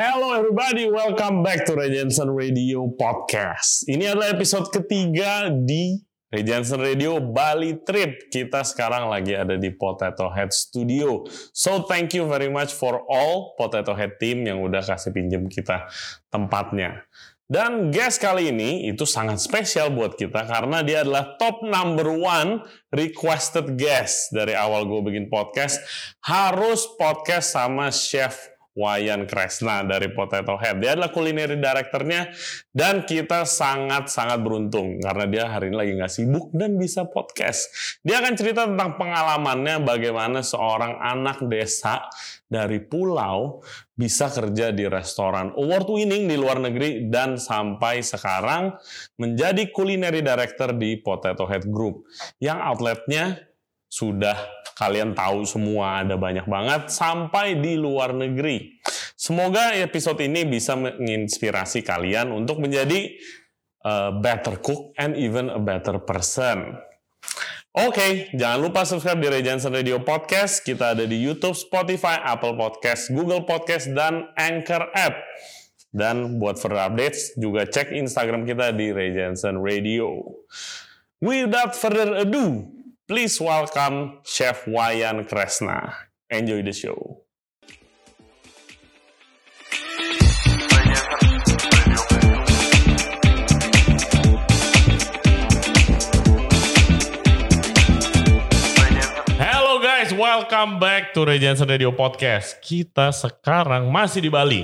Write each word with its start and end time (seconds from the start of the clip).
Hello 0.00 0.32
everybody, 0.32 0.88
welcome 0.88 1.44
back 1.44 1.68
to 1.68 1.76
Regensen 1.76 2.32
Radio 2.32 2.88
Podcast. 2.88 3.84
Ini 3.84 4.16
adalah 4.16 4.32
episode 4.32 4.72
ketiga 4.72 5.52
di 5.52 6.00
Regensen 6.32 6.80
Radio 6.80 7.20
Bali 7.20 7.84
Trip. 7.84 8.32
Kita 8.32 8.64
sekarang 8.64 9.12
lagi 9.12 9.36
ada 9.36 9.60
di 9.60 9.68
Potato 9.68 10.32
Head 10.32 10.56
Studio. 10.56 11.28
So 11.52 11.84
thank 11.84 12.16
you 12.16 12.24
very 12.24 12.48
much 12.48 12.72
for 12.72 13.04
all 13.12 13.52
Potato 13.60 13.92
Head 13.92 14.16
team 14.16 14.48
yang 14.48 14.64
udah 14.64 14.80
kasih 14.80 15.12
pinjem 15.12 15.52
kita 15.52 15.84
tempatnya. 16.32 17.04
Dan 17.44 17.92
guest 17.92 18.24
kali 18.24 18.56
ini 18.56 18.88
itu 18.88 19.04
sangat 19.04 19.36
spesial 19.36 19.92
buat 19.92 20.16
kita 20.16 20.48
karena 20.48 20.80
dia 20.80 21.04
adalah 21.04 21.36
top 21.36 21.60
number 21.60 22.08
one 22.08 22.64
requested 22.88 23.76
guest 23.76 24.32
dari 24.32 24.56
awal 24.56 24.88
gue 24.88 25.12
bikin 25.12 25.28
podcast. 25.28 25.76
Harus 26.24 26.88
podcast 26.96 27.52
sama 27.52 27.92
Chef 27.92 28.49
Wayan 28.78 29.26
Kresna 29.26 29.82
dari 29.82 30.14
Potato 30.14 30.54
Head. 30.54 30.78
Dia 30.78 30.94
adalah 30.94 31.10
culinary 31.10 31.58
directornya 31.58 32.30
dan 32.70 33.02
kita 33.02 33.42
sangat-sangat 33.42 34.38
beruntung 34.38 35.02
karena 35.02 35.26
dia 35.26 35.44
hari 35.50 35.74
ini 35.74 35.76
lagi 35.76 35.92
nggak 35.98 36.12
sibuk 36.12 36.54
dan 36.54 36.78
bisa 36.78 37.02
podcast. 37.10 37.66
Dia 38.06 38.22
akan 38.22 38.34
cerita 38.38 38.70
tentang 38.70 38.94
pengalamannya 38.94 39.82
bagaimana 39.82 40.46
seorang 40.46 41.02
anak 41.02 41.42
desa 41.50 42.06
dari 42.46 42.78
pulau 42.78 43.58
bisa 43.98 44.30
kerja 44.30 44.70
di 44.70 44.86
restoran 44.86 45.50
award 45.58 45.90
winning 45.90 46.30
di 46.30 46.38
luar 46.38 46.62
negeri 46.62 47.10
dan 47.10 47.42
sampai 47.42 48.06
sekarang 48.06 48.78
menjadi 49.18 49.66
culinary 49.74 50.22
director 50.22 50.70
di 50.78 50.94
Potato 51.02 51.42
Head 51.50 51.66
Group 51.66 52.06
yang 52.38 52.62
outletnya 52.62 53.50
sudah 53.90 54.59
kalian 54.80 55.12
tahu 55.12 55.44
semua 55.44 56.00
ada 56.00 56.16
banyak 56.16 56.48
banget 56.48 56.88
sampai 56.88 57.60
di 57.60 57.76
luar 57.76 58.16
negeri. 58.16 58.80
Semoga 59.12 59.76
episode 59.76 60.24
ini 60.24 60.48
bisa 60.48 60.72
menginspirasi 60.80 61.84
kalian 61.84 62.32
untuk 62.32 62.64
menjadi 62.64 63.12
a 63.84 64.16
better 64.16 64.56
cook 64.64 64.96
and 64.96 65.20
even 65.20 65.52
a 65.52 65.60
better 65.60 66.00
person. 66.00 66.80
Oke, 67.70 67.94
okay, 67.94 68.10
jangan 68.34 68.66
lupa 68.66 68.82
subscribe 68.88 69.20
di 69.20 69.28
Regensen 69.30 69.70
Radio 69.70 70.00
Podcast. 70.00 70.64
Kita 70.64 70.96
ada 70.96 71.04
di 71.04 71.20
YouTube, 71.20 71.54
Spotify, 71.54 72.18
Apple 72.18 72.56
Podcast, 72.56 73.12
Google 73.12 73.44
Podcast, 73.44 73.92
dan 73.92 74.32
Anchor 74.34 74.90
App. 74.96 75.14
Dan 75.92 76.40
buat 76.42 76.58
further 76.58 76.90
updates, 76.90 77.38
juga 77.38 77.68
cek 77.68 77.94
Instagram 77.94 78.42
kita 78.42 78.74
di 78.74 78.90
Regensen 78.90 79.62
Radio. 79.62 80.18
Without 81.22 81.76
further 81.78 82.26
ado, 82.26 82.79
Please 83.10 83.42
welcome 83.42 84.22
Chef 84.22 84.70
Wayan 84.70 85.26
Kresna. 85.26 86.06
Enjoy 86.30 86.62
the 86.62 86.70
show. 86.70 87.26
Hello 99.42 99.82
guys, 99.82 100.14
welcome 100.14 100.78
back 100.78 101.10
to 101.10 101.26
Regency 101.26 101.66
Radio 101.66 101.90
Podcast. 101.90 102.62
Kita 102.62 103.10
sekarang 103.10 103.90
masih 103.90 104.22
di 104.22 104.30
Bali. 104.30 104.62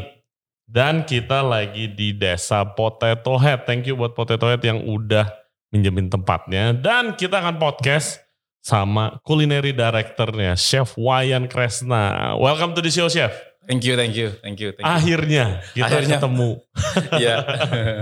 Dan 0.63 1.03
kita 1.03 1.43
lagi 1.43 1.91
di 1.91 2.15
desa 2.15 2.63
Potato 2.63 3.43
Head. 3.43 3.67
Thank 3.67 3.91
you 3.91 3.99
buat 3.99 4.15
Potato 4.15 4.47
Head 4.47 4.63
yang 4.63 4.87
udah 4.87 5.35
minjemin 5.75 6.07
tempatnya. 6.07 6.71
Dan 6.79 7.19
kita 7.19 7.43
akan 7.43 7.59
podcast 7.59 8.26
sama 8.67 9.23
culinary 9.23 9.71
directornya 9.71 10.59
Chef 10.59 10.99
Wayan 10.99 11.47
Kresna. 11.47 12.35
Welcome 12.35 12.75
to 12.75 12.83
the 12.83 12.91
show 12.91 13.07
Chef. 13.07 13.31
Thank 13.63 13.87
you, 13.87 13.95
thank 13.95 14.19
you, 14.19 14.35
thank 14.43 14.59
you. 14.59 14.75
Thank 14.75 14.83
you. 14.83 14.91
Akhirnya 14.91 15.63
kita 15.71 15.87
Akhirnya. 15.87 16.19
ketemu. 16.19 16.51
Iya. 17.23 17.37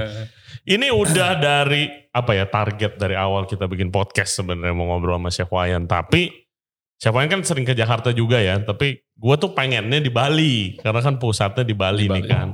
Ini 0.75 0.89
udah 0.97 1.37
dari 1.37 1.93
apa 2.09 2.33
ya 2.33 2.49
target 2.49 2.97
dari 2.97 3.13
awal 3.13 3.45
kita 3.45 3.69
bikin 3.69 3.93
podcast 3.93 4.41
sebenarnya 4.41 4.73
mau 4.73 4.89
ngobrol 4.89 5.21
sama 5.21 5.29
Chef 5.29 5.53
Wayan. 5.53 5.85
Tapi 5.85 6.33
Chef 6.97 7.13
Wayan 7.13 7.29
kan 7.29 7.45
sering 7.45 7.69
ke 7.69 7.77
Jakarta 7.77 8.17
juga 8.17 8.41
ya. 8.41 8.57
Tapi 8.57 9.05
gue 9.05 9.35
tuh 9.37 9.53
pengennya 9.53 10.01
di 10.01 10.09
Bali 10.09 10.81
karena 10.81 11.05
kan 11.05 11.21
pusatnya 11.21 11.69
di 11.69 11.77
Bali, 11.77 12.09
di 12.09 12.09
Bali. 12.09 12.17
nih 12.17 12.25
kan. 12.25 12.49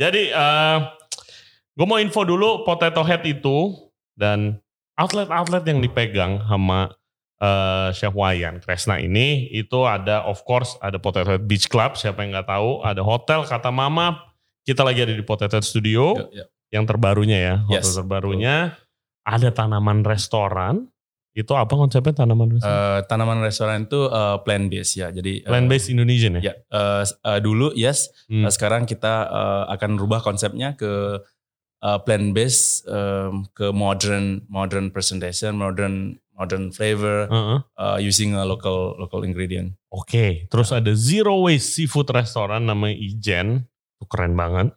Jadi 0.00 0.32
uh, 0.32 0.88
gue 1.76 1.84
mau 1.84 2.00
info 2.00 2.24
dulu 2.24 2.64
Potato 2.64 3.04
Head 3.04 3.20
itu 3.28 3.76
dan 4.16 4.56
outlet-outlet 4.96 5.68
yang 5.68 5.84
dipegang 5.84 6.40
sama 6.48 6.88
uh, 7.42 7.90
Chef 7.90 8.14
Wayan 8.14 8.62
Kresna 8.62 9.02
ini 9.02 9.50
itu 9.50 9.82
ada 9.82 10.22
of 10.22 10.46
course 10.46 10.78
ada 10.78 11.02
Potato 11.02 11.34
Head 11.34 11.44
Beach 11.44 11.66
Club 11.66 11.98
siapa 11.98 12.22
yang 12.22 12.38
nggak 12.38 12.48
tahu 12.48 12.80
ada 12.86 13.02
hotel 13.02 13.42
kata 13.42 13.74
Mama 13.74 14.22
kita 14.62 14.86
lagi 14.86 15.02
ada 15.02 15.12
di 15.12 15.26
Potato 15.26 15.58
Head 15.58 15.66
Studio 15.66 16.14
yeah, 16.14 16.46
yeah. 16.46 16.48
yang 16.70 16.86
terbarunya 16.86 17.38
ya 17.42 17.54
hotel 17.66 17.90
yes. 17.90 17.98
terbarunya 17.98 18.54
ada 19.26 19.48
tanaman 19.50 20.06
restoran 20.06 20.86
itu 21.32 21.56
apa 21.56 21.72
konsepnya 21.72 22.12
tanaman 22.12 22.60
restoran? 22.60 22.76
Uh, 22.76 23.00
tanaman 23.08 23.40
restoran 23.40 23.88
itu 23.88 24.04
uh, 24.04 24.44
plant 24.44 24.68
based 24.68 25.00
ya. 25.00 25.08
Jadi 25.08 25.40
plant 25.48 25.64
based 25.64 25.88
uh, 25.88 25.92
Indonesian 25.96 26.36
ya. 26.36 26.52
Ya, 26.52 26.54
uh, 26.68 27.08
uh, 27.08 27.40
dulu 27.40 27.72
yes. 27.72 28.12
Hmm. 28.28 28.44
Uh, 28.44 28.52
sekarang 28.52 28.84
kita 28.84 29.32
uh, 29.32 29.64
akan 29.72 29.96
rubah 29.96 30.20
konsepnya 30.20 30.76
ke 30.76 31.24
uh, 31.80 31.98
plant 32.04 32.36
based 32.36 32.84
um, 32.84 33.48
ke 33.56 33.72
modern 33.72 34.44
modern 34.52 34.92
presentation, 34.92 35.56
modern 35.56 36.20
modern 36.42 36.74
flavor 36.74 37.30
uh 37.30 37.34
-huh. 37.34 37.58
uh, 37.78 37.98
using 38.02 38.34
a 38.34 38.42
local 38.42 38.98
local 38.98 39.22
ingredient. 39.22 39.78
Oke, 39.94 40.10
okay. 40.10 40.30
terus 40.50 40.74
ada 40.74 40.90
zero 40.98 41.46
waste 41.46 41.78
seafood 41.78 42.10
restaurant 42.10 42.66
namanya 42.66 42.98
Ijen, 42.98 43.70
itu 43.70 44.04
keren 44.10 44.34
banget. 44.34 44.74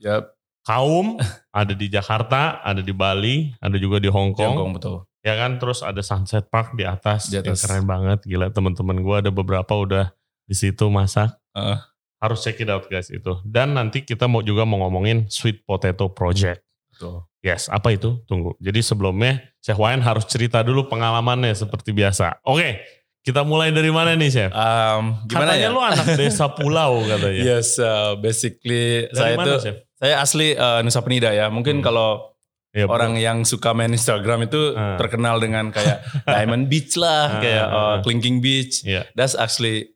Yep. 0.00 0.32
Kaum 0.64 1.20
ada 1.60 1.76
di 1.76 1.92
Jakarta, 1.92 2.64
ada 2.64 2.80
di 2.80 2.96
Bali, 2.96 3.52
ada 3.60 3.76
juga 3.76 4.00
di 4.00 4.08
Hong 4.08 4.32
Kong. 4.32 4.56
Hong 4.56 4.60
Kong 4.64 4.72
betul. 4.80 4.96
Ya 5.20 5.34
kan, 5.34 5.58
terus 5.58 5.82
ada 5.82 5.98
Sunset 6.06 6.46
Park 6.48 6.78
di 6.78 6.86
atas, 6.86 7.26
di 7.26 7.36
atas. 7.36 7.66
keren 7.66 7.82
banget, 7.82 8.22
gila 8.22 8.46
teman-teman 8.54 9.02
gue 9.02 9.16
ada 9.26 9.30
beberapa 9.34 9.74
udah 9.74 10.14
di 10.46 10.54
situ 10.54 10.86
masak. 10.86 11.34
Uh. 11.50 11.76
Harus 12.22 12.46
check 12.46 12.62
it 12.62 12.70
out 12.70 12.86
guys 12.86 13.12
itu. 13.12 13.42
Dan 13.44 13.76
nanti 13.76 14.06
kita 14.06 14.24
mau 14.30 14.40
juga 14.40 14.64
mau 14.64 14.80
ngomongin 14.86 15.26
Sweet 15.28 15.66
Potato 15.66 16.08
Project. 16.14 16.65
Betul. 16.96 17.28
Yes, 17.44 17.68
apa 17.68 17.92
itu? 17.92 18.24
Tunggu. 18.24 18.56
Jadi 18.58 18.80
sebelumnya 18.80 19.44
Chef 19.60 19.76
Wayan 19.76 20.00
harus 20.00 20.24
cerita 20.24 20.64
dulu 20.64 20.88
pengalamannya 20.88 21.52
seperti 21.52 21.92
biasa. 21.92 22.40
Oke, 22.42 22.80
kita 23.20 23.44
mulai 23.44 23.74
dari 23.74 23.92
mana 23.92 24.16
nih 24.16 24.30
Chef? 24.32 24.50
Um, 24.50 25.20
gimana 25.28 25.52
katanya 25.52 25.68
ya? 25.68 25.74
lu 25.76 25.80
anak 25.84 26.06
desa 26.16 26.46
pulau 26.58 27.04
katanya. 27.04 27.42
Yes, 27.44 27.76
uh, 27.76 28.16
basically 28.16 29.12
dari 29.12 29.18
saya 29.18 29.34
mana, 29.36 29.46
itu 29.46 29.54
Chef? 29.60 29.76
saya 30.00 30.14
asli 30.22 30.54
uh, 30.56 30.80
Nusa 30.80 31.04
Penida 31.04 31.34
ya. 31.36 31.52
Mungkin 31.52 31.82
hmm. 31.82 31.84
kalau 31.84 32.32
ya, 32.70 32.88
orang 32.88 33.18
yang 33.20 33.42
suka 33.42 33.74
main 33.74 33.90
Instagram 33.90 34.48
itu 34.48 34.72
uh. 34.72 34.94
terkenal 34.96 35.42
dengan 35.42 35.74
kayak 35.74 36.06
Diamond 36.32 36.70
Beach 36.70 36.94
lah, 36.94 37.36
uh, 37.36 37.42
kayak 37.42 37.66
uh, 37.66 37.76
uh, 37.76 37.94
Clinking 38.06 38.38
Beach. 38.38 38.86
Yeah. 38.86 39.10
That's 39.12 39.34
actually 39.36 39.92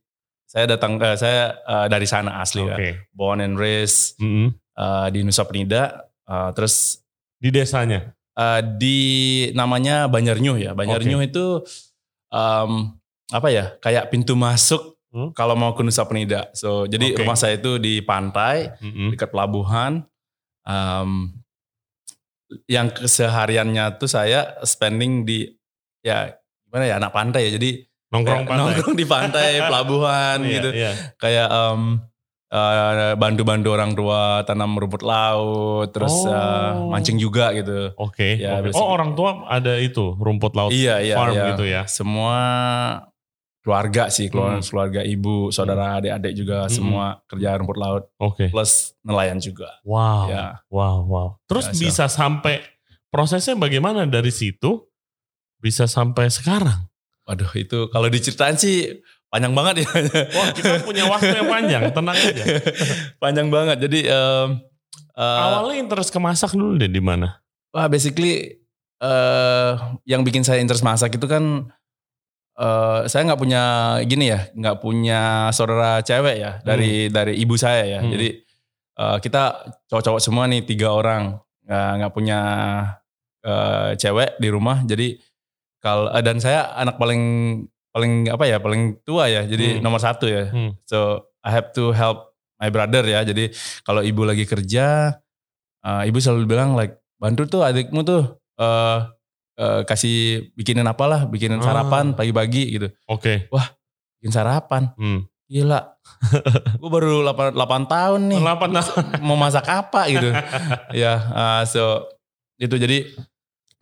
saya 0.50 0.67
datang 0.67 0.99
uh, 0.99 1.15
saya 1.15 1.55
uh, 1.62 1.87
dari 1.87 2.11
sana 2.11 2.43
asli 2.43 2.67
okay. 2.67 2.99
ya. 2.99 3.15
Born 3.15 3.38
and 3.38 3.55
raised 3.55 4.19
mm 4.19 4.27
-hmm. 4.27 4.49
uh, 4.75 5.06
di 5.15 5.22
Nusa 5.22 5.47
Penida. 5.47 6.09
Uh, 6.30 6.54
terus 6.54 7.02
di 7.42 7.50
desanya? 7.50 8.14
Uh, 8.38 8.62
di 8.78 8.98
namanya 9.58 10.06
Banjarnyuh 10.06 10.62
ya. 10.62 10.70
Banjarnyuh 10.78 11.26
okay. 11.26 11.30
itu 11.34 11.46
um, 12.30 12.94
apa 13.34 13.48
ya? 13.50 13.74
Kayak 13.82 14.14
pintu 14.14 14.38
masuk 14.38 14.94
hmm? 15.10 15.34
kalau 15.34 15.58
mau 15.58 15.74
ke 15.74 15.82
Nusa 15.82 16.06
Penida. 16.06 16.46
So 16.54 16.86
jadi 16.86 17.10
okay. 17.10 17.19
rumah 17.19 17.34
saya 17.34 17.58
itu 17.58 17.82
di 17.82 17.98
pantai 17.98 18.78
hmm. 18.78 19.19
dekat 19.19 19.34
pelabuhan. 19.34 20.06
Um, 20.62 21.34
yang 22.66 22.90
kesehariannya 22.90 23.98
tuh 23.98 24.10
saya 24.10 24.58
spending 24.66 25.22
di 25.22 25.46
ya 26.02 26.34
gimana 26.66 26.84
ya 26.86 26.94
anak 27.02 27.10
pantai 27.10 27.50
ya. 27.50 27.58
Jadi 27.58 27.82
nongkrong 28.10 28.46
pantai. 28.46 28.58
nongkrong 28.58 28.94
di 28.94 29.06
pantai 29.06 29.48
pelabuhan 29.70 30.38
iya, 30.46 30.52
gitu. 30.54 30.70
Yeah. 30.70 30.94
Kayak 31.19 31.48
um, 31.50 31.82
uh, 32.50 33.15
bantu-bantu 33.16 33.69
orang 33.72 33.94
tua 33.94 34.43
tanam 34.44 34.76
rumput 34.76 35.06
laut, 35.06 35.88
terus 35.94 36.12
oh. 36.26 36.31
uh, 36.31 36.91
mancing 36.91 37.17
juga 37.17 37.55
gitu. 37.55 37.94
Oke. 37.97 38.37
Okay, 38.37 38.44
ya, 38.44 38.61
okay. 38.61 38.75
Oh 38.75 38.91
orang 38.91 39.14
tua 39.14 39.47
ada 39.47 39.79
itu 39.79 40.19
rumput 40.19 40.52
laut 40.58 40.75
iya, 40.75 40.99
iya, 41.00 41.14
farm 41.17 41.35
iya. 41.35 41.47
gitu 41.55 41.64
ya? 41.64 41.82
Semua 41.87 42.38
keluarga 43.61 44.08
sih, 44.08 44.32
keluarga, 44.32 44.61
hmm. 44.61 44.69
keluarga 44.69 45.00
ibu, 45.06 45.37
saudara, 45.55 45.87
hmm. 45.94 45.99
adik-adik 46.02 46.32
juga 46.35 46.58
hmm. 46.67 46.73
semua 46.73 47.05
kerja 47.31 47.49
rumput 47.61 47.79
laut. 47.79 48.05
Oke. 48.19 48.47
Okay. 48.47 48.49
Plus 48.50 48.99
nelayan 49.06 49.38
juga. 49.38 49.69
Wow. 49.87 50.26
Ya. 50.29 50.46
Wow, 50.69 50.96
wow. 51.06 51.29
Terus 51.46 51.70
ya, 51.70 51.76
bisa 51.76 52.05
so. 52.11 52.19
sampai 52.19 52.64
prosesnya 53.12 53.55
bagaimana 53.55 54.08
dari 54.08 54.32
situ 54.32 54.91
bisa 55.61 55.85
sampai 55.85 56.32
sekarang? 56.32 56.88
Waduh 57.29 57.53
itu 57.55 57.87
kalau 57.93 58.08
diceritain 58.08 58.56
sih 58.56 59.05
panjang 59.31 59.55
banget 59.55 59.87
ya. 59.87 59.88
Wah 60.35 60.49
kita 60.53 60.82
punya 60.82 61.06
waktu 61.06 61.32
yang 61.38 61.49
panjang, 61.49 61.82
tenang 61.94 62.19
aja. 62.19 62.44
panjang 63.23 63.49
banget. 63.49 63.77
Jadi 63.87 64.00
um, 64.11 64.59
uh, 65.15 65.38
awalnya 65.55 65.87
interest 65.87 66.11
ke 66.11 66.19
masak 66.19 66.53
dulu 66.53 66.77
deh 66.77 66.91
di 66.91 67.00
mana? 67.00 67.38
Wah 67.71 67.87
basically 67.87 68.59
uh, 68.99 69.97
yang 70.05 70.27
bikin 70.27 70.43
saya 70.43 70.59
interest 70.59 70.82
masak 70.82 71.15
itu 71.15 71.31
kan 71.31 71.71
uh, 72.59 73.06
saya 73.06 73.23
nggak 73.31 73.41
punya 73.41 73.62
gini 74.05 74.35
ya, 74.35 74.50
nggak 74.53 74.82
punya 74.82 75.49
saudara 75.55 76.03
cewek 76.03 76.37
ya 76.43 76.59
dari 76.67 77.06
hmm. 77.06 77.15
dari 77.15 77.35
ibu 77.38 77.55
saya 77.55 77.87
ya. 77.87 78.00
Hmm. 78.03 78.11
Jadi 78.11 78.29
uh, 78.99 79.17
kita 79.23 79.73
cowok-cowok 79.87 80.21
semua 80.21 80.50
nih 80.50 80.67
tiga 80.67 80.91
orang 80.91 81.38
nggak 81.71 82.11
punya 82.11 82.41
uh, 83.44 83.94
cewek 83.97 84.37
di 84.41 84.49
rumah 84.50 84.82
jadi 84.85 85.17
kalau 85.81 86.12
uh, 86.12 86.23
dan 86.23 86.43
saya 86.43 86.73
anak 86.77 87.00
paling 87.00 87.23
paling 87.90 88.31
apa 88.31 88.44
ya 88.46 88.62
paling 88.62 89.02
tua 89.02 89.26
ya 89.26 89.42
jadi 89.46 89.78
hmm. 89.78 89.82
nomor 89.82 89.98
satu 89.98 90.31
ya 90.31 90.50
hmm. 90.50 90.78
so 90.87 91.26
I 91.42 91.50
have 91.50 91.75
to 91.75 91.90
help 91.90 92.34
my 92.60 92.70
brother 92.70 93.02
ya 93.02 93.26
jadi 93.26 93.50
kalau 93.82 94.04
ibu 94.04 94.22
lagi 94.22 94.46
kerja 94.46 95.19
uh, 95.82 96.02
ibu 96.06 96.19
selalu 96.22 96.46
bilang 96.46 96.78
like 96.78 97.02
bantu 97.19 97.50
tuh 97.50 97.62
adikmu 97.66 98.06
tuh 98.06 98.38
uh, 98.60 99.10
uh, 99.58 99.81
kasih 99.84 100.50
bikinin 100.54 100.87
apalah 100.87 101.26
bikinin 101.26 101.58
sarapan 101.60 102.14
ah. 102.14 102.16
pagi-pagi 102.16 102.78
gitu 102.78 102.88
oke 103.10 103.20
okay. 103.20 103.37
wah 103.50 103.66
bikin 104.20 104.32
sarapan 104.32 104.94
hmm. 104.94 105.31
Gila. 105.50 105.82
gue 106.81 106.90
baru 106.94 107.26
8, 107.26 107.58
8 107.58 107.90
tahun 107.90 108.20
nih. 108.31 108.38
8 108.38 108.70
tahun. 108.70 109.04
Mau 109.26 109.34
masak 109.34 109.66
apa 109.66 110.06
gitu. 110.06 110.31
ya, 111.02 111.19
uh, 111.34 111.62
so 111.66 112.06
itu 112.54 112.78
jadi 112.78 113.02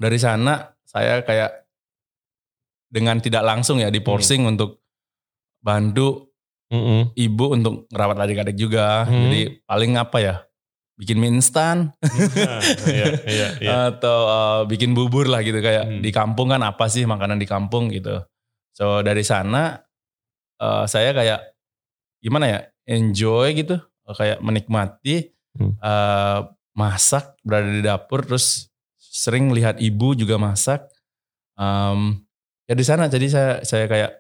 dari 0.01 0.17
sana 0.17 0.73
saya 0.89 1.21
kayak 1.21 1.68
dengan 2.89 3.21
tidak 3.21 3.45
langsung 3.45 3.79
ya 3.79 3.93
di 3.93 4.01
forcing 4.01 4.45
hmm. 4.45 4.53
untuk 4.57 4.81
bantu 5.61 6.33
mm 6.73 6.81
-hmm. 6.81 7.01
ibu 7.15 7.45
untuk 7.53 7.73
ngerawat 7.93 8.17
adik-adik 8.25 8.57
juga. 8.57 9.05
Hmm. 9.05 9.29
Jadi 9.29 9.63
paling 9.69 9.93
apa 10.01 10.19
ya? 10.19 10.35
Bikin 10.99 11.15
mie 11.23 11.31
instan. 11.31 11.95
iya, 12.91 13.07
iya, 13.23 13.49
iya. 13.63 13.71
Atau 13.95 14.19
uh, 14.27 14.61
bikin 14.67 14.99
bubur 14.99 15.31
lah 15.31 15.47
gitu 15.47 15.63
kayak 15.63 15.87
hmm. 15.87 16.01
di 16.03 16.11
kampung 16.11 16.51
kan 16.51 16.59
apa 16.67 16.91
sih 16.91 17.07
makanan 17.07 17.39
di 17.39 17.47
kampung 17.47 17.87
gitu. 17.95 18.19
So 18.75 19.07
dari 19.07 19.23
sana 19.23 19.79
uh, 20.59 20.85
saya 20.91 21.15
kayak 21.15 21.55
gimana 22.19 22.51
ya 22.51 22.61
enjoy 22.89 23.55
gitu 23.55 23.79
kayak 24.11 24.43
menikmati 24.43 25.31
hmm. 25.55 25.79
uh, 25.79 26.51
masak 26.75 27.37
berada 27.43 27.69
di 27.69 27.83
dapur 27.83 28.25
terus 28.25 28.71
sering 28.99 29.51
lihat 29.51 29.83
ibu 29.83 30.15
juga 30.15 30.39
masak 30.39 30.87
um, 31.59 32.19
ya 32.69 32.75
di 32.77 32.85
sana 32.85 33.09
jadi 33.09 33.27
saya 33.27 33.53
saya 33.65 33.85
kayak 33.89 34.13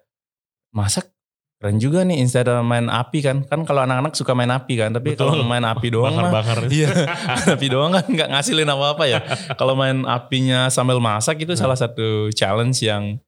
masak 0.72 1.12
keren 1.58 1.82
juga 1.82 2.06
nih 2.06 2.22
instead 2.22 2.46
of 2.46 2.62
main 2.62 2.86
api 2.86 3.18
kan 3.20 3.42
kan 3.44 3.66
kalau 3.66 3.82
anak-anak 3.82 4.14
suka 4.14 4.32
main 4.32 4.48
api 4.48 4.78
kan 4.78 4.94
tapi 4.94 5.18
kalau 5.18 5.42
main 5.42 5.66
api 5.66 5.90
doang 5.90 6.14
bakar, 6.14 6.30
-bakar. 6.30 6.58
mah 6.64 6.70
iya 6.70 6.88
api 7.54 7.66
doang 7.66 7.90
kan 7.92 8.06
nggak 8.06 8.28
ngasilin 8.30 8.70
apa 8.70 8.86
apa 8.94 9.04
ya 9.10 9.20
kalau 9.58 9.74
main 9.74 10.06
apinya 10.06 10.70
sambil 10.70 11.02
masak 11.02 11.42
itu 11.42 11.52
hmm. 11.52 11.60
salah 11.60 11.74
satu 11.74 12.30
challenge 12.30 12.80
yang 12.86 13.18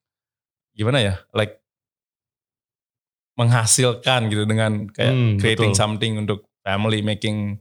gimana 0.78 1.02
ya 1.02 1.14
like 1.34 1.60
menghasilkan 3.40 4.28
gitu 4.28 4.44
dengan 4.44 4.84
kayak 4.92 5.14
hmm, 5.16 5.34
creating 5.40 5.72
betul. 5.72 5.80
something 5.80 6.12
untuk 6.20 6.44
family 6.60 7.00
making 7.00 7.56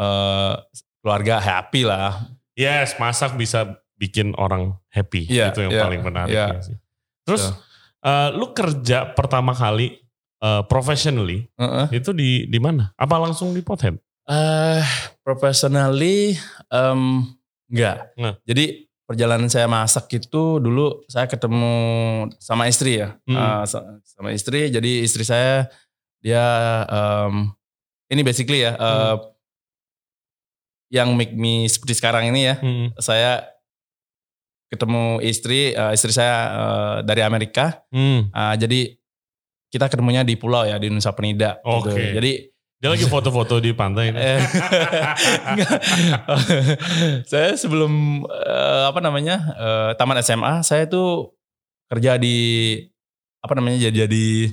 uh, 0.00 0.56
keluarga 1.04 1.36
happy 1.36 1.84
lah. 1.84 2.32
Yes, 2.56 2.96
masak 2.96 3.36
bisa 3.36 3.83
bikin 3.98 4.34
orang 4.36 4.74
happy. 4.90 5.26
Yeah, 5.30 5.54
itu 5.54 5.66
yang 5.66 5.72
yeah, 5.74 5.84
paling 5.86 6.02
menarik 6.02 6.34
yeah. 6.34 6.60
sih. 6.60 6.76
Terus 7.24 7.50
so. 7.50 7.56
uh, 8.04 8.28
lu 8.34 8.52
kerja 8.52 9.14
pertama 9.14 9.54
kali 9.56 9.96
uh, 10.44 10.62
professionally 10.66 11.48
uh 11.56 11.64
-uh. 11.64 11.86
itu 11.94 12.10
di 12.12 12.44
di 12.50 12.58
mana? 12.60 12.92
Apa 12.98 13.16
langsung 13.16 13.54
di 13.54 13.62
Pothead? 13.64 13.96
Uh, 14.24 14.80
professionally 15.20 16.36
um, 16.72 17.28
enggak. 17.68 18.12
Nah. 18.16 18.34
Jadi 18.44 18.88
perjalanan 19.04 19.52
saya 19.52 19.68
masak 19.68 20.08
itu 20.16 20.58
dulu 20.60 21.04
saya 21.12 21.28
ketemu 21.28 21.76
sama 22.40 22.68
istri 22.72 23.04
ya, 23.04 23.20
hmm. 23.28 23.36
uh, 23.36 23.64
sama 24.04 24.32
istri. 24.32 24.72
Jadi 24.72 25.04
istri 25.04 25.24
saya 25.28 25.68
dia 26.24 26.44
um, 26.88 27.52
ini 28.08 28.24
basically 28.24 28.64
ya 28.64 28.72
uh, 28.80 29.16
hmm. 29.20 29.20
yang 30.88 31.08
make 31.12 31.36
me 31.36 31.68
seperti 31.68 32.00
sekarang 32.00 32.32
ini 32.32 32.48
ya. 32.48 32.56
Hmm. 32.56 32.96
Saya 32.96 33.53
ketemu 34.74 35.22
istri, 35.22 35.70
uh, 35.78 35.94
istri 35.94 36.10
saya 36.10 36.36
uh, 36.50 36.96
dari 37.06 37.22
Amerika. 37.22 37.86
Hmm. 37.94 38.26
Uh, 38.34 38.54
jadi 38.58 38.98
kita 39.70 39.90
ketemunya 39.90 40.26
di 40.26 40.34
pulau 40.34 40.66
ya 40.66 40.78
di 40.78 40.90
Nusa 40.90 41.14
Penida. 41.14 41.62
Oke. 41.62 41.90
Okay. 41.90 41.94
Gitu. 41.94 42.14
Jadi 42.18 42.32
dia 42.84 42.92
lagi 42.92 43.08
foto-foto 43.08 43.64
di 43.64 43.72
pantai. 43.72 44.12
Eh, 44.12 44.44
saya 47.30 47.56
sebelum 47.56 48.20
uh, 48.28 48.92
apa 48.92 49.00
namanya 49.00 49.40
uh, 49.56 49.90
taman 49.96 50.20
SMA, 50.20 50.60
saya 50.60 50.84
itu 50.84 51.32
kerja 51.88 52.20
di 52.20 52.76
apa 53.40 53.56
namanya 53.56 53.88
jadi 53.88 54.04
jadi 54.04 54.52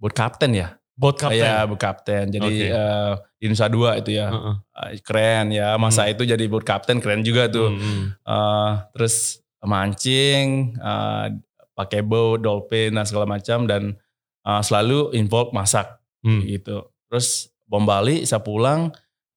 boat 0.00 0.16
captain 0.16 0.56
ya. 0.56 0.80
Boat 0.96 1.20
captain. 1.20 1.44
Ya, 1.44 1.68
boat 1.68 1.80
captain. 1.80 2.24
Jadi 2.32 2.66
okay. 2.66 2.72
uh, 2.72 2.80
eh, 2.80 3.12
di 3.36 3.46
Nusa 3.52 3.68
Dua 3.68 4.00
itu 4.00 4.16
ya. 4.16 4.32
Uh 4.32 4.56
-uh. 4.56 4.56
Keren 5.04 5.52
ya. 5.52 5.76
Masa 5.76 6.08
hmm. 6.08 6.12
itu 6.16 6.22
jadi 6.24 6.44
boat 6.48 6.64
captain 6.64 6.98
keren 7.04 7.20
juga 7.20 7.52
tuh. 7.52 7.76
Hmm. 7.76 8.16
Uh, 8.24 8.80
terus 8.96 9.44
mancing, 9.60 10.72
uh, 10.80 11.28
pakai 11.76 12.00
boat, 12.00 12.40
dolphin 12.40 12.96
dan 12.96 13.04
segala 13.04 13.28
macam 13.28 13.68
dan 13.68 14.00
uh, 14.48 14.62
selalu 14.64 15.12
involve 15.12 15.52
masak 15.52 16.00
hmm. 16.24 16.40
gitu 16.48 16.88
Terus 17.06 17.50
bom 17.70 17.86
Bali, 17.86 18.26
saya 18.26 18.42
pulang, 18.42 18.90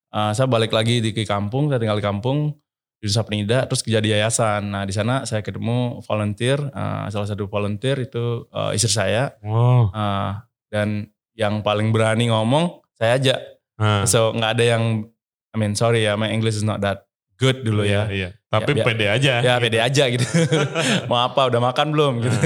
uh, 0.10 0.32
saya 0.34 0.50
balik 0.50 0.74
lagi 0.74 1.06
di 1.06 1.14
ke 1.14 1.22
kampung, 1.26 1.70
saya 1.70 1.78
tinggal 1.78 2.02
di 2.02 2.06
kampung 2.06 2.58
di 2.98 3.06
Nusa 3.06 3.22
Penida, 3.22 3.70
terus 3.70 3.86
kerja 3.86 4.02
di 4.02 4.10
yayasan. 4.10 4.74
Nah 4.74 4.84
di 4.90 4.94
sana 4.94 5.22
saya 5.24 5.46
ketemu 5.46 6.02
volunteer, 6.02 6.58
uh, 6.74 7.06
salah 7.14 7.30
satu 7.30 7.46
volunteer 7.46 8.10
itu 8.10 8.50
uh, 8.50 8.74
istri 8.74 8.90
saya, 8.90 9.38
oh. 9.46 9.94
uh, 9.94 10.42
dan 10.74 11.14
yang 11.40 11.64
paling 11.64 11.96
berani 11.96 12.28
ngomong 12.28 12.84
saya 13.00 13.16
aja. 13.16 13.36
Hmm. 13.80 14.04
So 14.04 14.36
nggak 14.36 14.60
ada 14.60 14.66
yang, 14.76 15.08
I 15.50 15.56
mean 15.56 15.72
sorry 15.80 16.04
ya, 16.04 16.20
my 16.20 16.28
English 16.28 16.60
is 16.60 16.68
not 16.68 16.84
that 16.84 17.08
good 17.40 17.64
dulu 17.64 17.88
ya. 17.88 18.12
Iya, 18.12 18.12
iya. 18.12 18.30
Tapi 18.52 18.76
ya, 18.76 18.84
pede 18.84 19.06
aja. 19.08 19.34
Ya 19.40 19.56
pede 19.56 19.80
aja 19.80 20.04
gitu. 20.12 20.28
Mau 21.10 21.16
apa, 21.24 21.48
udah 21.48 21.62
makan 21.64 21.96
belum 21.96 22.14
gitu. 22.28 22.38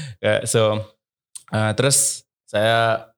so 0.52 0.78
uh, 1.50 1.72
terus 1.74 2.22
saya 2.46 3.10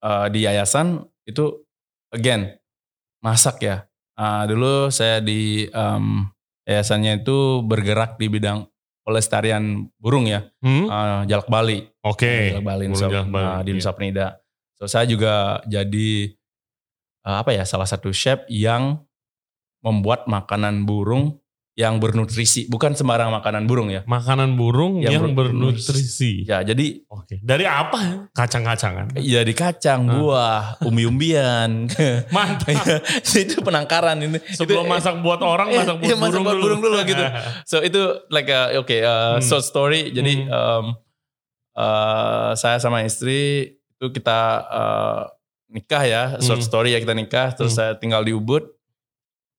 uh, 0.00 0.26
di 0.32 0.48
yayasan 0.48 1.04
itu 1.28 1.60
again 2.08 2.56
masak 3.20 3.60
ya. 3.60 3.84
Uh, 4.16 4.48
dulu 4.48 4.88
saya 4.88 5.20
di 5.20 5.68
um, 5.76 6.24
yayasannya 6.64 7.20
itu 7.20 7.60
bergerak 7.64 8.16
di 8.16 8.32
bidang 8.32 8.64
pelestarian 9.00 9.88
burung 9.96 10.28
ya, 10.28 10.44
hmm? 10.60 10.86
uh, 10.88 11.22
jalak 11.24 11.48
Bali. 11.48 11.88
Oke. 12.04 12.24
Okay. 12.24 12.40
Jalak 12.52 12.64
Bali, 12.68 12.84
jalak 12.92 13.28
Bali. 13.32 13.44
Uh, 13.44 13.60
di 13.64 13.70
Nusa 13.76 13.92
Penida. 13.96 14.39
So 14.80 14.88
saya 14.88 15.04
juga 15.04 15.60
jadi 15.68 16.32
uh, 17.28 17.44
apa 17.44 17.52
ya 17.52 17.68
salah 17.68 17.84
satu 17.84 18.16
chef 18.16 18.48
yang 18.48 19.04
membuat 19.84 20.24
makanan 20.24 20.88
burung 20.88 21.36
yang 21.78 21.96
bernutrisi, 21.96 22.68
bukan 22.68 22.92
sembarang 22.92 23.32
makanan 23.32 23.64
burung 23.64 23.88
ya. 23.88 24.04
Makanan 24.04 24.52
burung 24.58 25.00
yang, 25.00 25.16
yang 25.16 25.32
bernutrisi. 25.32 26.44
Ya, 26.44 26.60
jadi 26.60 27.08
Oke. 27.08 27.40
Dari 27.40 27.64
apa? 27.64 28.28
Kacang-kacangan. 28.36 29.16
Iya, 29.16 29.40
di 29.46 29.56
kacang, 29.56 30.04
hmm. 30.04 30.12
buah, 30.12 30.62
umbi-umbian. 30.84 31.88
Mantap. 32.36 32.68
Iya, 32.68 32.96
itu 33.40 33.64
penangkaran 33.64 34.20
ini. 34.20 34.36
Sebelum 34.52 34.84
itu, 34.84 34.92
masak 34.92 35.24
buat 35.24 35.40
orang, 35.40 35.72
masak 35.72 36.04
buat 36.04 36.10
iya, 36.10 36.16
burung 36.20 36.28
masak 36.28 36.40
buat 36.44 36.56
dulu. 36.58 36.64
burung 36.68 36.80
dulu 36.84 36.96
gitu. 37.08 37.24
So 37.70 37.80
itu 37.80 38.02
like 38.28 38.50
oke 38.52 38.84
okay, 38.84 39.00
uh, 39.00 39.38
hmm. 39.38 39.46
short 39.46 39.64
story. 39.64 40.12
Jadi 40.12 40.44
hmm. 40.44 40.52
um, 40.52 40.84
uh, 41.80 42.52
saya 42.60 42.76
sama 42.76 43.06
istri 43.08 43.79
itu 44.00 44.16
kita 44.16 44.64
uh, 44.64 45.22
nikah 45.68 46.04
ya, 46.08 46.22
short 46.40 46.64
hmm. 46.64 46.68
story 46.72 46.96
ya 46.96 47.04
kita 47.04 47.12
nikah. 47.12 47.52
Terus 47.52 47.76
hmm. 47.76 47.78
saya 47.78 47.92
tinggal 48.00 48.24
di 48.24 48.32
Ubud 48.32 48.80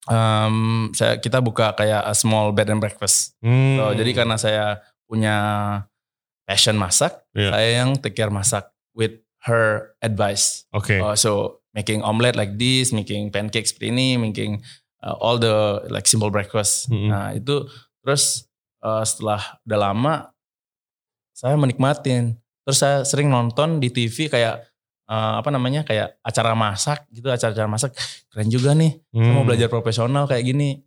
um, 0.09 0.89
saya 0.95 1.21
kita 1.21 1.43
buka 1.43 1.75
kayak 1.77 2.01
a 2.01 2.15
small 2.17 2.55
bed 2.55 2.71
and 2.71 2.81
breakfast. 2.81 3.37
Hmm. 3.43 3.77
So, 3.77 3.83
jadi 3.93 4.11
karena 4.15 4.35
saya 4.39 4.81
punya 5.05 5.35
passion 6.47 6.79
masak, 6.79 7.21
yeah. 7.35 7.53
saya 7.53 7.69
yang 7.83 7.99
take 7.99 8.17
care 8.17 8.33
masak 8.33 8.71
with 8.97 9.21
her 9.45 9.93
advice. 10.01 10.65
Oke. 10.73 10.97
Okay. 10.97 10.99
Uh, 11.03 11.13
so 11.13 11.61
making 11.75 12.01
omelette 12.01 12.39
like 12.39 12.57
this, 12.57 12.95
making 12.95 13.29
pancakes 13.29 13.75
seperti 13.75 13.93
ini, 13.93 14.09
making 14.17 14.63
uh, 15.03 15.13
all 15.19 15.37
the 15.37 15.85
like 15.91 16.07
simple 16.07 16.33
breakfast. 16.33 16.89
Hmm. 16.89 17.11
Nah 17.11 17.27
itu 17.35 17.67
terus 18.01 18.49
uh, 18.81 19.05
setelah 19.05 19.61
udah 19.67 19.79
lama 19.79 20.15
saya 21.35 21.57
menikmatin. 21.57 22.40
Terus 22.61 22.77
saya 22.77 22.97
sering 23.01 23.29
nonton 23.29 23.81
di 23.81 23.89
TV 23.89 24.29
kayak 24.29 24.71
uh, 25.11 25.33
apa 25.43 25.49
namanya 25.51 25.83
kayak 25.83 26.15
acara 26.23 26.55
masak 26.55 27.03
gitu 27.11 27.27
acara-acara 27.27 27.67
masak 27.67 27.91
keren 28.31 28.47
juga 28.47 28.71
nih 28.71 28.95
hmm. 29.11 29.31
mau 29.35 29.43
belajar 29.43 29.67
profesional 29.67 30.23
kayak 30.25 30.47
gini 30.47 30.79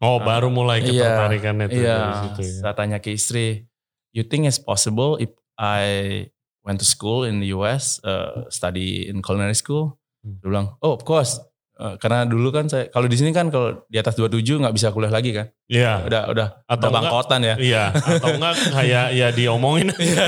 oh 0.00 0.16
uh, 0.16 0.18
baru 0.24 0.48
mulai 0.48 0.80
iya, 0.80 0.88
ketertarikannya 0.88 1.66
iya, 1.68 1.76
iya, 1.76 1.96
dari 2.00 2.16
situ 2.24 2.40
ya. 2.48 2.54
saya 2.64 2.74
tanya 2.74 2.98
ke 3.04 3.12
istri 3.12 3.68
you 4.16 4.24
think 4.24 4.48
it's 4.48 4.60
possible 4.60 5.20
if 5.20 5.28
I 5.60 6.24
went 6.64 6.80
to 6.80 6.88
school 6.88 7.28
in 7.28 7.44
the 7.44 7.52
US 7.52 8.00
uh, 8.00 8.48
study 8.48 9.04
in 9.04 9.20
culinary 9.20 9.54
school 9.54 10.00
hmm. 10.24 10.40
dia 10.40 10.46
bilang 10.48 10.66
oh 10.80 10.96
of 10.96 11.04
course 11.04 11.36
karena 11.78 12.26
dulu 12.26 12.50
kan 12.50 12.66
saya 12.66 12.90
kalau 12.90 13.06
di 13.06 13.14
sini 13.14 13.30
kan 13.30 13.54
kalau 13.54 13.86
di 13.86 14.02
atas 14.02 14.18
27 14.18 14.42
nggak 14.42 14.74
bisa 14.74 14.90
kuliah 14.90 15.14
lagi 15.14 15.30
kan. 15.30 15.46
Iya. 15.70 16.02
Udah 16.10 16.22
udah 16.26 16.48
atau 16.66 16.90
udah 16.90 16.96
bangkotan 16.98 17.40
ya. 17.46 17.54
Iya, 17.54 17.82
atau 17.94 18.34
enggak 18.34 18.54
kayak 18.74 19.06
ya 19.14 19.28
diomongin. 19.30 19.94
Iya, 19.98 20.26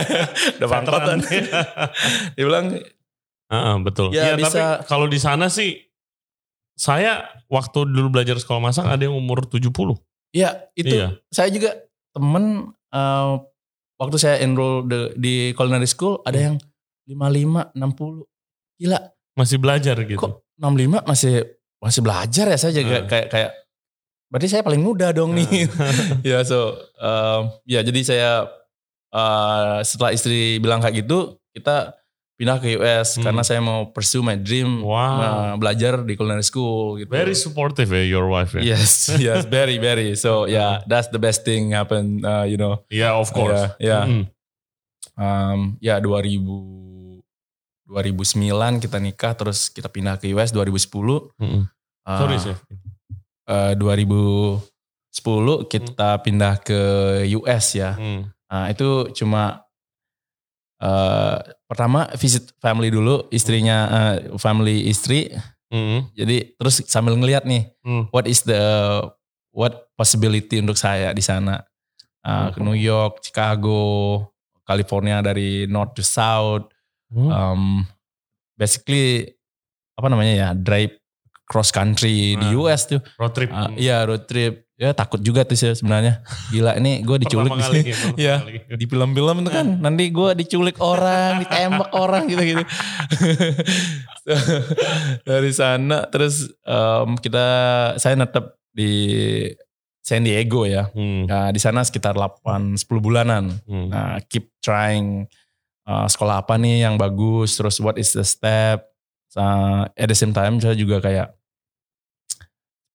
udah 0.63 0.69
bangkotan. 0.71 1.19
dia 2.39 2.45
bilang 2.47 2.79
Uh, 3.51 3.83
betul. 3.83 4.15
Ya, 4.15 4.31
ya 4.31 4.39
bisa. 4.39 4.47
tapi 4.79 4.87
kalau 4.87 5.11
di 5.11 5.19
sana 5.19 5.51
sih 5.51 5.75
saya 6.79 7.27
waktu 7.51 7.83
dulu 7.83 8.15
belajar 8.15 8.39
sekolah 8.39 8.63
masak 8.63 8.87
ada 8.87 9.11
yang 9.11 9.19
umur 9.19 9.43
70. 9.43 9.75
Iya, 10.31 10.71
itu 10.79 10.95
iya. 10.95 11.19
saya 11.35 11.51
juga 11.51 11.75
temen 12.15 12.71
uh, 12.95 13.43
waktu 13.99 14.17
saya 14.23 14.39
enroll 14.47 14.87
de, 14.87 15.19
di 15.19 15.51
culinary 15.59 15.91
school 15.91 16.23
ada 16.23 16.39
hmm. 16.39 16.47
yang 16.47 16.57
55, 17.11 17.75
60. 17.75 18.87
Gila. 18.87 19.01
Masih 19.35 19.59
belajar 19.59 19.99
gitu. 20.07 20.15
Kok 20.15 20.47
65 20.61 21.09
masih 21.09 21.35
masih 21.81 22.01
belajar 22.05 22.45
ya 22.53 22.59
saya 22.61 22.73
juga 22.77 23.01
hmm. 23.01 23.09
kayak 23.09 23.27
kayak 23.33 23.51
berarti 24.31 24.47
saya 24.47 24.63
paling 24.63 24.85
muda 24.85 25.11
dong 25.11 25.33
nih. 25.35 25.67
Hmm. 25.67 26.21
ya 26.37 26.45
so 26.45 26.77
uh, 27.01 27.49
ya 27.65 27.81
jadi 27.81 28.01
saya 28.05 28.31
uh, 29.11 29.81
setelah 29.83 30.13
istri 30.13 30.61
bilang 30.61 30.79
kayak 30.85 31.03
gitu 31.03 31.41
kita 31.57 31.97
pindah 32.41 32.57
ke 32.57 32.73
US 32.81 33.17
hmm. 33.17 33.25
karena 33.25 33.43
saya 33.45 33.61
mau 33.61 33.93
pursue 33.93 34.25
my 34.25 34.37
dream 34.37 34.81
wow. 34.81 34.97
uh, 35.21 35.55
belajar 35.61 36.01
di 36.05 36.17
culinary 36.17 36.45
school 36.45 36.97
gitu. 36.97 37.13
Very 37.13 37.37
supportive 37.37 37.93
ya 37.93 38.05
your 38.05 38.29
wife 38.33 38.57
ya. 38.57 38.77
Yes, 38.77 39.09
yes, 39.21 39.45
very 39.45 39.77
very. 39.77 40.17
So 40.17 40.49
yeah, 40.49 40.81
that's 40.89 41.13
the 41.13 41.21
best 41.21 41.45
thing 41.45 41.77
happen 41.77 42.25
uh, 42.25 42.49
you 42.49 42.57
know. 42.57 42.85
Yeah, 42.89 43.17
of 43.17 43.29
course. 43.33 43.57
Uh, 43.57 43.77
yeah. 43.77 44.05
yeah. 44.09 44.25
Mm. 44.25 44.25
Um, 45.21 45.59
ya 45.85 46.01
2000 46.01 46.90
2009 47.91 48.79
kita 48.79 49.03
nikah 49.03 49.35
terus 49.35 49.67
kita 49.67 49.91
pindah 49.91 50.17
ke 50.23 50.31
US 50.39 50.55
2010. 50.55 51.35
Mm. 51.43 51.67
Uh, 52.07 52.19
Sorry 52.19 52.37
chef. 52.39 52.59
Uh, 53.51 53.75
2010 53.75 55.67
kita 55.67 56.09
mm. 56.15 56.21
pindah 56.23 56.55
ke 56.63 56.81
US 57.43 57.75
ya. 57.75 57.99
Mm. 57.99 58.31
Nah, 58.31 58.67
itu 58.71 59.11
cuma 59.15 59.67
uh, 60.83 61.39
pertama 61.69 62.09
visit 62.19 62.51
family 62.59 62.91
dulu 62.91 63.29
istrinya 63.31 63.79
uh, 63.87 64.17
family 64.41 64.91
istri 64.91 65.31
mm. 65.71 66.17
jadi 66.17 66.57
terus 66.57 66.83
sambil 66.89 67.15
ngelihat 67.15 67.47
nih 67.47 67.71
mm. 67.85 68.11
what 68.11 68.27
is 68.27 68.43
the 68.43 68.59
what 69.55 69.93
possibility 69.95 70.59
untuk 70.59 70.75
saya 70.75 71.13
di 71.13 71.23
sana 71.23 71.63
uh, 72.27 72.51
ke 72.51 72.59
New 72.59 72.75
York 72.75 73.23
Chicago 73.23 73.79
California 74.65 75.21
dari 75.21 75.69
north 75.69 75.95
to 75.95 76.03
south 76.03 76.73
mm. 77.11 77.31
um, 77.31 77.63
basically 78.59 79.35
apa 79.97 80.09
namanya 80.09 80.33
ya 80.33 80.49
drive 80.57 81.01
cross 81.51 81.75
country 81.75 82.39
nah, 82.39 82.47
di 82.47 82.47
US 82.55 82.87
tuh. 82.87 83.03
road 83.19 83.35
trip. 83.35 83.51
Uh, 83.51 83.75
iya 83.75 84.07
road 84.07 84.31
trip. 84.31 84.71
Ya 84.79 84.97
takut 84.97 85.21
juga 85.21 85.43
tuh 85.43 85.59
sih 85.59 85.75
sebenarnya. 85.75 86.23
Gila 86.55 86.79
ini 86.79 87.03
gue 87.03 87.27
diculik 87.27 87.53
di 87.59 87.65
sini. 87.67 87.83
ya 88.31 88.39
di 88.71 88.87
film-film 88.87 89.43
itu. 89.43 89.51
kan. 89.51 89.67
Nanti 89.83 90.15
gue 90.15 90.31
diculik 90.39 90.79
orang 90.79 91.43
ditembak 91.43 91.91
orang 91.91 92.31
gitu 92.31 92.41
gitu 92.55 92.65
dari 95.29 95.51
sana 95.51 96.07
terus 96.09 96.49
um, 96.65 97.19
kita 97.19 97.45
saya 97.99 98.15
netep 98.15 98.57
di 98.71 98.93
San 100.01 100.23
Diego 100.23 100.65
ya. 100.65 100.89
Hmm. 100.95 101.27
nah, 101.27 101.51
di 101.51 101.61
sana 101.61 101.83
sekitar 101.83 102.15
8 102.15 102.79
10 102.79 102.87
bulanan. 103.03 103.51
Hmm. 103.67 103.91
nah 103.91 104.23
keep 104.31 104.55
trying 104.63 105.27
uh, 105.91 106.07
sekolah 106.07 106.47
apa 106.47 106.55
nih 106.55 106.87
yang 106.87 106.95
bagus 106.95 107.59
terus 107.59 107.83
what 107.83 107.99
is 107.99 108.15
the 108.15 108.23
step 108.23 108.87
uh, 109.35 109.91
at 109.91 110.07
the 110.07 110.15
same 110.15 110.31
time 110.31 110.63
saya 110.63 110.79
juga 110.79 111.03
kayak 111.03 111.35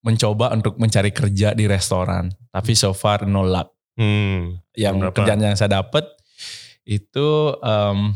mencoba 0.05 0.53
untuk 0.53 0.77
mencari 0.77 1.09
kerja 1.09 1.57
di 1.57 1.65
restoran, 1.65 2.29
tapi 2.53 2.77
so 2.77 2.93
far 2.93 3.25
no 3.25 3.41
luck. 3.41 3.73
Hmm, 3.97 4.61
yang 4.77 5.01
berapa? 5.01 5.17
kerjaan 5.17 5.41
yang 5.41 5.57
saya 5.57 5.81
dapat 5.81 6.05
itu 6.85 7.57
um, 7.57 8.13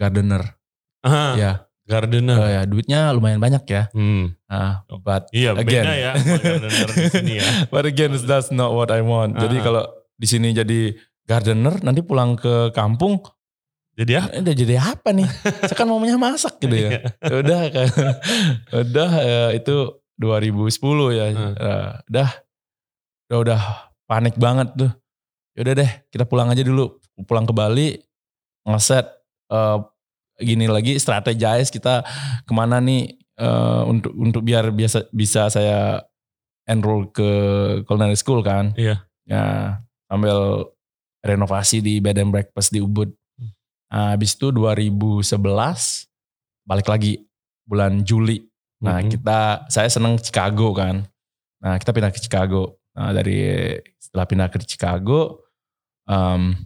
gardener. 0.00 0.56
Aha, 1.04 1.36
ya, 1.36 1.52
gardener. 1.84 2.38
Uh, 2.40 2.48
ya, 2.48 2.62
duitnya 2.64 3.12
lumayan 3.12 3.44
banyak 3.44 3.60
ya. 3.68 3.92
Hmm. 3.92 4.32
Uh, 4.48 4.80
but 5.04 5.28
iya, 5.36 5.52
again, 5.52 5.84
ya 5.84 6.16
gardener 6.16 6.88
di 6.96 7.06
sini 7.12 7.32
ya. 7.44 7.48
But 7.72 7.84
again, 7.84 8.16
that's 8.24 8.48
not 8.48 8.72
what 8.72 8.88
I 8.88 9.04
want. 9.04 9.36
Aha. 9.36 9.44
Jadi 9.44 9.60
kalau 9.60 9.84
di 10.16 10.26
sini 10.26 10.56
jadi 10.56 10.96
gardener, 11.28 11.76
nanti 11.84 12.00
pulang 12.00 12.40
ke 12.40 12.72
kampung 12.72 13.20
jadi 14.00 14.12
apa? 14.24 14.32
Udah 14.40 14.54
jadi 14.56 14.74
apa 14.80 15.08
nih? 15.12 15.28
Saya 15.68 15.76
kan 15.76 15.84
maunya 15.84 16.16
masak 16.16 16.56
gitu 16.56 16.72
ya. 16.72 16.90
Iya. 17.20 17.36
udah 17.36 17.60
kan. 17.68 17.88
udah 18.72 19.10
ya, 19.20 19.42
itu 19.52 19.76
2010 20.16 21.16
ya. 21.16 21.24
Hmm. 21.28 21.52
Uh, 21.52 21.90
udah, 22.08 22.28
udah 23.28 23.38
udah 23.44 23.60
panik 24.08 24.40
banget 24.40 24.68
tuh. 24.72 24.92
Yaudah 25.52 25.74
deh, 25.84 25.90
kita 26.08 26.24
pulang 26.24 26.48
aja 26.48 26.64
dulu. 26.64 26.96
Pulang 27.28 27.44
ke 27.44 27.52
Bali, 27.52 28.00
ngeset 28.64 29.04
uh, 29.52 29.84
gini 30.40 30.64
lagi 30.64 30.96
strategize 30.96 31.68
kita 31.68 32.00
ke 32.48 32.52
mana 32.56 32.80
nih 32.80 33.20
uh, 33.36 33.84
untuk 33.84 34.16
untuk 34.16 34.40
biar 34.40 34.72
biasa 34.72 35.12
bisa 35.12 35.52
saya 35.52 36.00
enroll 36.64 37.12
ke 37.12 37.28
culinary 37.84 38.16
school 38.16 38.40
kan. 38.40 38.72
Iya. 38.80 39.04
Ya, 39.28 39.44
sambil 40.08 40.66
renovasi 41.20 41.84
di 41.84 42.00
bed 42.00 42.16
and 42.16 42.32
breakfast 42.32 42.72
di 42.72 42.80
Ubud. 42.80 43.12
Nah, 43.90 44.14
habis 44.14 44.38
itu 44.38 44.54
2011 44.54 45.34
balik 46.62 46.86
lagi 46.86 47.26
bulan 47.66 48.06
Juli 48.06 48.50
Nah 48.80 48.96
mm 48.98 49.02
-hmm. 49.04 49.12
kita, 49.12 49.40
saya 49.68 49.88
seneng 49.92 50.16
Chicago 50.16 50.72
kan. 50.72 51.04
Nah 51.60 51.76
kita 51.76 51.92
pindah 51.92 52.12
ke 52.12 52.20
Chicago. 52.20 52.80
Nah 52.96 53.12
dari 53.12 53.44
setelah 54.00 54.24
pindah 54.24 54.48
ke 54.48 54.56
Chicago, 54.64 55.44
um, 56.08 56.56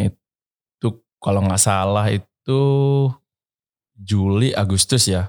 itu 0.00 0.88
kalau 1.20 1.44
nggak 1.44 1.60
salah 1.60 2.08
itu 2.08 2.62
Juli 3.92 4.56
Agustus 4.56 5.04
ya. 5.06 5.28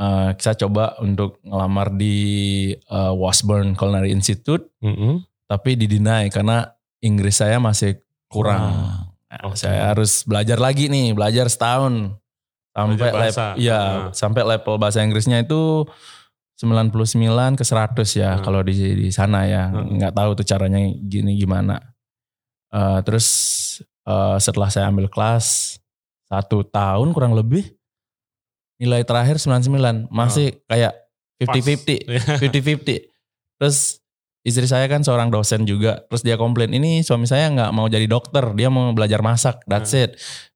Uh, 0.00 0.32
saya 0.40 0.56
coba 0.56 0.96
untuk 1.04 1.36
ngelamar 1.44 1.92
di 1.92 2.16
uh, 2.88 3.12
Washburn 3.12 3.76
Culinary 3.76 4.10
Institute, 4.10 4.66
mm 4.80 4.94
-hmm. 4.96 5.14
tapi 5.46 5.76
didinai 5.76 6.32
karena 6.32 6.72
Inggris 7.04 7.38
saya 7.38 7.62
masih 7.62 8.00
kurang. 8.26 8.74
Wow. 8.74 9.09
Nah, 9.30 9.40
okay. 9.46 9.70
Saya 9.70 9.94
harus 9.94 10.26
belajar 10.26 10.58
lagi 10.58 10.90
nih, 10.90 11.14
belajar 11.14 11.46
setahun. 11.46 12.18
Sampai 12.70 13.10
level 13.10 13.50
ya 13.58 13.80
nah. 13.82 14.14
sampai 14.14 14.46
level 14.46 14.78
bahasa 14.78 15.02
Inggrisnya 15.02 15.42
itu 15.42 15.82
99 16.62 17.58
ke 17.58 17.64
100 17.66 17.98
ya 18.14 18.38
kalau 18.38 18.62
di 18.62 18.74
di 18.74 19.10
sana 19.10 19.46
ya. 19.46 19.70
Hmm. 19.70 19.98
nggak 19.98 20.14
tahu 20.14 20.30
tuh 20.38 20.46
caranya 20.46 20.78
gini 21.02 21.38
gimana. 21.38 21.78
Uh, 22.70 23.02
terus 23.02 23.26
uh, 24.06 24.38
setelah 24.38 24.70
saya 24.70 24.86
ambil 24.86 25.10
kelas 25.10 25.78
satu 26.30 26.62
tahun 26.62 27.10
kurang 27.10 27.34
lebih 27.34 27.66
nilai 28.78 29.02
terakhir 29.02 29.36
99 29.36 30.08
masih 30.08 30.62
kayak 30.70 30.94
50-50 31.42 32.38
50-50 32.40 33.60
terus 33.60 33.99
istri 34.46 34.64
saya 34.64 34.88
kan 34.88 35.04
seorang 35.04 35.28
dosen 35.28 35.68
juga 35.68 36.00
terus 36.08 36.24
dia 36.24 36.40
komplain 36.40 36.72
ini 36.72 37.04
suami 37.04 37.28
saya 37.28 37.52
nggak 37.52 37.70
mau 37.76 37.86
jadi 37.86 38.08
dokter 38.08 38.56
dia 38.56 38.72
mau 38.72 38.92
belajar 38.96 39.20
masak 39.20 39.60
that's 39.68 39.92
hmm. 39.92 40.08
it 40.08 40.10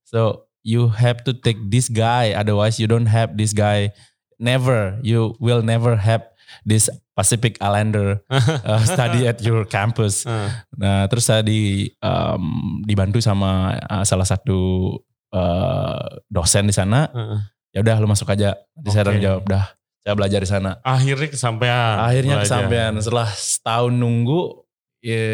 so 0.07 0.49
you 0.65 0.89
have 0.89 1.21
to 1.21 1.37
take 1.37 1.61
this 1.69 1.93
guy 1.93 2.33
otherwise 2.33 2.81
you 2.81 2.89
don't 2.89 3.09
have 3.09 3.37
this 3.37 3.53
guy 3.53 3.93
never 4.41 4.97
you 5.05 5.37
will 5.37 5.61
never 5.61 5.97
have 6.01 6.25
this 6.65 6.89
Pacific 7.15 7.57
Islander 7.63 8.19
uh, 8.67 8.83
study 8.83 9.27
at 9.31 9.39
your 9.39 9.63
campus. 9.65 10.27
Uh. 10.27 10.51
Nah, 10.75 11.07
terus 11.07 11.31
saya 11.31 11.47
di 11.47 11.87
um, 12.03 12.83
dibantu 12.83 13.23
sama 13.23 13.79
uh, 13.87 14.03
salah 14.03 14.27
satu 14.27 14.91
uh, 15.31 16.05
dosen 16.27 16.67
di 16.67 16.75
sana. 16.75 17.07
Uh. 17.15 17.39
Ya 17.71 17.87
udah 17.87 18.03
lu 18.03 18.11
masuk 18.11 18.27
aja. 18.35 18.59
Nanti 18.75 18.91
okay. 18.91 18.99
saya 18.99 19.23
jawab 19.23 19.47
dah. 19.47 19.67
Saya 20.05 20.15
belajar 20.15 20.39
di 20.45 20.49
sana. 20.49 20.71
Akhirnya 20.85 21.33
kesampaian. 21.33 21.97
Akhirnya 21.97 22.37
belajar. 22.39 22.45
kesampaian. 22.45 22.93
Setelah 23.01 23.29
setahun 23.33 23.93
nunggu 23.97 24.69
ya, 25.01 25.25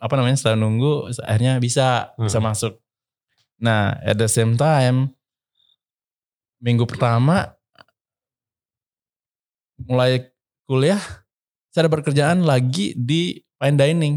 apa 0.00 0.14
namanya? 0.16 0.36
Setahun 0.40 0.60
nunggu 0.64 1.12
akhirnya 1.20 1.60
bisa 1.60 2.16
uh. 2.16 2.24
bisa 2.24 2.40
masuk 2.40 2.80
Nah, 3.64 3.96
at 4.04 4.20
the 4.20 4.28
same 4.28 4.60
time, 4.60 5.16
minggu 6.60 6.84
pertama 6.84 7.56
mulai 9.88 10.28
kuliah, 10.68 11.00
saya 11.72 11.88
ada 11.88 11.92
pekerjaan 11.96 12.44
lagi 12.44 12.92
di 12.92 13.40
fine 13.56 13.80
dining. 13.80 14.14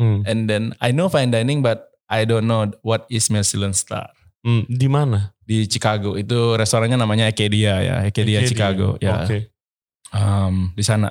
Hmm. 0.00 0.24
And 0.24 0.48
then 0.48 0.72
I 0.80 0.96
know 0.96 1.12
fine 1.12 1.28
dining, 1.28 1.60
but 1.60 1.92
I 2.08 2.24
don't 2.24 2.48
know 2.48 2.72
what 2.80 3.04
is 3.12 3.28
Michelin 3.28 3.76
star. 3.76 4.15
Hmm, 4.46 4.62
di 4.70 4.86
mana? 4.86 5.34
Di 5.42 5.66
Chicago. 5.66 6.14
Itu 6.14 6.54
restorannya 6.54 6.94
namanya 6.94 7.26
Acadia 7.26 7.82
ya, 7.82 7.94
Acadia. 8.06 8.46
Chicago. 8.46 8.94
Ya. 9.02 9.26
Okay. 9.26 9.50
Um, 10.14 10.70
di 10.78 10.86
sana. 10.86 11.10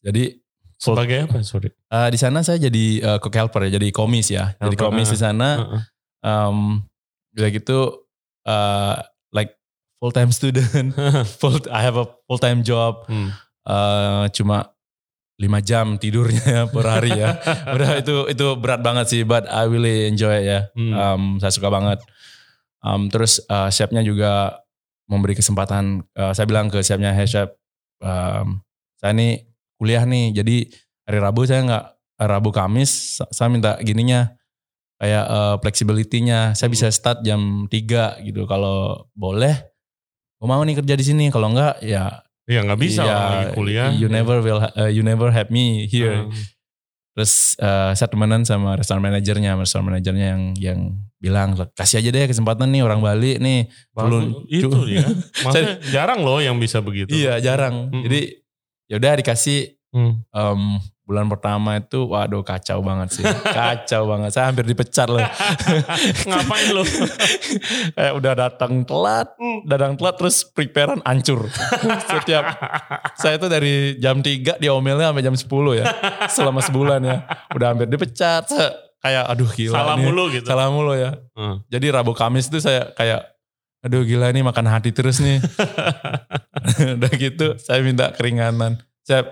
Jadi 0.00 0.40
sebagai 0.80 1.28
apa? 1.28 1.44
Sorry. 1.44 1.68
Uh, 1.92 2.08
di 2.08 2.16
sana 2.16 2.40
saya 2.40 2.56
jadi 2.56 3.04
uh, 3.04 3.18
cook 3.20 3.36
helper 3.36 3.68
ya, 3.68 3.76
jadi 3.76 3.92
komis 3.92 4.32
ya. 4.32 4.56
Helper, 4.56 4.64
jadi 4.64 4.76
komis 4.80 5.08
uh, 5.08 5.12
di 5.12 5.18
sana. 5.20 5.48
Uh, 5.60 5.74
uh 5.76 5.82
um, 6.22 6.82
udah 7.36 7.48
gitu 7.52 7.78
uh, 8.46 8.96
like 9.30 9.54
full 10.02 10.10
time 10.14 10.30
student 10.34 10.94
full 11.40 11.58
I 11.70 11.82
have 11.84 11.98
a 11.98 12.06
full 12.26 12.40
time 12.40 12.66
job 12.66 13.06
hmm. 13.06 13.30
uh, 13.66 14.26
cuma 14.34 14.74
lima 15.38 15.62
jam 15.62 15.94
tidurnya 16.02 16.42
ya 16.42 16.62
per 16.66 16.82
hari 16.82 17.14
ya 17.14 17.38
udah 17.74 18.02
itu 18.02 18.26
itu 18.26 18.46
berat 18.58 18.82
banget 18.82 19.06
sih 19.06 19.22
but 19.22 19.46
I 19.46 19.70
really 19.70 20.10
enjoy 20.10 20.42
it 20.42 20.44
ya 20.50 20.60
hmm. 20.74 20.92
um, 20.94 21.22
saya 21.38 21.54
suka 21.54 21.70
banget 21.70 22.02
um, 22.84 23.10
terus 23.10 23.42
uh, 23.50 23.70
chefnya 23.72 24.02
juga 24.02 24.62
memberi 25.08 25.34
kesempatan 25.34 26.04
uh, 26.14 26.32
saya 26.36 26.44
bilang 26.44 26.68
ke 26.68 26.84
chefnya 26.84 27.16
hey 27.16 27.24
chef 27.24 27.50
um, 28.04 28.60
saya 28.98 29.14
nih 29.14 29.46
kuliah 29.78 30.02
nih, 30.02 30.34
jadi 30.34 30.56
hari 31.06 31.18
Rabu 31.22 31.46
saya 31.46 31.62
nggak 31.62 31.84
Rabu 32.18 32.50
Kamis 32.50 33.22
saya 33.30 33.46
minta 33.46 33.78
gininya 33.78 34.34
kayak 34.98 35.24
uh, 35.30 35.56
flexibility-nya. 35.62 36.58
Saya 36.58 36.68
bisa 36.68 36.90
start 36.90 37.22
jam 37.22 37.70
3 37.70 38.26
gitu. 38.26 38.42
Kalau 38.50 39.06
boleh, 39.14 39.54
gue 40.42 40.48
mau 40.50 40.58
nih 40.66 40.82
kerja 40.82 40.94
di 40.98 41.04
sini. 41.06 41.24
Kalau 41.30 41.54
enggak 41.54 41.78
ya 41.80 42.26
Iya 42.48 42.64
nggak 42.64 42.80
bisa 42.80 43.04
ya, 43.04 43.12
lagi 43.12 43.46
kuliah. 43.60 43.92
You 43.92 44.08
never 44.08 44.40
will, 44.40 44.64
uh, 44.64 44.88
you 44.88 45.04
never 45.04 45.28
have 45.28 45.52
me 45.52 45.84
here. 45.84 46.26
Hmm. 46.26 46.32
Terus 47.18 47.58
uh, 47.58 47.90
saya 47.98 48.06
temenan 48.06 48.46
sama 48.46 48.78
restoran 48.78 49.02
manajernya, 49.02 49.58
restoran 49.58 49.90
manajernya 49.90 50.38
yang 50.38 50.42
yang 50.54 50.80
bilang 51.18 51.58
kasih 51.74 51.98
aja 51.98 52.14
deh 52.14 52.30
kesempatan 52.30 52.70
nih 52.70 52.86
orang 52.86 53.02
Bali 53.02 53.42
nih. 53.42 53.66
Belum 53.90 54.46
itu 54.46 54.70
ya. 54.86 55.02
Maksudnya 55.42 55.82
jarang 55.90 56.22
loh 56.22 56.38
yang 56.38 56.54
bisa 56.62 56.78
begitu. 56.78 57.10
Iya 57.10 57.42
jarang. 57.42 57.90
Hmm. 57.90 58.06
Jadi 58.06 58.38
ya 58.86 59.02
udah 59.02 59.18
dikasih 59.18 59.82
hmm. 59.90 60.30
um, 60.30 60.78
bulan 61.08 61.24
pertama 61.24 61.80
itu 61.80 62.04
waduh 62.04 62.44
kacau 62.44 62.84
banget 62.84 63.08
sih. 63.16 63.24
Kacau 63.56 64.12
banget. 64.12 64.28
Saya 64.36 64.52
hampir 64.52 64.68
dipecat 64.68 65.08
loh. 65.08 65.24
Ngapain 66.28 66.68
lo 66.76 66.84
kayak 67.96 68.12
udah 68.12 68.32
datang 68.36 68.84
telat 68.84 69.32
hmm. 69.40 69.64
datang 69.64 69.96
telat 69.96 70.20
terus 70.20 70.44
preparean 70.44 71.00
hancur. 71.08 71.48
Setiap 72.12 72.44
saya 73.16 73.40
itu 73.40 73.48
dari 73.48 73.96
jam 73.96 74.20
3 74.20 74.60
diomelnya 74.60 75.08
sampai 75.08 75.24
jam 75.24 75.32
10 75.32 75.80
ya. 75.80 75.84
Selama 76.28 76.60
sebulan 76.60 77.00
ya. 77.00 77.24
Udah 77.56 77.72
hampir 77.72 77.88
dipecat. 77.88 78.44
Kayak 79.00 79.24
aduh 79.32 79.48
gila 79.48 79.80
salah 79.80 79.96
nih. 79.96 80.04
mulu 80.04 80.24
gitu. 80.28 80.44
Salah 80.44 80.68
mulu 80.68 80.92
ya. 80.92 81.16
Hmm. 81.32 81.64
jadi 81.72 81.88
Rabu 81.88 82.12
Kamis 82.12 82.52
itu 82.52 82.60
saya 82.60 82.92
kayak 82.92 83.32
aduh 83.80 84.04
gila 84.04 84.28
nih 84.28 84.44
makan 84.44 84.68
hati 84.68 84.92
terus 84.92 85.24
nih. 85.24 85.40
Udah 87.00 87.12
gitu 87.16 87.56
saya 87.56 87.80
minta 87.80 88.12
keringanan. 88.12 88.76
Saya 89.08 89.24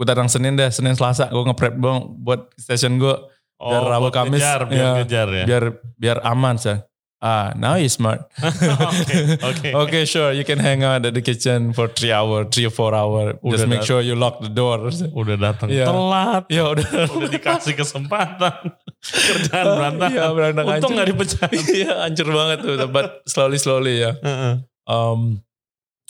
gue 0.00 0.06
datang 0.08 0.32
Senin 0.32 0.56
deh, 0.56 0.72
Senin 0.72 0.96
Selasa 0.96 1.28
gue 1.28 1.44
ngeprep 1.44 1.76
bang 1.76 2.08
buat 2.24 2.48
station 2.56 2.96
gue 2.96 3.12
oh, 3.60 3.68
biar 3.68 3.84
Rabu 3.84 4.08
Kamis 4.08 4.40
kejar, 4.40 4.64
biar 4.64 4.80
ya, 4.80 4.90
kejar 5.04 5.28
ya. 5.28 5.44
Biar 5.44 5.64
biar 6.00 6.18
aman 6.24 6.56
sih. 6.56 6.80
Ah, 7.20 7.52
now 7.52 7.76
you 7.76 7.92
smart. 7.92 8.24
okay, 8.40 9.36
okay. 9.36 9.72
okay, 9.84 10.02
sure. 10.08 10.32
You 10.32 10.40
can 10.40 10.56
hang 10.56 10.80
out 10.80 11.04
at 11.04 11.12
the 11.12 11.20
kitchen 11.20 11.76
for 11.76 11.84
three 11.84 12.16
hour, 12.16 12.48
three 12.48 12.64
or 12.64 12.72
four 12.72 12.96
hour. 12.96 13.36
Udah 13.44 13.60
Just 13.60 13.68
make 13.68 13.84
sure 13.84 14.00
you 14.00 14.16
lock 14.16 14.40
the 14.40 14.48
door. 14.48 14.88
Udah 14.88 15.36
datang 15.36 15.68
yeah. 15.68 15.84
telat. 15.84 16.48
Ya 16.48 16.64
udah. 16.72 16.88
udah 17.12 17.28
dikasih 17.28 17.76
kesempatan. 17.76 18.72
Kerjaan 19.04 19.64
berantakan. 19.68 20.16
Iya, 20.16 20.24
berantakan. 20.32 20.72
Untung 20.80 20.92
gak 20.96 21.08
dipecat. 21.12 21.50
Iya, 21.76 21.92
hancur 22.08 22.28
banget 22.32 22.58
tuh. 22.64 22.74
But 22.88 23.20
slowly 23.28 23.60
slowly 23.60 24.00
ya. 24.00 24.16
Uh 24.16 24.28
-uh. 24.32 24.54
Um, 24.88 25.44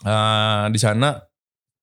uh, 0.07 0.71
di 0.71 0.79
sana 0.79 1.27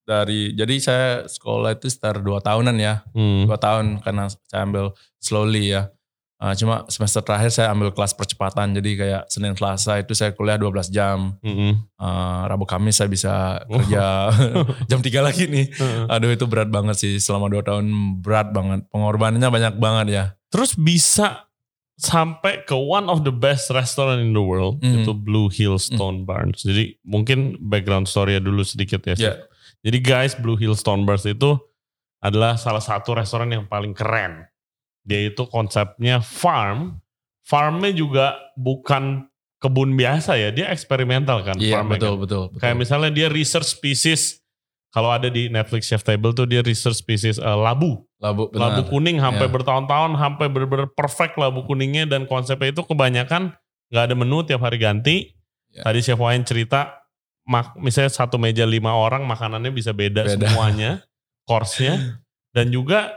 dari 0.07 0.55
jadi 0.55 0.75
saya 0.79 1.07
sekolah 1.27 1.75
itu 1.75 1.91
sekitar 1.91 2.23
dua 2.23 2.39
tahunan 2.39 2.79
ya 2.79 3.03
hmm. 3.11 3.51
dua 3.51 3.59
tahun 3.59 3.99
karena 3.99 4.31
saya 4.31 4.63
ambil 4.63 4.95
slowly 5.19 5.75
ya 5.75 5.91
uh, 6.39 6.55
cuma 6.55 6.87
semester 6.87 7.19
terakhir 7.19 7.51
saya 7.51 7.75
ambil 7.75 7.91
kelas 7.91 8.15
percepatan 8.15 8.71
jadi 8.79 8.91
kayak 8.95 9.23
Senin 9.27 9.53
Selasa 9.59 9.99
itu 9.99 10.15
saya 10.15 10.31
kuliah 10.31 10.55
12 10.55 10.95
jam 10.95 11.35
hmm. 11.43 11.99
uh, 11.99 12.47
Rabu 12.47 12.63
Kamis 12.63 13.03
saya 13.03 13.11
bisa 13.11 13.59
kerja 13.67 14.31
jam 14.89 15.03
3 15.03 15.27
lagi 15.27 15.51
nih 15.51 15.75
hmm. 15.75 16.07
aduh 16.07 16.31
itu 16.31 16.47
berat 16.47 16.71
banget 16.71 16.95
sih 16.95 17.19
selama 17.19 17.51
dua 17.51 17.67
tahun 17.67 17.91
berat 18.23 18.55
banget 18.55 18.87
pengorbanannya 18.87 19.49
banyak 19.51 19.75
banget 19.75 20.07
ya 20.07 20.23
terus 20.47 20.79
bisa 20.79 21.47
sampai 21.97 22.61
ke 22.61 22.77
one 22.77 23.09
of 23.09 23.25
the 23.25 23.33
best 23.33 23.73
restaurant 23.73 24.21
in 24.21 24.29
the 24.29 24.41
world 24.41 24.77
mm. 24.85 25.01
itu 25.01 25.17
Blue 25.17 25.49
Hill 25.49 25.81
Stone 25.81 26.23
mm. 26.23 26.27
Barns. 26.29 26.61
Jadi 26.61 26.93
mungkin 27.01 27.57
background 27.57 28.05
story 28.05 28.37
dulu 28.37 28.61
sedikit 28.61 29.01
ya. 29.09 29.17
Yeah. 29.17 29.46
Jadi 29.85 29.97
guys, 30.01 30.33
Blue 30.33 30.57
Hill 30.57 30.73
Stoneburst 30.73 31.29
itu 31.29 31.57
adalah 32.21 32.57
salah 32.57 32.81
satu 32.81 33.13
restoran 33.13 33.53
yang 33.53 33.65
paling 33.69 33.93
keren. 33.93 34.49
Dia 35.05 35.31
itu 35.31 35.45
konsepnya 35.47 36.19
farm. 36.19 36.99
Farmnya 37.47 37.95
juga 37.95 38.35
bukan 38.59 39.29
kebun 39.57 39.97
biasa 39.97 40.37
ya, 40.37 40.49
dia 40.53 40.69
eksperimental 40.69 41.41
kan. 41.41 41.55
Iya 41.57 41.81
betul, 41.81 41.81
kan. 41.81 41.87
betul 41.87 42.13
betul. 42.51 42.59
Kayak 42.61 42.77
misalnya 42.77 43.11
dia 43.13 43.27
research 43.31 43.69
species. 43.71 44.41
Kalau 44.91 45.13
ada 45.13 45.29
di 45.29 45.51
Netflix 45.51 45.91
Chef 45.91 46.01
Table 46.01 46.31
tuh 46.33 46.47
dia 46.49 46.63
research 46.63 46.97
species 46.97 47.37
uh, 47.37 47.53
labu. 47.53 48.01
Labu, 48.17 48.49
benar. 48.49 48.81
Labu 48.81 48.89
kuning 48.89 49.21
sampai 49.21 49.45
yeah. 49.45 49.53
bertahun-tahun, 49.53 50.11
sampai 50.17 50.45
benar-benar 50.49 50.89
perfect 50.97 51.37
labu 51.37 51.69
kuningnya 51.69 52.09
dan 52.09 52.25
konsepnya 52.25 52.73
itu 52.73 52.81
kebanyakan 52.81 53.53
nggak 53.93 54.03
ada 54.09 54.15
menu 54.17 54.41
tiap 54.47 54.63
hari 54.65 54.81
ganti. 54.81 55.15
Yeah. 55.69 55.85
Tadi 55.85 55.99
Chef 56.01 56.17
Wayne 56.17 56.47
cerita 56.47 57.06
mak 57.47 57.79
misalnya 57.79 58.11
satu 58.11 58.35
meja 58.35 58.67
lima 58.67 58.91
orang 58.91 59.23
makanannya 59.23 59.71
bisa 59.71 59.95
beda, 59.95 60.27
beda. 60.27 60.35
semuanya, 60.35 61.01
course-nya 61.47 62.19
dan 62.51 62.67
juga 62.69 63.15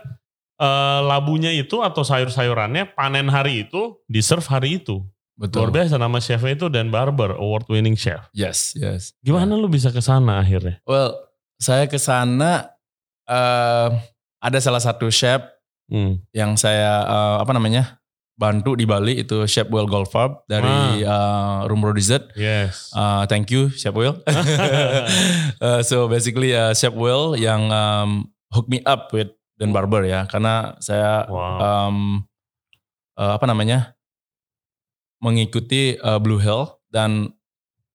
uh, 0.61 1.01
labunya 1.03 1.51
itu 1.51 1.83
atau 1.83 2.07
sayur-sayurannya 2.07 2.95
panen 2.95 3.27
hari 3.27 3.67
itu, 3.67 3.99
di 4.07 4.23
serve 4.23 4.47
hari 4.47 4.79
itu. 4.79 5.03
Betul. 5.41 5.65
Luar 5.65 5.73
biasa 5.73 5.97
nama 5.97 6.21
chefnya 6.21 6.53
itu 6.53 6.69
Dan 6.69 6.93
Barber, 6.93 7.33
award 7.33 7.65
winning 7.73 7.97
chef. 7.97 8.29
Yes, 8.37 8.77
yes. 8.77 9.17
Gimana 9.25 9.57
yeah. 9.57 9.63
lu 9.65 9.73
bisa 9.73 9.89
ke 9.89 10.05
sana 10.05 10.45
akhirnya? 10.45 10.85
Well, 10.85 11.17
saya 11.57 11.89
ke 11.89 11.97
sana 11.97 12.77
uh, 13.25 13.89
ada 14.37 14.59
salah 14.61 14.85
satu 14.85 15.09
chef 15.09 15.41
hmm. 15.89 16.21
yang 16.37 16.61
saya 16.61 17.09
uh, 17.09 17.37
apa 17.41 17.57
namanya? 17.57 18.00
Bantu 18.41 18.73
di 18.73 18.89
Bali 18.89 19.21
itu 19.21 19.45
Chef 19.45 19.69
Will 19.69 19.85
Goldfarb 19.85 20.49
dari 20.49 21.05
ah. 21.05 21.61
uh, 21.61 21.69
Room 21.69 21.85
Dessert. 21.93 22.33
Yes. 22.33 22.89
Uh, 22.97 23.29
thank 23.29 23.53
you 23.53 23.69
Chef 23.77 23.93
Will. 23.93 24.17
uh, 25.61 25.85
so 25.85 26.09
basically 26.09 26.57
uh, 26.57 26.73
Chef 26.73 26.97
Will 26.97 27.37
yang 27.37 27.69
um, 27.69 28.33
hook 28.49 28.65
me 28.73 28.81
up 28.89 29.13
with 29.13 29.29
Dan 29.61 29.77
Barber 29.77 30.09
ya 30.09 30.25
karena 30.25 30.81
saya 30.81 31.29
wow. 31.29 31.61
um, 31.61 32.25
uh, 33.21 33.37
apa 33.37 33.45
namanya 33.45 33.93
mengikuti 35.21 36.01
uh, 36.01 36.17
Blue 36.17 36.41
Hill 36.41 36.81
dan 36.89 37.37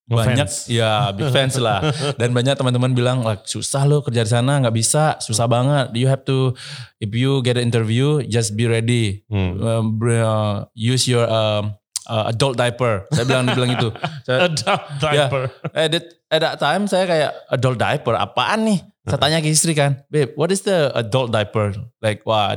banyak 0.06 0.46
fans. 0.46 0.70
ya 0.70 1.10
big 1.10 1.34
fans 1.34 1.58
lah. 1.58 1.82
Dan 2.14 2.30
banyak 2.30 2.54
teman-teman 2.54 2.94
bilang 2.94 3.26
like, 3.26 3.42
susah 3.42 3.82
lo 3.90 4.06
kerja 4.06 4.22
di 4.22 4.30
sana 4.30 4.62
nggak 4.62 4.74
bisa 4.74 5.18
susah 5.18 5.50
banget. 5.50 5.90
You 5.98 6.06
have 6.06 6.22
to 6.30 6.54
if 7.02 7.10
you 7.10 7.42
get 7.42 7.58
an 7.58 7.66
interview 7.66 8.22
just 8.22 8.54
be 8.54 8.70
ready. 8.70 9.26
Hmm. 9.26 9.58
uh, 9.58 10.70
use 10.78 11.10
your 11.10 11.26
uh, 11.26 11.74
uh, 12.06 12.24
adult 12.30 12.54
diaper. 12.54 13.10
Saya 13.10 13.26
bilang 13.26 13.50
bilang 13.50 13.70
itu 13.74 13.90
saya, 14.26 14.46
adult 14.46 14.82
diaper. 15.02 15.42
yeah, 15.50 15.74
at, 15.74 15.88
that, 15.90 16.04
at 16.30 16.40
that 16.40 16.56
time 16.62 16.82
saya 16.86 17.04
kayak 17.10 17.30
adult 17.50 17.78
diaper 17.82 18.14
apaan 18.14 18.62
nih? 18.62 18.80
Saya 19.06 19.18
tanya 19.18 19.38
ke 19.42 19.50
istri 19.50 19.74
kan 19.74 20.02
babe 20.10 20.34
what 20.38 20.54
is 20.54 20.62
the 20.62 20.94
adult 20.94 21.34
diaper? 21.34 21.74
Like 21.98 22.22
wah 22.22 22.54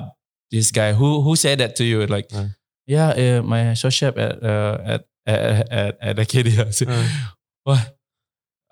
this 0.54 0.70
guy 0.70 0.94
who 0.94 1.26
who 1.26 1.34
said 1.34 1.58
that 1.66 1.74
to 1.82 1.86
you? 1.86 2.06
Like 2.06 2.30
hmm. 2.30 2.54
yeah 2.86 3.10
uh, 3.18 3.42
my 3.42 3.74
show 3.74 3.90
chef 3.90 4.14
at 4.22 4.38
uh, 4.38 4.78
at 4.86 5.02
at 5.26 5.42
at, 5.74 5.94
at 5.98 6.16
Acadia. 6.22 6.70
Hmm 6.70 7.38
wah 7.66 7.84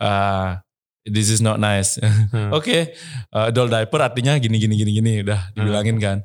uh, 0.01 0.59
this 1.07 1.31
is 1.31 1.39
not 1.39 1.57
nice. 1.57 1.97
hmm. 1.97 2.51
Oke, 2.51 2.59
okay, 2.59 2.81
uh, 3.31 3.49
adult 3.49 3.71
diaper 3.71 4.03
artinya 4.03 4.35
gini 4.37 4.59
gini 4.59 4.75
gini 4.75 4.91
gini 4.91 5.11
udah 5.23 5.51
hmm. 5.51 5.55
dibilangin 5.55 5.97
kan. 5.97 6.17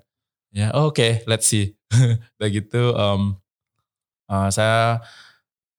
Ya, 0.53 0.69
oke, 0.75 0.93
okay, 0.93 1.13
let's 1.25 1.49
see. 1.49 1.79
udah 2.37 2.49
gitu 2.53 2.93
um, 2.93 3.41
uh, 4.29 4.49
saya 4.53 5.01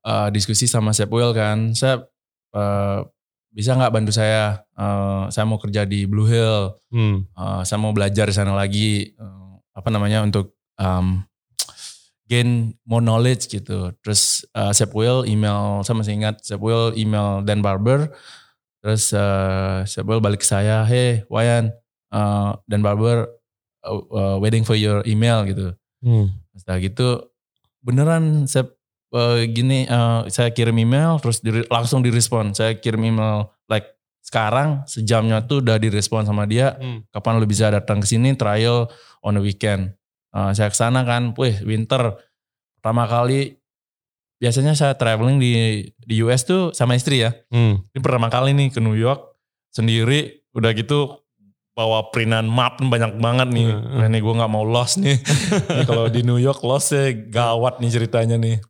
uh, 0.07 0.27
diskusi 0.33 0.65
sama 0.65 0.95
Chef 0.95 1.11
Will 1.11 1.35
kan. 1.35 1.75
Saya 1.77 2.07
uh, 2.55 3.05
bisa 3.53 3.77
nggak 3.77 3.93
bantu 3.93 4.11
saya? 4.15 4.65
Uh, 4.73 5.29
saya 5.29 5.45
mau 5.45 5.61
kerja 5.61 5.85
di 5.85 6.09
Blue 6.09 6.25
Hill. 6.25 6.73
Hmm. 6.89 7.29
Uh, 7.37 7.61
saya 7.61 7.77
mau 7.77 7.93
belajar 7.93 8.25
di 8.25 8.35
sana 8.35 8.57
lagi. 8.57 9.13
Uh, 9.19 9.61
apa 9.73 9.89
namanya 9.89 10.21
untuk 10.21 10.53
um, 10.77 11.21
gain 12.27 12.73
more 12.87 13.03
knowledge 13.03 13.51
gitu. 13.51 13.91
Terus 13.99 14.47
uh, 14.55 14.71
Sep 14.71 14.91
Will 14.95 15.27
email, 15.27 15.83
saya 15.83 15.95
masih 15.97 16.13
ingat 16.15 16.43
Sep 16.43 16.59
Will 16.59 16.95
email 16.95 17.43
Dan 17.43 17.59
Barber. 17.59 18.11
Terus 18.83 19.11
uh, 19.15 19.83
Sep 19.87 20.07
Will 20.07 20.23
balik 20.23 20.43
ke 20.43 20.47
saya, 20.47 20.83
hey 20.87 21.23
Wayan, 21.27 21.71
uh, 22.11 22.55
Dan 22.67 22.83
Barber 22.83 23.27
uh, 23.83 23.99
uh, 24.11 24.35
waiting 24.39 24.63
for 24.63 24.75
your 24.75 25.03
email 25.07 25.43
gitu. 25.47 25.75
Hmm. 26.03 26.31
Setelah 26.55 26.79
gitu 26.83 27.07
beneran 27.83 28.47
Sep 28.47 28.71
uh, 29.11 29.43
gini, 29.47 29.87
uh, 29.87 30.27
saya 30.31 30.51
kirim 30.51 30.75
email 30.79 31.19
terus 31.19 31.43
di, 31.43 31.63
langsung 31.67 32.03
direspon. 32.03 32.55
Saya 32.55 32.75
kirim 32.79 33.03
email 33.03 33.51
like 33.67 33.87
sekarang 34.23 34.87
sejamnya 34.87 35.43
tuh 35.43 35.59
udah 35.59 35.75
direspon 35.75 36.23
sama 36.23 36.47
dia. 36.47 36.79
Hmm. 36.79 37.03
Kapan 37.11 37.39
lu 37.39 37.47
bisa 37.47 37.67
datang 37.67 37.99
ke 37.99 38.07
sini 38.07 38.31
trial 38.39 38.87
on 39.19 39.35
the 39.35 39.43
weekend. 39.43 39.91
Uh, 40.33 40.49
saya 40.51 40.73
ke 40.73 40.77
sana 40.77 41.05
kan, 41.05 41.37
wih 41.37 41.61
winter 41.61 42.17
pertama 42.81 43.05
kali 43.05 43.61
biasanya 44.43 44.75
saya 44.75 44.97
traveling 44.99 45.39
di 45.39 45.53
di 45.95 46.19
US 46.25 46.43
tuh 46.43 46.75
sama 46.75 46.99
istri 46.99 47.23
ya. 47.23 47.31
Hmm. 47.47 47.79
Ini 47.95 47.99
pertama 48.03 48.27
kali 48.27 48.51
nih 48.51 48.75
ke 48.75 48.83
New 48.83 48.97
York 48.97 49.39
sendiri, 49.71 50.43
udah 50.51 50.75
gitu 50.75 51.23
bawa 51.73 52.13
printan 52.13 52.45
map 52.45 52.77
banyak 52.77 53.17
banget 53.23 53.49
nih. 53.49 53.69
Hmm. 53.71 54.03
Nah, 54.03 54.07
ini 54.11 54.19
gue 54.19 54.33
nggak 54.33 54.51
mau 54.51 54.67
lost 54.67 55.01
nih. 55.01 55.17
Kalau 55.89 56.11
di 56.11 56.21
New 56.21 56.37
York 56.37 56.59
lost 56.61 56.93
ya 56.93 57.09
gawat 57.13 57.79
nih 57.79 57.91
ceritanya 57.93 58.37
nih. 58.37 58.61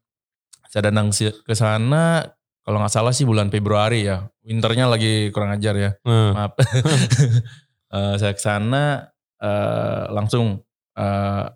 Saya 0.69 0.89
datang 0.89 1.13
ke 1.13 1.53
sana 1.53 2.25
kalau 2.63 2.81
nggak 2.81 2.93
salah 2.95 3.13
sih 3.13 3.29
bulan 3.29 3.53
Februari 3.53 4.09
ya. 4.09 4.25
Winternya 4.41 4.89
lagi 4.89 5.29
kurang 5.29 5.53
ajar 5.53 5.75
ya. 5.77 5.91
Hmm. 6.01 6.33
Maaf. 6.33 6.57
uh, 7.93 8.15
saya 8.21 8.33
ke 8.33 8.41
sana 8.41 9.13
uh, 9.37 10.09
langsung 10.09 10.65
uh, 10.97 11.49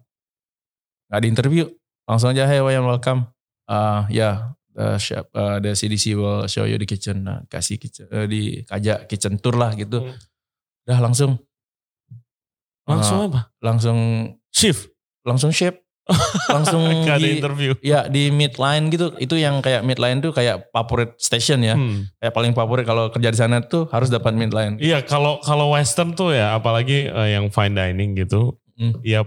nggak 1.08 1.22
di 1.24 1.28
interview, 1.28 1.66
langsung 2.06 2.32
aja 2.34 2.46
hey 2.46 2.62
Wayan 2.62 2.86
welcome. 2.86 3.30
Uh, 3.68 4.08
ya 4.08 4.16
yeah, 4.16 4.36
the 4.72 4.96
chef, 4.96 5.28
uh, 5.36 5.60
the 5.60 5.76
CDC 5.76 6.16
will 6.16 6.48
show 6.48 6.64
you 6.64 6.80
the 6.80 6.88
kitchen, 6.88 7.28
nah, 7.28 7.44
kasih 7.52 7.76
kitchen 7.76 8.08
uh, 8.10 8.24
di 8.24 8.64
kajak 8.64 9.12
kitchen 9.12 9.42
tour 9.42 9.60
lah 9.60 9.76
gitu. 9.76 10.04
Hmm. 10.04 10.16
Udah 10.88 11.00
langsung. 11.04 11.32
Langsung 12.88 13.20
uh, 13.20 13.28
apa? 13.28 13.42
Langsung 13.60 14.00
shift. 14.54 14.88
Langsung 15.28 15.52
shift 15.52 15.84
langsung 16.56 16.84
di 17.20 17.40
interview. 17.40 17.76
Ya 17.84 18.08
di 18.08 18.32
midline 18.32 18.88
gitu. 18.92 19.14
Itu 19.20 19.36
yang 19.36 19.60
kayak 19.60 19.84
midline 19.84 20.24
tuh 20.24 20.32
kayak 20.32 20.72
favorit 20.72 21.16
station 21.20 21.64
ya. 21.64 21.76
Hmm. 21.76 22.08
Kayak 22.20 22.34
paling 22.34 22.54
favorit 22.56 22.86
kalau 22.88 23.12
kerja 23.12 23.30
di 23.32 23.40
sana 23.40 23.60
tuh 23.64 23.92
harus 23.92 24.08
dapat 24.08 24.34
midline. 24.36 24.80
Iya, 24.80 25.04
kalau 25.04 25.44
kalau 25.44 25.76
western 25.76 26.16
tuh 26.16 26.36
ya 26.36 26.56
apalagi 26.56 27.12
uh, 27.12 27.28
yang 27.28 27.52
fine 27.52 27.76
dining 27.76 28.16
gitu. 28.16 28.56
Hmm. 28.78 28.94
Ya 29.02 29.26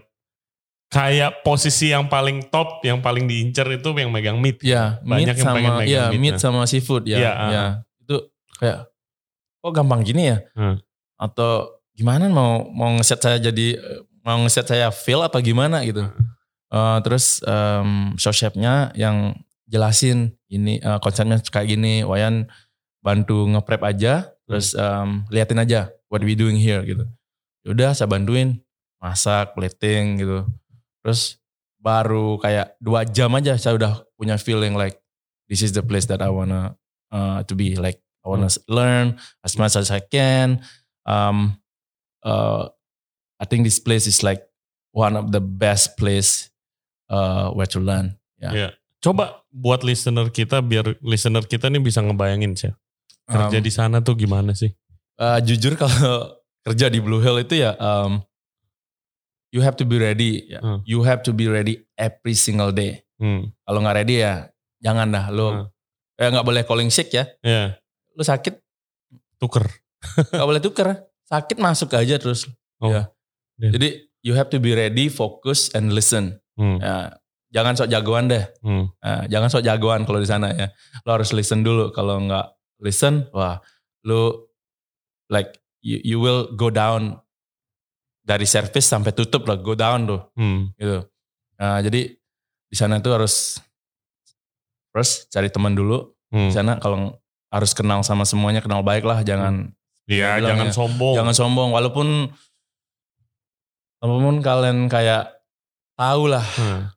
kayak 0.91 1.47
posisi 1.47 1.91
yang 1.91 2.07
paling 2.11 2.51
top, 2.51 2.83
yang 2.83 2.99
paling 3.03 3.27
diincar 3.27 3.67
itu 3.71 3.91
yang 3.95 4.11
megang 4.11 4.39
meat. 4.43 4.59
Ya, 4.63 4.99
banyak 5.07 5.23
meat 5.23 5.29
yang 5.35 5.39
sama, 5.39 5.57
pengen 5.59 5.73
megang 5.79 5.91
ya, 5.91 6.05
meat. 6.11 6.21
meat 6.23 6.35
nah. 6.39 6.43
sama 6.43 6.61
seafood 6.67 7.05
ya. 7.07 7.19
Ya, 7.19 7.33
uh. 7.35 7.51
ya. 7.51 7.65
Itu 8.03 8.17
kayak 8.59 8.81
kok 9.61 9.73
gampang 9.75 10.03
gini 10.03 10.35
ya? 10.35 10.39
Hmm. 10.55 10.79
Atau 11.19 11.83
gimana 11.95 12.31
mau 12.31 12.67
mau 12.71 12.97
ngeset 12.97 13.21
saya 13.21 13.39
jadi 13.39 13.77
mau 14.25 14.41
ngeset 14.47 14.67
saya 14.67 14.89
feel 14.95 15.21
atau 15.21 15.39
gimana 15.43 15.83
gitu. 15.85 16.07
Hmm 16.07 16.41
Uh, 16.71 17.03
terus 17.03 17.43
um, 17.51 18.15
show 18.15 18.31
chefnya 18.31 18.95
yang 18.95 19.35
jelasin 19.67 20.39
ini 20.47 20.79
uh, 20.87 21.03
konsepnya 21.03 21.43
kayak 21.43 21.75
gini, 21.75 22.07
Wayan 22.07 22.47
bantu 23.03 23.43
ngeprep 23.51 23.83
aja, 23.83 24.31
terus 24.47 24.79
um, 24.79 25.27
liatin 25.35 25.59
aja 25.59 25.91
what 26.07 26.23
we 26.23 26.39
doing 26.39 26.55
here 26.55 26.79
gitu. 26.87 27.11
Yaudah 27.67 27.91
saya 27.91 28.07
bantuin 28.07 28.63
masak, 29.01 29.57
plating 29.57 30.21
gitu. 30.21 30.39
Terus 31.01 31.41
baru 31.81 32.37
kayak 32.37 32.77
dua 32.77 33.09
jam 33.09 33.33
aja 33.33 33.57
saya 33.57 33.81
udah 33.81 34.05
punya 34.21 34.37
feeling 34.37 34.77
like 34.77 35.01
this 35.49 35.65
is 35.65 35.73
the 35.73 35.81
place 35.81 36.05
that 36.13 36.21
I 36.21 36.29
wanna 36.29 36.77
uh, 37.09 37.41
to 37.49 37.57
be 37.57 37.75
like 37.81 38.05
I 38.21 38.29
wanna 38.29 38.53
hmm. 38.53 38.69
learn 38.69 39.07
as 39.41 39.57
much 39.57 39.75
as 39.75 39.89
I 39.89 40.05
can. 40.05 40.61
Um, 41.09 41.57
uh, 42.21 42.69
I 43.41 43.45
think 43.49 43.65
this 43.65 43.81
place 43.81 44.05
is 44.05 44.21
like 44.21 44.45
one 44.93 45.17
of 45.17 45.33
the 45.33 45.41
best 45.41 45.97
place 45.97 46.53
uh, 47.09 47.49
where 47.57 47.67
to 47.73 47.81
learn. 47.81 48.21
Ya. 48.37 48.53
Yeah. 48.53 48.73
Coba 49.01 49.41
buat 49.49 49.81
listener 49.81 50.29
kita 50.29 50.61
biar 50.61 51.01
listener 51.01 51.41
kita 51.49 51.73
nih 51.73 51.81
bisa 51.81 52.05
ngebayangin 52.05 52.53
sih. 52.53 52.73
Kerja 53.25 53.59
um, 53.59 53.65
di 53.65 53.73
sana 53.73 53.97
tuh 54.05 54.13
gimana 54.21 54.53
sih? 54.53 54.69
Uh, 55.17 55.41
jujur 55.41 55.81
kalau 55.81 56.37
kerja 56.69 56.93
di 56.93 57.01
Blue 57.01 57.25
Hill 57.25 57.41
itu 57.41 57.65
ya 57.65 57.73
um, 57.81 58.21
you 59.51 59.61
have 59.63 59.77
to 59.79 59.87
be 59.87 59.99
ready. 59.99 60.51
Ya. 60.51 60.61
Hmm. 60.63 60.81
You 60.87 61.03
have 61.07 61.23
to 61.27 61.35
be 61.35 61.51
ready 61.51 61.87
every 61.99 62.35
single 62.35 62.71
day. 62.75 63.03
Hmm. 63.21 63.53
Kalau 63.67 63.79
nggak 63.85 63.97
ready 64.03 64.23
ya 64.25 64.49
jangan 64.81 65.11
dah 65.13 65.27
lo. 65.31 65.49
Hmm. 65.51 65.67
Ya 66.17 66.27
nggak 66.33 66.47
boleh 66.47 66.63
calling 66.65 66.91
sick 66.91 67.11
ya. 67.13 67.29
Yeah. 67.45 67.79
Lo 68.15 68.23
sakit 68.23 68.59
tuker. 69.41 69.67
gak 70.33 70.47
boleh 70.49 70.63
tuker. 70.63 70.89
Sakit 71.29 71.57
masuk 71.61 71.93
aja 71.97 72.17
terus. 72.17 72.49
Oh. 72.81 72.91
Ya. 72.91 73.09
Yeah. 73.61 73.73
Jadi 73.77 73.89
you 74.25 74.33
have 74.37 74.49
to 74.53 74.61
be 74.61 74.73
ready, 74.77 75.09
focus 75.09 75.73
and 75.73 75.93
listen. 75.93 76.41
Hmm. 76.57 76.81
Ya, 76.81 77.17
jangan 77.53 77.77
sok 77.77 77.89
jagoan 77.93 78.29
deh. 78.29 78.45
Hmm. 78.61 78.93
Ya, 79.01 79.39
jangan 79.39 79.49
sok 79.49 79.65
jagoan 79.65 80.05
kalau 80.05 80.21
di 80.21 80.29
sana 80.29 80.53
ya. 80.53 80.69
Lo 81.05 81.17
harus 81.17 81.33
listen 81.33 81.65
dulu. 81.65 81.93
Kalau 81.93 82.21
nggak 82.21 82.47
listen, 82.85 83.29
wah, 83.33 83.61
lo 84.05 84.53
like 85.33 85.61
you, 85.81 86.01
you 86.05 86.19
will 86.21 86.53
go 86.57 86.69
down 86.69 87.21
dari 88.31 88.47
service 88.47 88.87
sampai 88.87 89.11
tutup 89.11 89.43
lah, 89.51 89.59
go 89.59 89.75
down 89.75 90.07
tuh. 90.07 90.23
Hmm. 90.39 90.71
Gitu. 90.79 91.03
Nah, 91.59 91.83
jadi 91.83 92.15
di 92.71 92.77
sana 92.79 93.03
tuh 93.03 93.19
harus 93.19 93.59
first 94.95 95.27
cari 95.35 95.51
teman 95.51 95.75
dulu. 95.75 96.15
Hmm. 96.31 96.47
Di 96.47 96.55
sana 96.55 96.79
kalau 96.79 97.19
harus 97.51 97.75
kenal 97.75 98.07
sama 98.07 98.23
semuanya, 98.23 98.63
kenal 98.63 98.87
baik 98.87 99.03
lah, 99.03 99.27
jangan 99.27 99.75
Iya, 100.07 100.39
jangan 100.43 100.71
ya. 100.71 100.75
sombong. 100.75 101.15
Jangan 101.19 101.35
sombong 101.35 101.71
walaupun 101.75 102.31
walaupun 103.99 104.39
kalian 104.43 104.87
kayak 104.87 105.41
Tahu 106.01 106.33
lah. 106.33 106.41
Hmm. 106.57 106.89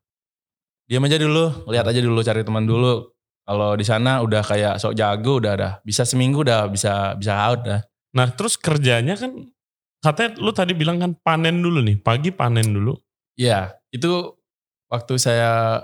Diam 0.88 1.04
aja 1.04 1.20
dulu, 1.20 1.68
lihat 1.68 1.84
aja 1.84 2.00
dulu, 2.00 2.24
cari 2.24 2.40
teman 2.48 2.64
dulu. 2.64 3.12
Kalau 3.44 3.76
di 3.76 3.84
sana 3.84 4.24
udah 4.24 4.40
kayak 4.40 4.80
sok 4.80 4.96
jago 4.96 5.44
udah 5.44 5.52
ada. 5.60 5.70
Bisa 5.84 6.08
seminggu 6.08 6.48
udah 6.48 6.72
bisa 6.72 7.12
bisa 7.20 7.36
out 7.36 7.68
dah. 7.68 7.84
Nah, 8.16 8.32
terus 8.32 8.56
kerjanya 8.56 9.20
kan 9.20 9.52
katanya 10.04 10.36
lu 10.44 10.52
tadi 10.52 10.76
bilang 10.76 11.00
kan 11.00 11.16
panen 11.16 11.64
dulu 11.64 11.80
nih, 11.80 11.98
pagi 12.04 12.30
panen 12.36 12.76
dulu. 12.76 12.94
Iya, 13.40 13.74
itu 13.90 14.36
waktu 14.92 15.16
saya 15.18 15.82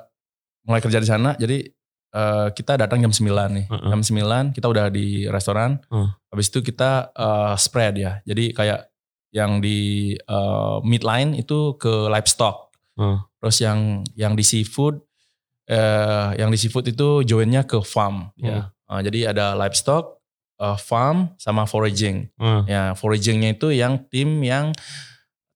mulai 0.67 0.83
kerja 0.83 0.99
di 1.01 1.07
sana, 1.07 1.33
jadi 1.39 1.65
uh, 2.13 2.53
kita 2.53 2.77
datang 2.77 3.01
jam 3.01 3.13
9 3.13 3.25
nih. 3.25 3.65
Uh 3.71 3.75
-uh. 3.79 3.91
Jam 3.95 4.01
9 4.03 4.53
kita 4.53 4.67
udah 4.69 4.91
di 4.93 5.25
restoran. 5.25 5.81
Uh. 5.89 6.11
Habis 6.29 6.53
itu 6.53 6.61
kita 6.61 7.09
uh, 7.15 7.55
spread 7.57 7.97
ya. 7.97 8.21
Jadi 8.27 8.53
kayak 8.53 8.89
yang 9.29 9.61
di 9.61 10.13
uh, 10.25 10.81
midline 10.81 11.37
itu 11.37 11.77
ke 11.77 12.09
livestock. 12.09 12.73
Hmm. 12.97 13.21
Terus 13.39 13.57
yang 13.63 14.03
yang 14.19 14.33
di 14.35 14.43
seafood, 14.43 14.99
eh, 15.69 16.29
yang 16.35 16.51
di 16.51 16.59
seafood 16.59 16.83
itu 16.91 17.23
joinnya 17.23 17.63
ke 17.63 17.79
farm. 17.79 18.33
Hmm. 18.35 18.43
Ya. 18.43 18.59
Uh, 18.89 18.99
jadi 19.05 19.31
ada 19.31 19.55
livestock, 19.55 20.18
uh, 20.59 20.77
farm, 20.77 21.33
sama 21.39 21.65
foraging. 21.65 22.29
Hmm. 22.37 22.67
Ya 22.69 22.93
foragingnya 22.93 23.55
itu 23.57 23.73
yang 23.73 23.97
tim 24.11 24.43
yang 24.45 24.75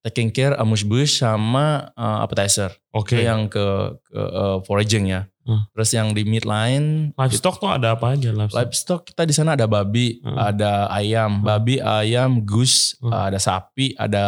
taking 0.04 0.32
care 0.32 0.56
amuse 0.56 0.84
bush 0.84 1.20
sama 1.22 1.92
uh, 1.94 2.24
appetizer. 2.24 2.72
Oke. 2.90 3.16
Okay. 3.16 3.28
yang 3.28 3.46
ke, 3.46 3.64
ke 4.04 4.20
uh, 4.20 4.58
foraging 4.64 5.12
ya. 5.12 5.28
Hmm. 5.44 5.68
Terus 5.76 5.90
yang 5.92 6.16
di 6.16 6.24
midline 6.24 7.12
livestock 7.20 7.60
tuh 7.60 7.68
ada 7.68 7.94
apa 8.00 8.16
aja 8.16 8.32
livestock? 8.32 8.58
Livestock 8.58 9.00
kita 9.12 9.22
di 9.28 9.34
sana 9.36 9.52
ada 9.52 9.68
babi, 9.68 10.24
hmm. 10.24 10.36
ada 10.40 10.88
ayam, 10.88 11.40
hmm. 11.40 11.44
babi, 11.44 11.76
ayam, 11.84 12.40
goose, 12.40 12.96
hmm. 13.04 13.12
ada 13.12 13.36
sapi, 13.36 13.92
ada 14.00 14.24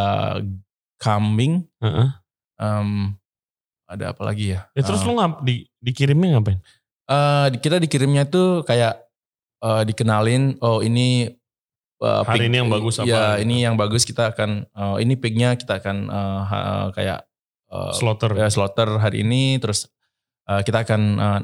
kambing, 1.01 1.65
hmm 1.81 2.27
um, 2.61 3.15
ada 3.87 4.13
apa 4.13 4.23
lagi 4.27 4.57
ya? 4.57 4.67
Ya 4.75 4.83
terus 4.83 5.05
uh, 5.05 5.07
lu 5.07 5.13
ngap, 5.21 5.45
di, 5.47 5.69
dikirimnya 5.79 6.37
ngapain? 6.37 6.61
Uh, 7.07 7.55
kita 7.63 7.79
dikirimnya 7.79 8.27
tuh 8.27 8.67
kayak 8.67 9.06
uh, 9.63 9.83
dikenalin, 9.85 10.59
oh 10.61 10.81
ini 10.81 11.31
uh, 12.03 12.23
hari 12.25 12.47
pig, 12.47 12.49
ini 12.53 12.57
yang 12.65 12.71
bagus 12.73 12.95
apa? 13.01 13.07
Ya 13.09 13.25
ini 13.41 13.57
yang 13.63 13.75
bagus 13.77 14.03
kita 14.05 14.33
akan, 14.35 14.69
uh, 14.73 14.97
ini 15.01 15.15
pignya 15.17 15.55
kita 15.55 15.79
akan 15.81 15.97
uh, 16.09 16.43
uh, 16.45 16.87
kayak 16.93 17.25
uh, 17.71 17.93
slaughter. 17.95 18.33
Ya, 18.35 18.49
slaughter 18.49 18.89
hari 19.01 19.25
ini, 19.25 19.57
terus 19.63 19.89
uh, 20.49 20.61
kita 20.61 20.85
akan 20.85 21.03
uh, 21.17 21.41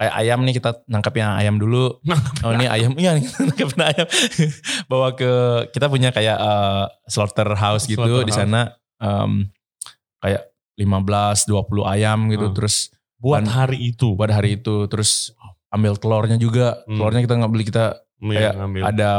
kayak 0.00 0.14
ayam 0.16 0.40
nih 0.48 0.54
kita 0.56 0.70
nangkapnya 0.88 1.36
ayam 1.36 1.60
dulu. 1.60 2.00
oh 2.44 2.52
ini 2.56 2.66
ayam, 2.66 2.96
iya 2.96 3.20
nangkapnya 3.48 3.84
ayam. 3.92 4.06
Bawa 4.88 5.12
ke 5.12 5.32
kita 5.76 5.92
punya 5.92 6.10
kayak 6.10 6.38
uh, 6.40 6.88
slaughter 7.10 7.52
house 7.54 7.84
gitu 7.84 8.24
di 8.24 8.32
sana. 8.32 8.74
Um, 9.00 9.48
kayak 10.20 10.52
15 10.80 11.48
20 11.48 11.92
ayam 11.92 12.18
gitu 12.32 12.46
hmm. 12.48 12.56
terus 12.56 12.92
buat 13.20 13.44
hari 13.44 13.92
itu 13.92 14.16
buat 14.16 14.32
hari 14.32 14.56
itu 14.56 14.88
terus 14.88 15.36
ambil 15.70 15.94
telurnya 15.96 16.36
juga 16.36 16.82
hmm. 16.86 16.98
telurnya 16.98 17.20
kita 17.24 17.34
nggak 17.38 17.52
beli 17.52 17.64
kita 17.66 17.84
hmm, 17.98 18.30
kayak 18.30 18.54
ya, 18.54 18.84
ada 18.86 19.10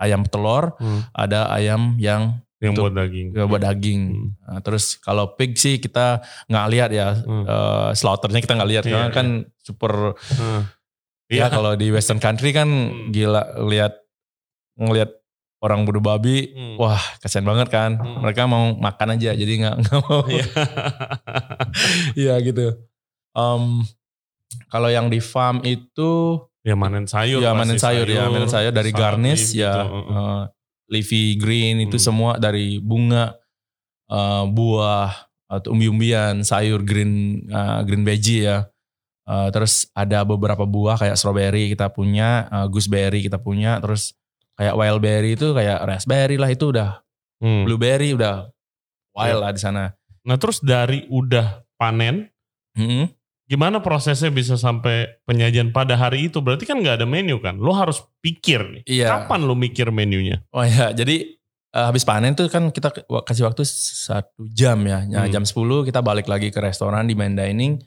ayam 0.00 0.22
telur 0.24 0.74
hmm. 0.80 1.00
ada 1.12 1.40
ayam 1.52 1.96
yang 2.00 2.40
yang 2.60 2.76
buat 2.76 2.92
daging 2.92 3.32
ya, 3.32 3.44
buat 3.48 3.62
daging 3.64 4.00
hmm. 4.12 4.28
nah, 4.44 4.60
terus 4.60 5.00
kalau 5.00 5.32
pig 5.36 5.56
sih 5.56 5.80
kita 5.80 6.20
nggak 6.48 6.66
lihat 6.72 6.90
ya 6.92 7.08
hmm. 7.16 7.44
uh, 7.48 7.88
slaughternya 7.96 8.40
kita 8.44 8.56
nggak 8.56 8.70
lihat 8.70 8.84
yeah, 8.84 8.92
karena 8.92 9.08
yeah. 9.08 9.16
kan 9.16 9.26
super 9.60 9.92
hmm. 10.16 10.60
ya 11.32 11.36
yeah. 11.44 11.48
kalau 11.48 11.72
di 11.76 11.88
western 11.88 12.20
country 12.20 12.52
kan 12.52 12.68
hmm. 12.68 13.12
gila 13.12 13.64
lihat 13.64 13.96
ngelihat 14.80 15.20
orang 15.60 15.84
bunuh 15.84 16.00
babi, 16.00 16.50
hmm. 16.56 16.80
wah 16.80 17.00
kasihan 17.20 17.44
banget 17.44 17.68
kan. 17.68 18.00
Hmm. 18.00 18.24
Mereka 18.24 18.48
mau 18.48 18.72
makan 18.80 19.20
aja, 19.20 19.36
jadi 19.36 19.52
nggak 19.60 19.76
nggak 19.84 20.00
mau. 20.08 20.24
Iya, 20.24 20.46
iya 22.24 22.34
gitu. 22.40 22.80
Um, 23.36 23.84
kalau 24.70 24.90
yang 24.90 25.06
di 25.10 25.22
farm 25.22 25.62
itu 25.62 26.40
ya 26.60 26.76
manen 26.76 27.06
sayur, 27.08 27.40
ya 27.40 27.52
manen 27.56 27.80
sayur, 27.80 28.04
sayur, 28.04 28.18
ya 28.20 28.24
manen 28.28 28.50
sayur 28.50 28.72
dari 28.74 28.90
garnish 28.92 29.56
gitu. 29.56 29.64
ya 29.64 29.86
uh, 29.86 30.42
leafy 30.90 31.38
green 31.38 31.86
itu 31.86 31.96
hmm. 31.96 32.04
semua 32.04 32.32
dari 32.36 32.82
bunga, 32.82 33.38
uh, 34.10 34.44
buah 34.50 35.30
atau 35.50 35.74
umbi-umbian, 35.74 36.42
sayur 36.42 36.82
green 36.82 37.46
uh, 37.50 37.82
green 37.86 38.02
veggie 38.02 38.46
ya. 38.50 38.58
Uh, 39.30 39.46
terus 39.54 39.86
ada 39.94 40.26
beberapa 40.26 40.66
buah 40.66 40.98
kayak 40.98 41.14
strawberry 41.14 41.70
kita 41.70 41.86
punya, 41.94 42.50
uh, 42.50 42.66
gooseberry 42.66 43.22
kita 43.22 43.38
punya, 43.38 43.78
terus 43.78 44.18
kayak 44.58 44.74
wildberry 44.74 45.38
itu 45.38 45.54
kayak 45.54 45.86
raspberry 45.86 46.36
lah 46.36 46.50
itu 46.50 46.74
udah 46.74 47.00
hmm. 47.40 47.64
blueberry 47.64 48.12
udah 48.12 48.50
wild 49.14 49.38
yeah. 49.38 49.40
lah 49.40 49.50
di 49.54 49.60
sana. 49.62 49.84
Nah 50.26 50.36
terus 50.36 50.58
dari 50.60 51.06
udah 51.06 51.62
panen, 51.78 52.28
hmm. 52.74 53.08
Gimana 53.50 53.82
prosesnya 53.82 54.30
bisa 54.30 54.54
sampai 54.54 55.18
penyajian 55.26 55.74
pada 55.74 55.98
hari 55.98 56.30
itu? 56.30 56.38
Berarti 56.38 56.70
kan 56.70 56.78
nggak 56.78 57.02
ada 57.02 57.06
menu 57.10 57.42
kan? 57.42 57.58
Lo 57.58 57.74
harus 57.74 57.98
pikir 58.22 58.62
nih. 58.62 58.82
Iya. 58.86 59.26
Kapan 59.26 59.42
lo 59.42 59.58
mikir 59.58 59.90
menunya? 59.90 60.38
Oh 60.54 60.62
ya, 60.62 60.94
jadi 60.94 61.34
uh, 61.74 61.90
habis 61.90 62.06
panen 62.06 62.38
tuh 62.38 62.46
kan 62.46 62.70
kita 62.70 62.94
kasih 63.26 63.50
waktu 63.50 63.66
satu 63.66 64.46
jam 64.54 64.78
ya. 64.86 65.02
Nah, 65.02 65.26
hmm. 65.26 65.34
jam 65.34 65.42
10 65.42 65.58
kita 65.82 65.98
balik 65.98 66.30
lagi 66.30 66.54
ke 66.54 66.62
restoran 66.62 67.10
di 67.10 67.18
main 67.18 67.34
dining. 67.34 67.82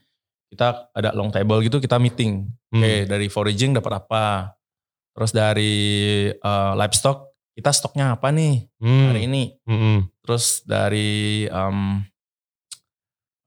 Kita 0.51 0.91
ada 0.91 1.15
long 1.15 1.31
table 1.31 1.63
gitu, 1.63 1.79
kita 1.79 1.95
meeting. 1.95 2.51
Hmm. 2.67 2.83
Oke, 2.83 2.83
okay, 2.83 2.99
dari 3.07 3.31
foraging 3.31 3.79
dapat 3.79 4.03
apa? 4.03 4.51
Terus 5.15 5.31
dari 5.31 5.73
uh, 6.27 6.75
livestock 6.75 7.31
kita 7.53 7.69
stoknya 7.69 8.17
apa 8.17 8.33
nih 8.35 8.67
hmm. 8.83 9.05
hari 9.07 9.21
ini? 9.31 9.43
Hmm. 9.63 10.11
Terus 10.25 10.65
dari 10.67 11.47
um, 11.47 12.03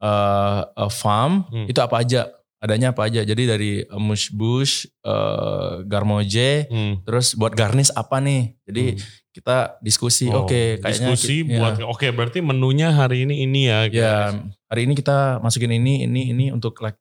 uh, 0.06 0.90
farm 0.92 1.46
hmm. 1.50 1.66
itu 1.66 1.80
apa 1.82 1.98
aja 1.98 2.20
adanya 2.56 2.96
apa 2.96 3.06
aja 3.06 3.20
jadi 3.20 3.42
dari 3.56 3.84
uh, 3.84 4.00
mush 4.00 4.32
bush 4.32 4.88
uh, 5.04 5.84
garmoje 5.84 6.66
hmm. 6.66 7.04
terus 7.04 7.36
buat 7.36 7.52
garnish 7.52 7.92
apa 7.92 8.16
nih 8.22 8.56
jadi 8.64 8.84
hmm. 8.96 9.00
kita 9.36 9.56
diskusi 9.84 10.32
oh, 10.32 10.46
oke 10.46 10.50
okay, 10.50 10.66
kayaknya 10.80 11.12
diskusi 11.12 11.44
ya. 11.44 11.60
buat 11.60 11.74
oke 11.84 12.00
okay, 12.00 12.10
berarti 12.16 12.40
menunya 12.40 12.90
hari 12.94 13.28
ini 13.28 13.44
ini 13.44 13.68
ya 13.68 13.78
ya 13.92 14.14
hari 14.72 14.88
ini 14.88 14.96
kita 14.96 15.38
masukin 15.44 15.76
ini 15.76 16.08
ini 16.08 16.32
ini 16.32 16.46
untuk 16.50 16.80
like 16.80 16.96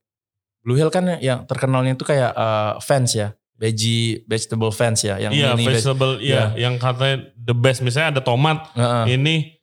Blue 0.66 0.76
Hill 0.76 0.90
kan 0.90 1.22
yang 1.22 1.46
terkenalnya 1.46 1.94
itu 1.94 2.04
kayak 2.04 2.34
uh, 2.34 2.82
fans 2.82 3.14
ya 3.16 3.32
veggie 3.56 4.28
vegetable 4.28 4.74
fans 4.76 5.08
ya 5.08 5.16
yang 5.16 5.32
iya 5.32 5.56
ini 5.56 5.64
vegetable 5.64 6.20
iya 6.20 6.52
ya. 6.52 6.68
yang 6.68 6.76
katanya 6.76 7.32
the 7.40 7.56
best 7.56 7.80
misalnya 7.80 8.20
ada 8.20 8.22
tomat 8.22 8.68
uh 8.76 8.84
-uh. 8.84 9.06
ini 9.08 9.55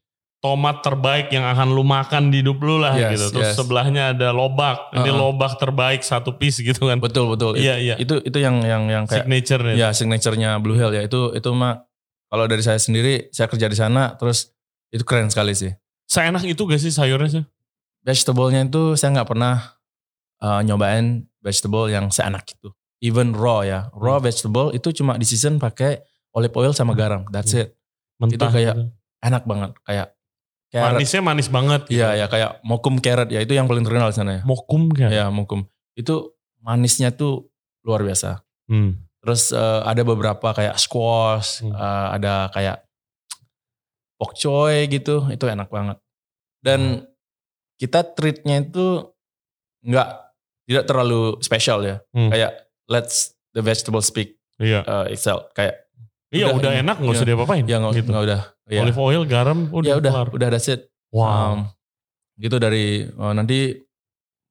tomat 0.43 0.83
terbaik 0.83 1.31
yang 1.31 1.47
akan 1.47 1.71
lu 1.71 1.87
makan 1.87 2.35
di 2.35 2.43
hidup 2.43 2.59
lu 2.59 2.83
lah 2.83 2.99
yes, 2.99 3.15
gitu. 3.15 3.27
Terus 3.39 3.55
yes. 3.55 3.57
sebelahnya 3.57 4.11
ada 4.11 4.35
lobak. 4.35 4.91
Ini 4.91 5.07
uh 5.07 5.15
-uh. 5.15 5.21
lobak 5.31 5.55
terbaik 5.55 6.03
satu 6.03 6.35
piece 6.35 6.59
gitu 6.59 6.91
kan. 6.91 6.99
Betul 6.99 7.31
betul. 7.31 7.55
Iya 7.55 7.79
iya. 7.79 7.95
Itu 7.95 8.19
itu 8.27 8.43
yang 8.43 8.59
yang 8.67 8.91
yang 8.91 9.05
kayak 9.07 9.25
signature 9.25 9.63
ya 9.79 9.95
signaturenya 9.95 10.59
Blue 10.59 10.75
Hill 10.75 10.91
ya. 10.91 11.07
Itu 11.07 11.31
itu 11.39 11.47
mah 11.55 11.87
kalau 12.27 12.51
dari 12.51 12.59
saya 12.59 12.83
sendiri 12.83 13.31
saya 13.31 13.47
kerja 13.47 13.71
di 13.71 13.79
sana 13.79 14.19
terus 14.19 14.51
itu 14.91 15.07
keren 15.07 15.31
sekali 15.31 15.55
sih. 15.55 15.71
Seenak 16.11 16.43
itu 16.43 16.61
gak 16.67 16.83
sih 16.83 16.91
sayurnya 16.91 17.31
sih? 17.31 17.45
Vegetable-nya 18.03 18.67
itu 18.67 18.99
saya 18.99 19.15
nggak 19.15 19.31
pernah 19.31 19.79
uh, 20.43 20.61
nyobain 20.67 21.23
vegetable 21.39 21.87
yang 21.87 22.11
seenak 22.11 22.51
itu. 22.51 22.75
Even 22.99 23.31
raw 23.31 23.63
ya. 23.63 23.95
Raw 23.95 24.19
hmm. 24.19 24.27
vegetable 24.27 24.69
itu 24.75 24.91
cuma 24.91 25.15
di 25.15 25.25
season 25.25 25.63
pakai 25.63 26.03
olive 26.35 26.53
oil 26.59 26.75
sama 26.75 26.99
garam. 26.99 27.31
That's 27.31 27.55
hmm. 27.55 27.63
it. 27.63 27.69
Mentah 28.19 28.35
itu 28.35 28.47
kayak 28.59 28.75
gitu. 28.75 28.83
enak 29.23 29.43
banget. 29.47 29.71
Kayak 29.87 30.07
Carrot. 30.73 30.97
Manisnya 30.97 31.21
manis 31.21 31.49
banget. 31.53 31.85
Gitu. 31.85 32.01
Iya 32.01 32.25
ya 32.25 32.27
kayak 32.33 32.65
mokum 32.65 32.97
carrot 32.97 33.29
ya 33.29 33.45
itu 33.45 33.53
yang 33.53 33.69
paling 33.69 33.85
terkenal 33.85 34.09
di 34.09 34.17
sana 34.17 34.41
ya. 34.41 34.43
Mokum 34.49 34.89
kan? 34.89 35.13
Iya 35.13 35.29
mokum. 35.29 35.69
Itu 35.93 36.33
manisnya 36.65 37.13
tuh 37.13 37.53
luar 37.85 38.01
biasa. 38.01 38.41
Hmm. 38.73 38.97
Terus 39.21 39.53
uh, 39.53 39.85
ada 39.85 40.01
beberapa 40.01 40.57
kayak 40.57 40.81
squash, 40.81 41.61
hmm. 41.61 41.77
uh, 41.77 42.09
ada 42.17 42.49
kayak 42.57 42.81
pok 44.17 44.33
choy 44.33 44.89
gitu, 44.89 45.29
itu 45.29 45.45
enak 45.45 45.69
banget. 45.69 46.01
Dan 46.65 47.05
hmm. 47.05 47.07
kita 47.77 48.17
treatnya 48.17 48.65
itu 48.65 49.13
nggak 49.85 50.09
tidak 50.65 50.85
terlalu 50.89 51.37
spesial 51.45 51.85
ya. 51.85 52.01
Hmm. 52.17 52.33
Kayak 52.33 52.73
let's 52.89 53.37
the 53.53 53.61
vegetable 53.61 54.01
speak 54.01 54.41
iya. 54.57 54.81
uh, 54.89 55.07
itself. 55.13 55.53
Kayak 55.53 55.82
Iya 56.33 56.49
udah, 56.49 56.59
udah 56.65 56.73
enak 56.81 56.97
nggak 56.97 57.13
usah 57.13 57.27
iya. 57.29 57.31
diapa-apain. 57.37 57.65
Ya 57.69 57.77
nggak 57.77 57.93
gitu. 58.01 58.11
udah. 58.17 58.41
Ya. 58.73 58.81
Olive 58.81 59.01
oil, 59.05 59.23
garam, 59.29 59.69
udah 59.69 59.91
ya 59.93 59.95
udah, 60.01 60.13
kelar. 60.17 60.29
udah 60.33 60.49
that's 60.49 60.69
it. 60.73 60.89
Wow. 61.13 61.29
Um, 61.29 61.59
gitu 62.41 62.57
dari 62.57 63.05
uh, 63.05 63.37
nanti 63.37 63.77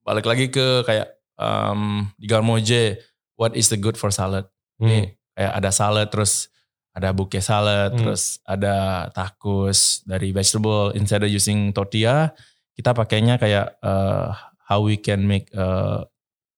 balik 0.06 0.30
lagi 0.30 0.54
ke 0.54 0.86
kayak 0.86 1.18
um, 1.42 2.06
di 2.22 2.30
Garmoje, 2.30 3.02
what 3.34 3.58
is 3.58 3.74
the 3.74 3.82
good 3.82 3.98
for 3.98 4.14
salad? 4.14 4.46
Hmm. 4.78 4.94
Nih, 4.94 5.18
kayak 5.34 5.54
ada 5.58 5.70
salad 5.74 6.08
terus 6.14 6.54
ada 6.94 7.10
bouquet 7.18 7.42
salad, 7.42 7.98
hmm. 7.98 8.00
terus 8.06 8.38
ada 8.46 9.10
tacos 9.10 10.06
dari 10.06 10.30
vegetable 10.30 10.94
instead 10.94 11.26
of 11.26 11.34
using 11.34 11.74
tortilla, 11.74 12.30
kita 12.78 12.94
pakainya 12.94 13.42
kayak 13.42 13.74
uh, 13.82 14.30
how 14.70 14.86
we 14.86 15.02
can 15.02 15.26
make 15.26 15.50
uh, 15.58 16.06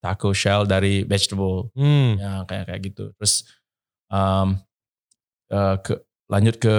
taco 0.03 0.35
shell 0.35 0.67
dari 0.67 1.07
vegetable. 1.07 1.71
Hmm. 1.79 2.19
Ya 2.19 2.43
kayak 2.43 2.65
kayak 2.67 2.81
gitu. 2.91 3.05
Terus 3.15 3.47
um, 4.11 4.59
uh, 5.53 5.77
ke 5.77 5.93
lanjut 6.31 6.57
ke 6.57 6.75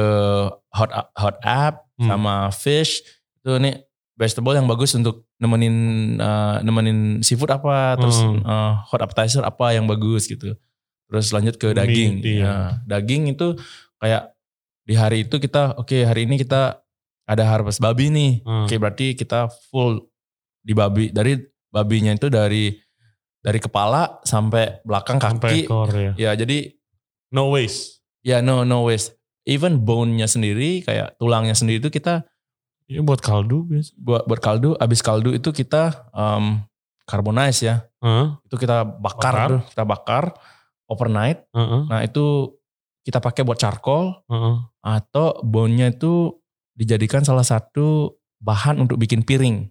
hot 0.75 0.91
hot 1.15 1.37
app 1.47 1.87
hmm. 1.95 2.11
sama 2.11 2.51
fish 2.51 3.07
itu 3.39 3.55
nih 3.63 3.87
vegetable 4.19 4.55
yang 4.55 4.67
bagus 4.67 4.95
untuk 4.99 5.27
nemenin 5.39 5.77
uh, 6.19 6.59
nemenin 6.63 7.23
seafood 7.23 7.51
apa 7.51 7.99
terus 7.99 8.19
hmm. 8.19 8.43
uh, 8.43 8.83
hot 8.87 9.03
appetizer 9.03 9.47
apa 9.47 9.75
yang 9.75 9.87
bagus 9.87 10.27
gitu 10.27 10.59
terus 11.11 11.31
lanjut 11.31 11.55
ke 11.61 11.71
daging 11.71 12.19
Meat, 12.19 12.27
iya. 12.27 12.43
nah, 12.43 12.71
daging 12.99 13.37
itu 13.37 13.55
kayak 14.03 14.35
di 14.85 14.95
hari 14.99 15.29
itu 15.29 15.37
kita 15.39 15.79
oke 15.79 15.87
okay, 15.87 16.03
hari 16.03 16.27
ini 16.27 16.41
kita 16.41 16.83
ada 17.25 17.45
harvest 17.47 17.79
babi 17.79 18.11
nih 18.11 18.33
hmm. 18.43 18.67
oke 18.67 18.71
okay, 18.71 18.79
berarti 18.81 19.07
kita 19.15 19.51
full 19.71 20.11
di 20.65 20.73
babi 20.73 21.13
dari 21.13 21.37
babinya 21.69 22.15
itu 22.17 22.33
dari 22.33 22.73
dari 23.45 23.61
kepala 23.61 24.25
sampai 24.25 24.81
belakang 24.89 25.21
kaki 25.21 25.29
sampai 25.29 25.53
ekor, 25.69 25.89
ya. 25.93 26.13
ya 26.17 26.31
jadi 26.33 26.73
no 27.37 27.53
waste 27.53 27.94
Ya 28.25 28.41
no 28.41 28.65
no 28.65 28.89
waste. 28.89 29.15
Even 29.45 29.85
bone-nya 29.85 30.25
sendiri 30.25 30.81
kayak 30.81 31.21
tulangnya 31.21 31.53
sendiri 31.53 31.85
itu 31.85 31.93
kita 31.93 32.25
Ya 32.85 33.01
buat 33.01 33.21
kaldu 33.25 33.65
biasa. 33.65 33.97
Buat 33.97 34.23
buat 34.29 34.41
kaldu, 34.45 34.77
abis 34.77 35.01
kaldu 35.01 35.33
itu 35.33 35.49
kita 35.57 36.05
um, 36.13 36.61
carbonize 37.09 37.65
ya. 37.65 37.89
Uh, 38.05 38.37
itu 38.45 38.61
kita 38.61 38.85
bakar, 38.85 39.33
bakar. 39.33 39.49
Tuh, 39.49 39.63
kita 39.73 39.85
bakar 39.89 40.25
overnight. 40.89 41.49
Uh 41.57 41.61
-uh. 41.61 41.83
Nah 41.89 42.05
itu 42.05 42.53
kita 43.05 43.25
pakai 43.25 43.41
buat 43.45 43.57
charcoal 43.57 44.21
uh 44.29 44.35
-uh. 44.37 44.57
atau 44.85 45.41
bone-nya 45.41 45.97
itu 45.97 46.37
dijadikan 46.77 47.25
salah 47.25 47.45
satu 47.45 48.21
bahan 48.45 48.85
untuk 48.85 49.01
bikin 49.01 49.25
piring. 49.25 49.65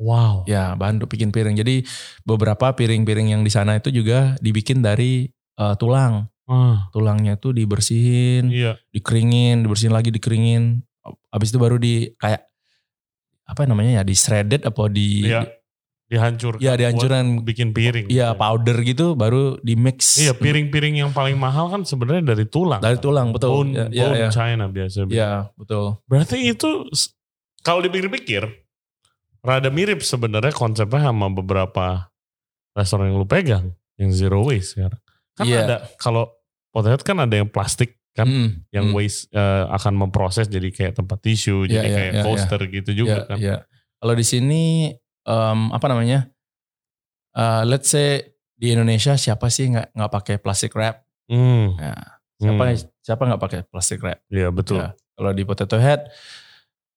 Wow. 0.00 0.48
Ya 0.48 0.72
bahan 0.72 1.04
untuk 1.04 1.12
bikin 1.12 1.36
piring. 1.36 1.60
Jadi 1.60 1.84
beberapa 2.24 2.72
piring-piring 2.72 3.36
yang 3.36 3.44
di 3.44 3.52
sana 3.52 3.76
itu 3.76 3.92
juga 3.92 4.40
dibikin 4.40 4.80
dari 4.80 5.28
uh, 5.60 5.76
tulang. 5.76 6.31
Hmm. 6.46 6.90
Tulangnya 6.90 7.38
tuh 7.38 7.54
dibersihin, 7.54 8.50
iya. 8.50 8.74
dikeringin, 8.90 9.62
dibersihin 9.62 9.94
lagi, 9.94 10.10
dikeringin. 10.10 10.82
Habis 11.30 11.54
itu 11.54 11.58
baru 11.58 11.78
di 11.78 12.10
kayak 12.18 12.50
apa 13.46 13.62
namanya 13.66 14.00
ya, 14.00 14.02
di 14.02 14.14
shredded 14.14 14.66
apa 14.66 14.90
di 14.90 15.26
iya. 15.30 15.46
dihancur. 16.10 16.58
Iya, 16.58 16.74
dihancuran 16.78 17.46
bikin 17.46 17.70
piring. 17.70 18.10
Iya, 18.10 18.34
powder 18.34 18.76
gitu 18.82 19.14
baru 19.14 19.58
di 19.62 19.78
mix. 19.78 20.18
Iya, 20.18 20.34
piring-piring 20.34 21.02
yang 21.02 21.10
paling 21.14 21.38
mahal 21.38 21.70
kan 21.70 21.86
sebenarnya 21.86 22.34
dari 22.34 22.44
tulang. 22.44 22.82
Dari 22.82 22.98
tulang, 22.98 23.30
betul. 23.30 23.50
Bone, 23.50 23.70
ya, 23.72 23.86
bone 23.88 24.16
ya, 24.18 24.28
China 24.30 24.66
biasa. 24.68 25.08
Iya, 25.08 25.30
betul. 25.54 25.98
Berarti 26.10 26.36
itu 26.42 26.86
kalau 27.62 27.80
dipikir-pikir 27.82 28.42
rada 29.42 29.70
mirip 29.74 30.06
sebenarnya 30.06 30.54
konsepnya 30.54 31.10
sama 31.10 31.26
beberapa 31.30 32.10
restoran 32.78 33.10
yang 33.10 33.18
lu 33.18 33.26
pegang 33.26 33.74
yang 33.98 34.10
zero 34.14 34.46
waste 34.46 34.78
sekarang. 34.78 35.01
Kan 35.36 35.44
yeah. 35.48 35.64
ada 35.64 35.76
kalau 35.96 36.28
potret 36.72 37.00
kan 37.04 37.16
ada 37.20 37.34
yang 37.40 37.48
plastik 37.48 38.00
kan 38.12 38.28
mm, 38.28 38.68
yang 38.68 38.92
mm. 38.92 38.96
waste 38.96 39.32
uh, 39.32 39.72
akan 39.72 39.96
memproses 39.96 40.44
jadi 40.44 40.68
kayak 40.68 41.00
tempat 41.00 41.18
tisu, 41.24 41.64
yeah, 41.64 41.80
jadi 41.80 41.88
yeah, 41.88 41.96
kayak 41.96 42.12
yeah, 42.12 42.24
coaster 42.24 42.60
yeah. 42.60 42.72
gitu 42.76 42.90
juga 42.92 43.16
yeah, 43.16 43.28
kan. 43.28 43.38
Yeah. 43.40 43.60
Kalau 44.02 44.14
di 44.16 44.24
sini 44.26 44.62
um, 45.24 45.72
apa 45.72 45.86
namanya? 45.88 46.28
Uh, 47.32 47.64
let's 47.64 47.88
say 47.88 48.36
di 48.52 48.76
Indonesia 48.76 49.16
siapa 49.16 49.48
sih 49.48 49.72
nggak 49.72 49.96
nggak 49.96 50.12
pakai 50.12 50.36
plastic 50.36 50.76
wrap? 50.76 51.00
Mm. 51.32 51.80
Ya, 51.80 51.96
siapa 52.36 52.64
mm. 52.68 52.76
siapa 53.00 53.22
nggak 53.24 53.40
pakai 53.40 53.60
plastic 53.64 54.04
wrap? 54.04 54.20
Iya 54.28 54.48
yeah, 54.48 54.50
betul. 54.52 54.84
Ya, 54.84 54.92
kalau 55.16 55.32
di 55.32 55.42
Potato 55.48 55.80
Head 55.80 56.12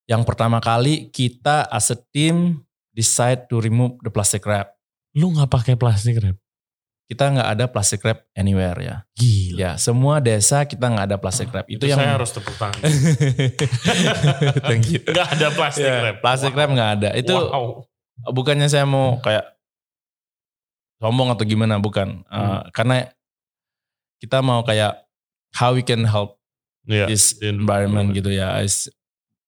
yang 0.06 0.28
pertama 0.28 0.60
kali 0.60 1.08
kita 1.10 1.66
as 1.72 1.90
a 1.90 1.98
team 2.12 2.68
decide 2.92 3.48
to 3.48 3.64
remove 3.64 3.96
the 4.04 4.12
plastic 4.12 4.44
wrap. 4.44 4.76
Lu 5.16 5.32
nggak 5.32 5.48
pakai 5.48 5.76
plastic 5.80 6.20
wrap? 6.20 6.36
Kita 7.06 7.38
nggak 7.38 7.50
ada 7.54 7.66
plastic 7.70 8.02
wrap 8.02 8.26
anywhere 8.34 8.78
ya. 8.82 8.96
Gila. 9.14 9.58
Ya, 9.62 9.72
semua 9.78 10.18
desa 10.18 10.66
kita 10.66 10.90
nggak 10.90 11.06
ada 11.14 11.18
plastic 11.22 11.54
wrap. 11.54 11.70
Itu, 11.70 11.86
itu 11.86 11.94
yang 11.94 12.02
saya 12.02 12.18
harus 12.18 12.34
tepuk 12.34 12.56
tangan. 12.58 12.82
Thank 14.70 14.90
you. 14.90 15.02
Gak 15.06 15.38
ada 15.38 15.54
plastic 15.54 15.86
ya, 15.86 16.02
wrap. 16.02 16.18
Plastic 16.26 16.52
wow. 16.54 16.58
wrap 16.58 16.70
nggak 16.74 16.92
ada. 16.98 17.10
Itu 17.14 17.36
wow. 17.38 17.86
bukannya 18.34 18.66
saya 18.66 18.90
mau 18.90 19.22
kayak 19.22 19.46
sombong 20.98 21.30
atau 21.30 21.46
gimana, 21.46 21.78
bukan. 21.78 22.26
Hmm. 22.26 22.42
Uh, 22.42 22.62
karena 22.74 23.06
kita 24.18 24.42
mau 24.42 24.66
kayak 24.66 25.06
how 25.54 25.78
we 25.78 25.86
can 25.86 26.02
help 26.10 26.42
yeah, 26.90 27.06
this 27.06 27.38
environment 27.46 28.18
gitu 28.18 28.34
ya. 28.34 28.58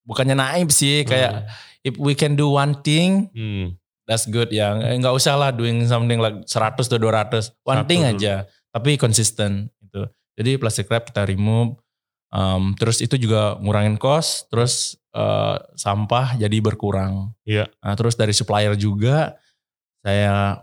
Bukannya 0.06 0.38
naib 0.38 0.70
sih, 0.70 1.02
kayak 1.10 1.32
hmm. 1.34 1.90
if 1.90 1.94
we 1.98 2.14
can 2.14 2.38
do 2.38 2.54
one 2.54 2.78
thing, 2.86 3.34
hmm 3.34 3.82
that's 4.08 4.26
good 4.26 4.50
ya. 4.50 4.74
Nggak 4.74 5.14
usah 5.14 5.36
lah 5.36 5.52
doing 5.52 5.84
something 5.86 6.18
like 6.18 6.48
100 6.48 6.88
atau 6.88 6.98
200 6.98 7.52
one 7.68 7.84
Satu. 7.84 7.90
thing 7.92 8.02
aja 8.08 8.48
tapi 8.72 8.94
konsisten 8.94 9.74
itu 9.82 10.06
jadi 10.38 10.62
plastic 10.62 10.86
wrap 10.86 11.10
kita 11.10 11.26
remove 11.26 11.82
um, 12.30 12.78
terus 12.78 13.02
itu 13.02 13.18
juga 13.18 13.58
ngurangin 13.58 13.98
cost 13.98 14.46
terus 14.54 15.02
uh, 15.18 15.58
sampah 15.74 16.38
jadi 16.38 16.58
berkurang. 16.62 17.34
Iya. 17.42 17.66
Nah, 17.82 17.94
terus 17.98 18.14
dari 18.14 18.38
supplier 18.38 18.78
juga 18.78 19.34
saya 20.06 20.62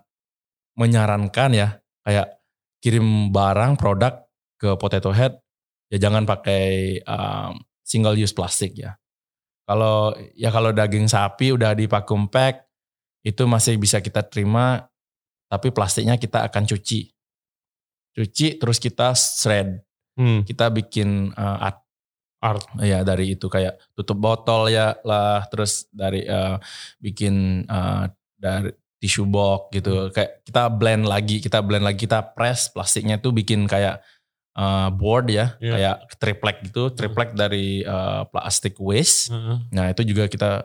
menyarankan 0.78 1.50
ya 1.54 1.68
kayak 2.06 2.38
kirim 2.78 3.34
barang 3.34 3.74
produk 3.74 4.22
ke 4.58 4.78
Potato 4.78 5.10
Head 5.10 5.34
ya 5.90 5.98
jangan 5.98 6.22
pakai 6.22 6.98
um, 7.04 7.58
single 7.82 8.14
use 8.14 8.32
plastik 8.32 8.78
ya. 8.78 8.94
Kalau 9.64 10.12
ya 10.36 10.52
kalau 10.52 10.70
daging 10.70 11.08
sapi 11.08 11.56
udah 11.56 11.72
di 11.72 11.88
vacuum 11.88 12.28
pack 12.28 12.63
itu 13.24 13.42
masih 13.48 13.80
bisa 13.80 14.04
kita 14.04 14.20
terima 14.20 14.86
tapi 15.48 15.72
plastiknya 15.72 16.20
kita 16.20 16.44
akan 16.44 16.68
cuci. 16.68 17.08
Cuci 18.14 18.46
terus 18.60 18.78
kita 18.78 19.16
shred. 19.16 19.80
Hmm. 20.14 20.46
Kita 20.46 20.70
bikin 20.70 21.34
uh, 21.34 21.66
art 21.66 21.80
art 22.44 22.64
ya 22.84 23.00
dari 23.00 23.32
itu 23.34 23.48
kayak 23.48 23.80
tutup 23.96 24.20
botol 24.20 24.68
ya 24.68 24.92
lah 25.00 25.48
terus 25.48 25.88
dari 25.88 26.28
uh, 26.28 26.60
bikin 27.00 27.64
uh, 27.64 28.04
dari 28.36 28.70
tisu 29.00 29.24
box 29.24 29.72
gitu. 29.72 30.08
Hmm. 30.08 30.12
Kayak 30.12 30.32
kita 30.44 30.62
blend 30.68 31.04
lagi, 31.08 31.36
kita 31.40 31.58
blend 31.64 31.84
lagi, 31.84 31.98
kita 32.04 32.20
press 32.36 32.68
plastiknya 32.68 33.20
tuh 33.20 33.32
bikin 33.32 33.64
kayak 33.64 34.04
uh, 34.56 34.88
board 34.92 35.28
ya, 35.28 35.56
yeah. 35.60 35.74
kayak 35.76 35.96
triplek 36.20 36.56
gitu, 36.64 36.88
hmm. 36.88 36.96
triplek 36.96 37.30
uh. 37.32 37.36
dari 37.36 37.84
uh, 37.84 38.24
plastik 38.28 38.76
waste. 38.80 39.32
-huh. 39.32 39.60
Nah 39.72 39.92
itu 39.92 40.02
juga 40.08 40.28
kita 40.28 40.64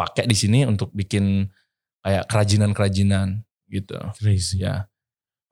pakai 0.00 0.24
di 0.24 0.32
sini 0.32 0.64
untuk 0.64 0.88
bikin 0.96 1.44
kayak 2.00 2.24
kerajinan-kerajinan 2.32 3.44
gitu. 3.68 4.00
Crazy. 4.16 4.64
Ya. 4.64 4.88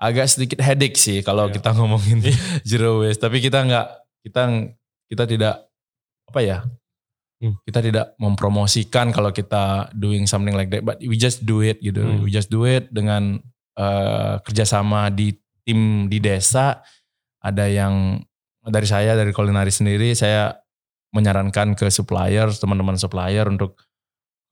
Agak 0.01 0.33
sedikit 0.33 0.65
headache 0.65 0.97
sih 0.97 1.21
kalau 1.21 1.53
yeah. 1.53 1.55
kita 1.61 1.77
ngomongin 1.77 2.25
iya. 2.25 2.33
zero 2.71 3.05
waste, 3.05 3.21
tapi 3.21 3.45
kita 3.45 3.61
nggak 3.69 3.87
kita 4.25 4.43
kita 5.13 5.25
tidak 5.29 5.55
apa 6.33 6.41
ya? 6.41 6.59
Hmm. 7.39 7.61
Kita 7.69 7.85
tidak 7.85 8.17
mempromosikan 8.17 9.13
kalau 9.13 9.31
kita 9.31 9.93
doing 9.93 10.25
something 10.25 10.57
like 10.57 10.73
that, 10.73 10.81
but 10.83 10.97
we 11.05 11.21
just 11.21 11.45
do 11.45 11.61
it 11.61 11.77
gitu. 11.85 12.01
Hmm. 12.01 12.25
We 12.25 12.33
just 12.33 12.49
do 12.49 12.65
it 12.65 12.89
dengan 12.89 13.45
uh, 13.77 14.41
kerjasama 14.41 15.13
di 15.13 15.37
tim 15.69 16.09
di 16.09 16.17
desa 16.17 16.81
ada 17.45 17.69
yang 17.69 18.19
dari 18.65 18.89
saya 18.89 19.15
dari 19.15 19.31
kulinari 19.31 19.71
sendiri 19.71 20.17
saya 20.17 20.57
menyarankan 21.13 21.77
ke 21.77 21.89
supplier 21.89 22.49
teman-teman 22.53 22.97
supplier 22.97 23.45
untuk 23.49 23.88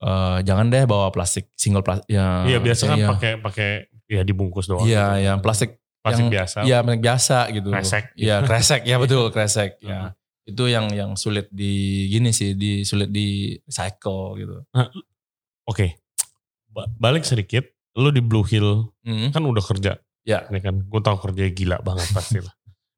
uh, 0.03 0.39
jangan 0.43 0.67
deh 0.69 0.83
bawa 0.85 1.09
plastik 1.13 1.49
single 1.53 1.85
plastik 1.85 2.07
ya 2.09 2.45
iya 2.45 2.59
biasa 2.61 2.83
kan 2.89 2.97
ya, 2.97 3.07
pakai 3.13 3.31
pakai 3.41 3.69
ya 4.07 4.21
dibungkus 4.23 4.69
doang 4.69 4.85
iya 4.87 5.17
gitu. 5.17 5.25
ya 5.25 5.33
plastik 5.39 5.71
plastik 6.01 6.25
yang, 6.27 6.33
biasa 6.33 6.57
iya 6.63 6.77
plastik 6.83 7.01
biasa 7.03 7.37
gitu 7.53 7.69
kresek 7.71 8.05
iya 8.17 8.35
kresek 8.43 8.81
ya 8.85 8.95
betul 8.97 9.25
kresek 9.33 9.71
ya 9.83 10.13
itu 10.47 10.63
yang 10.71 10.87
yang 10.95 11.11
sulit 11.19 11.51
di 11.51 12.07
gini 12.07 12.31
sih 12.31 12.55
di 12.55 12.87
sulit 12.87 13.11
di 13.11 13.57
recycle 13.67 14.39
gitu 14.39 14.55
nah, 14.71 14.87
oke 15.67 15.75
okay. 15.75 15.89
balik 16.97 17.27
sedikit 17.27 17.67
lu 17.97 18.13
di 18.13 18.21
Blue 18.21 18.45
Hill 18.45 18.93
mm 19.03 19.11
-hmm. 19.11 19.29
kan 19.35 19.43
udah 19.43 19.63
kerja 19.65 19.99
ya 20.23 20.47
ini 20.47 20.63
kan 20.63 20.79
gue 20.87 21.01
tau 21.03 21.19
kerja 21.19 21.51
gila 21.51 21.83
banget 21.83 22.07
pasti 22.15 22.39
lah 22.39 22.53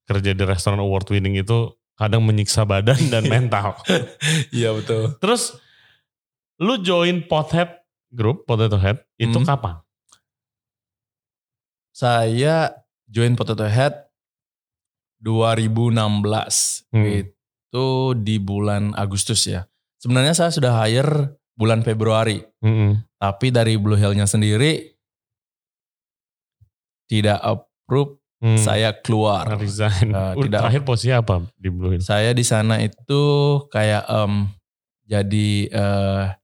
kerja 0.10 0.34
di 0.34 0.42
restoran 0.42 0.82
award 0.82 1.06
winning 1.14 1.38
itu 1.38 1.70
kadang 1.94 2.24
menyiksa 2.24 2.64
badan 2.64 2.98
dan 3.14 3.28
mental. 3.34 3.76
Iya 4.50 4.72
betul. 4.74 5.20
Terus 5.22 5.60
lu 6.60 6.76
join 6.84 7.24
Pothead 7.24 7.72
Group, 8.12 8.44
Potato 8.44 8.76
Head 8.76 9.00
itu 9.16 9.38
hmm. 9.40 9.48
kapan? 9.48 9.76
Saya 11.96 12.74
join 13.08 13.36
Potato 13.36 13.64
Head 13.64 14.10
2016. 15.24 16.92
Hmm. 16.92 17.06
Itu 17.06 18.16
di 18.16 18.40
bulan 18.40 18.96
Agustus 18.96 19.44
ya. 19.48 19.68
Sebenarnya 20.00 20.32
saya 20.36 20.52
sudah 20.52 20.74
hire 20.84 21.36
bulan 21.60 21.84
Februari. 21.84 22.40
Hmm. 22.64 23.04
Tapi 23.20 23.52
dari 23.52 23.76
Blue 23.76 24.00
Hill-nya 24.00 24.24
sendiri 24.24 24.96
tidak 27.12 27.40
approve 27.44 28.20
hmm. 28.40 28.60
saya 28.60 28.96
keluar. 28.96 29.60
Resign. 29.60 30.16
Uh, 30.16 30.40
tidak, 30.40 30.64
terakhir 30.64 30.84
posisi 30.88 31.12
apa 31.12 31.44
di 31.60 31.68
Blue 31.68 31.92
Hill? 31.92 32.04
Saya 32.04 32.32
di 32.32 32.48
sana 32.48 32.80
itu 32.80 33.22
kayak 33.68 34.08
um, 34.08 34.48
jadi 35.04 35.68
uh, 35.74 36.39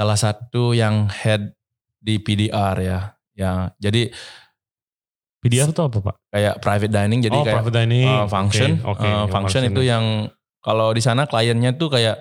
salah 0.00 0.16
satu 0.16 0.72
yang 0.72 1.12
head 1.12 1.52
di 2.00 2.16
PDR 2.16 2.76
ya. 2.80 3.00
Ya, 3.36 3.76
jadi 3.76 4.08
PDR 5.44 5.68
itu 5.68 5.82
apa 5.84 5.98
pak? 6.00 6.16
Kayak 6.32 6.54
private 6.64 6.92
dining, 6.92 7.20
jadi 7.20 7.36
oh, 7.36 7.44
kayak 7.44 7.56
private 7.60 7.76
dining. 7.84 8.08
Uh, 8.08 8.24
function. 8.24 8.70
Okay, 8.80 8.88
okay. 8.96 9.12
Uh, 9.12 9.26
function 9.28 9.62
itu 9.68 9.84
yang 9.84 10.32
kalau 10.64 10.96
di 10.96 11.04
sana 11.04 11.28
kliennya 11.28 11.76
tuh 11.76 11.92
kayak 11.92 12.16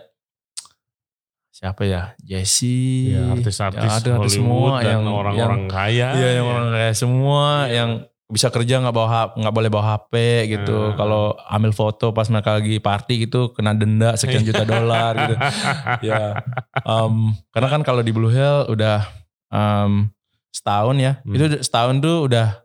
siapa 1.56 1.84
ya 1.84 2.16
Jesse 2.24 3.16
ya, 3.16 3.36
artis-artis 3.36 3.84
ya, 3.84 4.00
ada 4.00 4.12
artis 4.16 4.40
semua 4.40 4.80
dan 4.80 5.04
yang 5.04 5.12
orang-orang 5.12 5.68
kaya 5.68 6.16
iya 6.16 6.40
yang 6.40 6.48
ya. 6.48 6.56
orang 6.56 6.68
kaya 6.72 6.92
semua 6.96 7.68
ya. 7.68 7.84
yang 7.84 7.90
bisa 8.30 8.54
kerja 8.54 8.78
nggak 8.78 8.94
bawa 8.94 9.34
nggak 9.34 9.56
boleh 9.58 9.70
bawa 9.74 9.98
HP 9.98 10.14
gitu. 10.54 10.94
Hmm. 10.94 10.96
Kalau 10.96 11.34
ambil 11.50 11.74
foto 11.74 12.14
pas 12.14 12.30
mereka 12.30 12.62
lagi 12.62 12.78
party 12.78 13.26
gitu 13.26 13.50
kena 13.58 13.74
denda 13.74 14.14
sekian 14.14 14.46
juta 14.46 14.62
dolar 14.70 15.18
gitu. 15.18 15.36
ya. 16.14 16.38
Um, 16.86 17.34
karena 17.50 17.68
kan 17.74 17.82
kalau 17.82 18.06
di 18.06 18.14
Blue 18.14 18.30
Hill 18.30 18.70
udah 18.70 19.10
um, 19.50 20.14
setahun 20.54 20.96
ya. 21.02 21.14
Hmm. 21.26 21.34
Itu 21.34 21.46
setahun 21.66 22.06
tuh 22.06 22.30
udah 22.30 22.62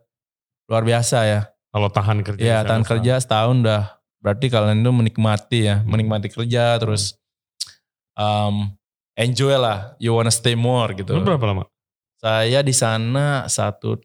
luar 0.69 0.85
biasa 0.85 1.17
ya. 1.25 1.41
Kalau 1.73 1.89
tahan 1.91 2.21
kerja. 2.21 2.41
Ya, 2.45 2.57
tahan 2.61 2.85
kerja 2.85 3.17
setahun 3.19 3.65
udah 3.65 3.97
berarti 4.21 4.47
kalian 4.47 4.85
itu 4.85 4.93
menikmati 4.93 5.59
ya, 5.65 5.81
hmm. 5.81 5.89
menikmati 5.89 6.29
kerja 6.29 6.77
terus 6.77 7.17
um, 8.13 8.69
enjoy 9.17 9.57
lah. 9.57 9.97
You 9.97 10.13
wanna 10.13 10.29
stay 10.31 10.53
more 10.53 10.93
gitu. 10.93 11.09
Lu 11.17 11.25
berapa 11.25 11.41
lama? 11.41 11.65
Saya 12.21 12.61
di 12.61 12.71
sana 12.73 13.49
satu 13.49 13.97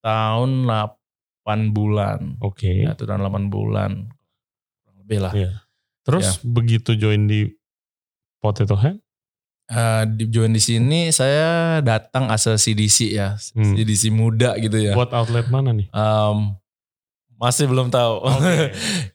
tahun 0.00 0.68
8 0.68 1.76
bulan. 1.76 2.40
Oke. 2.40 2.68
Okay. 2.68 2.76
Ya, 2.88 2.96
tahun 2.96 3.24
8 3.24 3.52
bulan. 3.52 4.10
Lebih 5.04 5.18
lah. 5.20 5.32
Yeah. 5.32 5.54
Terus 6.04 6.40
ya. 6.40 6.44
begitu 6.44 6.90
join 6.96 7.28
di 7.28 7.48
Potato 8.40 8.74
Head? 8.74 8.98
Uh, 9.70 10.02
di 10.02 10.26
join 10.26 10.50
di 10.50 10.58
sini 10.58 11.14
saya 11.14 11.78
datang 11.78 12.26
asal 12.26 12.58
CDC 12.58 13.14
ya, 13.14 13.38
hmm. 13.54 13.78
CDC 13.78 14.10
muda 14.10 14.58
gitu 14.58 14.74
ya. 14.74 14.98
Buat 14.98 15.14
outlet 15.14 15.46
mana 15.46 15.70
nih? 15.70 15.86
Um, 15.94 16.58
masih 17.38 17.70
belum 17.70 17.86
tahu. 17.86 18.18
Okay. 18.18 18.60
uh, 18.66 18.66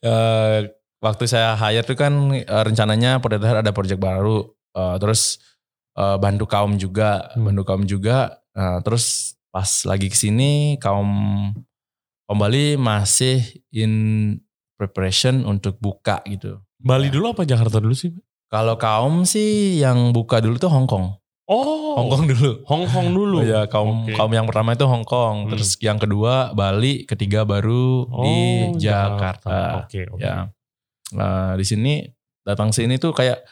eh, 0.08 0.58
waktu 1.04 1.28
saya 1.28 1.52
hire 1.60 1.84
tuh 1.84 2.00
kan 2.00 2.32
uh, 2.32 2.62
rencananya 2.64 3.20
Potato 3.20 3.44
Head 3.44 3.60
ada 3.60 3.76
project 3.76 4.00
baru, 4.00 4.48
uh, 4.72 4.96
terus 4.96 5.36
uh, 6.00 6.16
bantu 6.16 6.48
kaum 6.48 6.80
juga, 6.80 7.28
hmm. 7.36 7.52
bantu 7.52 7.62
kaum 7.68 7.84
juga. 7.84 8.40
Uh, 8.56 8.80
terus 8.80 9.35
pas 9.50 9.68
lagi 9.88 10.12
ke 10.12 10.16
sini 10.16 10.76
kaum 10.82 11.08
kaum 12.26 12.38
Bali 12.38 12.76
masih 12.76 13.42
in 13.72 13.92
preparation 14.76 15.46
untuk 15.48 15.80
buka 15.80 16.20
gitu. 16.28 16.60
Bali 16.76 17.08
ya. 17.08 17.16
dulu 17.16 17.32
apa 17.32 17.42
Jakarta 17.48 17.80
dulu 17.80 17.96
sih? 17.96 18.12
Kalau 18.46 18.78
kaum 18.78 19.26
sih 19.26 19.80
yang 19.82 20.14
buka 20.14 20.38
dulu 20.38 20.60
tuh 20.60 20.70
Hong 20.70 20.86
Kong. 20.86 21.18
Oh, 21.46 21.94
Hong 21.98 22.10
Kong 22.10 22.24
dulu. 22.26 22.62
Hong 22.66 22.84
Kong 22.90 23.08
dulu. 23.14 23.38
Oh, 23.42 23.46
ya 23.54 23.66
kaum 23.70 24.06
okay. 24.06 24.14
kaum 24.18 24.30
yang 24.34 24.46
pertama 24.46 24.74
itu 24.74 24.86
Hong 24.86 25.06
Kong, 25.06 25.46
hmm. 25.46 25.50
terus 25.54 25.78
yang 25.78 25.98
kedua 25.98 26.54
Bali, 26.54 27.06
ketiga 27.06 27.46
baru 27.46 28.06
oh, 28.06 28.22
di 28.22 28.36
Jakarta. 28.82 29.86
Oke, 29.86 30.02
okay, 30.02 30.04
okay. 30.10 30.26
Ya. 30.26 30.50
Nah, 31.14 31.54
di 31.54 31.62
sini 31.62 32.02
datang 32.42 32.74
sini 32.74 32.98
tuh 32.98 33.14
kayak 33.14 33.42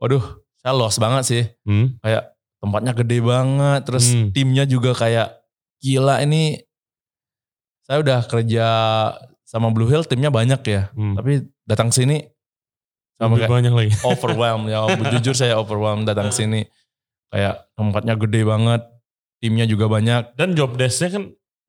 waduh, 0.00 0.40
saya 0.60 0.72
lost 0.76 1.00
banget 1.00 1.24
sih. 1.24 1.44
Hmm? 1.64 1.96
Kayak 2.04 2.36
tempatnya 2.60 2.92
gede 2.92 3.18
banget, 3.24 3.80
terus 3.88 4.12
hmm. 4.12 4.36
timnya 4.36 4.64
juga 4.68 4.92
kayak 4.92 5.40
gila 5.80 6.20
ini 6.20 6.60
saya 7.88 8.04
udah 8.04 8.20
kerja 8.28 8.66
sama 9.42 9.74
Blue 9.74 9.90
Hill 9.90 10.06
timnya 10.06 10.30
banyak 10.30 10.62
ya. 10.62 10.94
Hmm. 10.94 11.18
Tapi 11.18 11.42
datang 11.66 11.90
sini 11.90 12.22
sama 13.18 13.34
Lebih 13.34 13.50
banyak 13.50 13.72
lagi. 13.74 13.92
Overwhelmed 14.06 14.70
ya. 14.70 14.86
jujur 15.18 15.34
saya 15.34 15.58
overwhelmed 15.58 16.06
datang 16.06 16.30
sini. 16.30 16.70
Kayak 17.34 17.66
tempatnya 17.74 18.14
gede 18.14 18.46
banget, 18.46 18.82
timnya 19.42 19.66
juga 19.66 19.90
banyak. 19.90 20.38
Dan 20.38 20.54
job 20.54 20.78
desk-nya 20.78 21.18
kan 21.18 21.24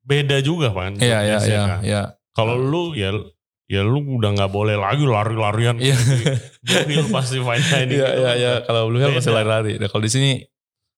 beda 0.06 0.38
juga 0.46 0.70
kan. 0.70 0.94
Iya 1.02 1.18
iya 1.26 1.38
iya. 1.42 1.62
Kan? 1.66 1.80
Ya. 1.82 2.02
Kalau 2.38 2.54
lu 2.54 2.94
ya 2.94 3.10
ya 3.66 3.82
lu 3.82 4.04
udah 4.20 4.30
nggak 4.30 4.52
boleh 4.54 4.78
lagi 4.78 5.02
lari-larian. 5.02 5.76
Iya. 5.82 5.98
Blue 6.62 6.86
Hill 6.86 7.08
pasti 7.10 7.42
fine 7.42 7.66
dining. 7.66 7.98
Iya 7.98 8.08
iya 8.14 8.32
iya. 8.38 8.52
Kalau 8.62 8.86
Blue 8.86 9.02
Hill 9.02 9.10
pasti 9.10 9.30
lari-lari. 9.34 9.74
Nah, 9.82 9.90
kalau 9.90 10.06
di 10.06 10.12
sini 10.12 10.30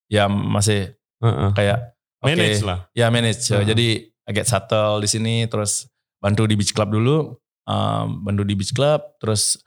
ya 0.08 0.28
masih 0.28 0.94
uh 1.22 1.28
-uh. 1.28 1.50
kayak 1.56 1.94
Okay. 2.24 2.40
Manage 2.40 2.64
lah. 2.64 2.78
Ya 2.96 3.06
manage. 3.12 3.44
Uh 3.52 3.60
-huh. 3.60 3.68
Jadi 3.68 3.88
agak 4.24 4.48
settle 4.48 5.04
di 5.04 5.08
sini 5.08 5.36
terus 5.44 5.84
bantu 6.16 6.48
di 6.48 6.56
beach 6.56 6.72
club 6.72 6.88
dulu. 6.88 7.36
Um, 7.68 8.24
bantu 8.24 8.44
di 8.44 8.56
beach 8.56 8.72
club 8.72 9.00
terus 9.20 9.60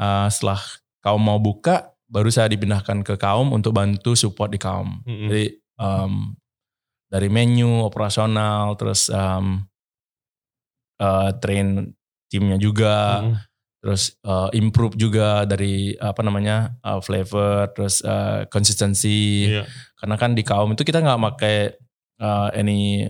uh, 0.00 0.28
setelah 0.28 0.60
kaum 1.04 1.20
mau 1.20 1.36
buka 1.36 1.92
baru 2.08 2.32
saya 2.32 2.48
dipindahkan 2.48 3.04
ke 3.04 3.16
kaum 3.20 3.52
untuk 3.56 3.72
bantu 3.72 4.12
support 4.12 4.52
di 4.52 4.60
kaum. 4.60 5.00
Mm 5.04 5.08
-hmm. 5.08 5.28
Jadi 5.32 5.44
um, 5.80 6.12
dari 7.08 7.28
menu 7.32 7.80
operasional 7.80 8.76
terus 8.76 9.08
um, 9.08 9.64
uh, 11.00 11.32
train 11.40 11.96
timnya 12.28 12.60
juga. 12.60 13.24
Mm 13.24 13.28
-hmm. 13.32 13.49
Terus 13.80 14.12
uh, 14.28 14.52
improve 14.52 14.92
juga 15.00 15.48
dari 15.48 15.96
apa 15.96 16.20
namanya 16.20 16.76
uh, 16.84 17.00
flavor 17.00 17.72
terus 17.72 18.04
uh, 18.04 18.44
konsistensi 18.52 19.48
yeah. 19.48 19.64
karena 19.96 20.20
kan 20.20 20.36
di 20.36 20.44
kaum 20.44 20.76
itu 20.76 20.84
kita 20.84 21.00
nggak 21.00 21.20
pakai 21.32 21.80
uh, 22.20 22.52
any 22.52 23.08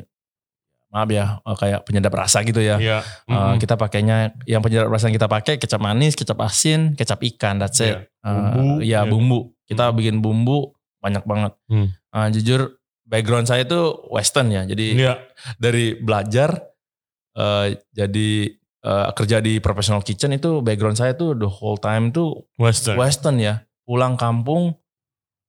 maaf 0.90 1.10
ya 1.10 1.42
uh, 1.42 1.56
kayak 1.58 1.82
penyedap 1.86 2.14
rasa 2.14 2.46
gitu 2.46 2.62
ya 2.62 2.78
yeah. 2.78 3.02
mm 3.26 3.34
-hmm. 3.34 3.34
uh, 3.34 3.54
kita 3.58 3.74
pakainya 3.74 4.34
yang 4.46 4.62
penyedap 4.62 4.86
rasa 4.90 5.10
yang 5.10 5.18
kita 5.18 5.30
pakai 5.30 5.54
kecap 5.58 5.82
manis 5.82 6.14
kecap 6.14 6.38
asin 6.42 6.94
kecap 6.94 7.18
ikan 7.34 7.58
that's 7.58 7.82
it 7.82 8.06
yeah. 8.06 8.06
bumbu 8.22 8.62
uh, 8.62 8.78
ya 8.78 8.90
yeah. 8.94 9.02
bumbu 9.06 9.40
kita 9.66 9.90
hmm. 9.90 9.96
bikin 9.98 10.16
bumbu 10.18 10.74
banyak 11.02 11.22
banget 11.26 11.52
hmm. 11.66 11.88
uh, 12.14 12.28
jujur 12.30 12.78
background 13.06 13.46
saya 13.46 13.66
itu 13.66 14.06
western 14.10 14.54
ya 14.54 14.62
jadi 14.66 14.86
yeah. 14.94 15.16
dari 15.58 15.98
belajar 15.98 16.70
uh, 17.34 17.70
jadi 17.90 18.59
uh, 18.84 19.10
kerja 19.12 19.40
di 19.40 19.58
professional 19.58 20.04
kitchen 20.04 20.36
itu 20.36 20.60
background 20.64 20.96
saya 20.96 21.16
tuh 21.16 21.36
the 21.36 21.48
whole 21.48 21.76
time 21.80 22.12
tuh 22.12 22.46
western. 22.60 22.96
Western 22.96 23.36
ya. 23.40 23.64
Pulang 23.84 24.14
kampung 24.14 24.78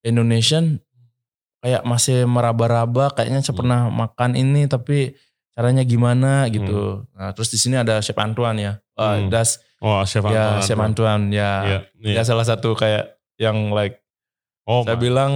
Indonesian 0.02 0.82
kayak 1.62 1.86
masih 1.86 2.26
meraba-raba 2.26 3.14
kayaknya 3.14 3.46
saya 3.46 3.54
hmm. 3.54 3.62
pernah 3.62 3.82
makan 3.94 4.32
ini 4.34 4.66
tapi 4.66 5.14
caranya 5.54 5.86
gimana 5.86 6.50
gitu. 6.50 7.06
Hmm. 7.06 7.18
Nah, 7.18 7.30
terus 7.38 7.54
di 7.54 7.60
sini 7.62 7.78
ada 7.78 8.02
Chef 8.02 8.18
Antoine 8.18 8.60
ya. 8.60 8.74
Uh, 8.98 9.26
hmm. 9.26 9.30
das 9.30 9.62
Oh, 9.82 10.06
Chef. 10.06 10.22
Ya, 10.30 10.62
Chef 10.62 10.78
Antoine 10.78 11.34
ya. 11.34 11.42
Yeah, 11.66 11.82
yeah. 11.98 12.22
Ya 12.22 12.24
salah 12.24 12.46
satu 12.46 12.78
kayak 12.78 13.18
yang 13.42 13.74
like 13.74 14.06
oh, 14.70 14.86
saya 14.86 14.94
man. 14.94 15.02
bilang 15.02 15.32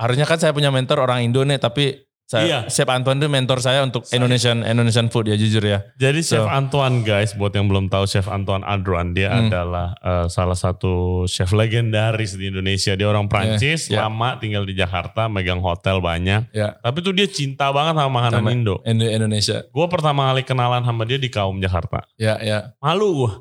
harusnya 0.00 0.24
kan 0.24 0.40
saya 0.40 0.56
punya 0.56 0.72
mentor 0.72 1.04
orang 1.04 1.20
Indo 1.20 1.44
nih 1.44 1.60
tapi 1.60 2.07
saya, 2.28 2.44
iya. 2.44 2.60
Chef 2.68 2.84
Antoine 2.84 3.24
itu 3.24 3.28
mentor 3.32 3.64
saya 3.64 3.80
untuk 3.80 4.04
saya. 4.04 4.20
Indonesian 4.20 4.60
Indonesian 4.60 5.08
food 5.08 5.32
ya 5.32 5.36
jujur 5.40 5.64
ya. 5.64 5.80
Jadi 5.96 6.20
Chef 6.20 6.44
so. 6.44 6.52
Antoine 6.52 7.00
guys, 7.00 7.32
buat 7.32 7.56
yang 7.56 7.72
belum 7.72 7.88
tahu 7.88 8.04
Chef 8.04 8.28
Antoine 8.28 8.68
Adron, 8.68 9.16
dia 9.16 9.32
hmm. 9.32 9.48
adalah 9.48 9.96
uh, 10.04 10.28
salah 10.28 10.52
satu 10.52 11.24
chef 11.24 11.56
legendaris 11.56 12.36
di 12.36 12.52
Indonesia. 12.52 12.92
Dia 13.00 13.08
orang 13.08 13.32
Prancis, 13.32 13.88
yeah, 13.88 14.04
yeah. 14.04 14.12
lama 14.12 14.36
tinggal 14.36 14.68
di 14.68 14.76
Jakarta, 14.76 15.32
megang 15.32 15.64
hotel 15.64 16.04
banyak. 16.04 16.52
Yeah. 16.52 16.76
Tapi 16.84 17.00
tuh 17.00 17.16
dia 17.16 17.24
cinta 17.32 17.72
banget 17.72 17.96
sama 17.96 18.12
makanan 18.12 18.44
sama 18.44 18.52
Indo. 18.52 18.76
Indonesia. 18.84 19.64
Gue 19.72 19.86
pertama 19.88 20.28
kali 20.28 20.44
kenalan 20.44 20.84
sama 20.84 21.08
dia 21.08 21.16
di 21.16 21.32
kaum 21.32 21.56
Jakarta. 21.64 22.04
Ya, 22.20 22.36
ya. 22.44 22.76
Malu 22.76 23.24
gue. 23.24 23.32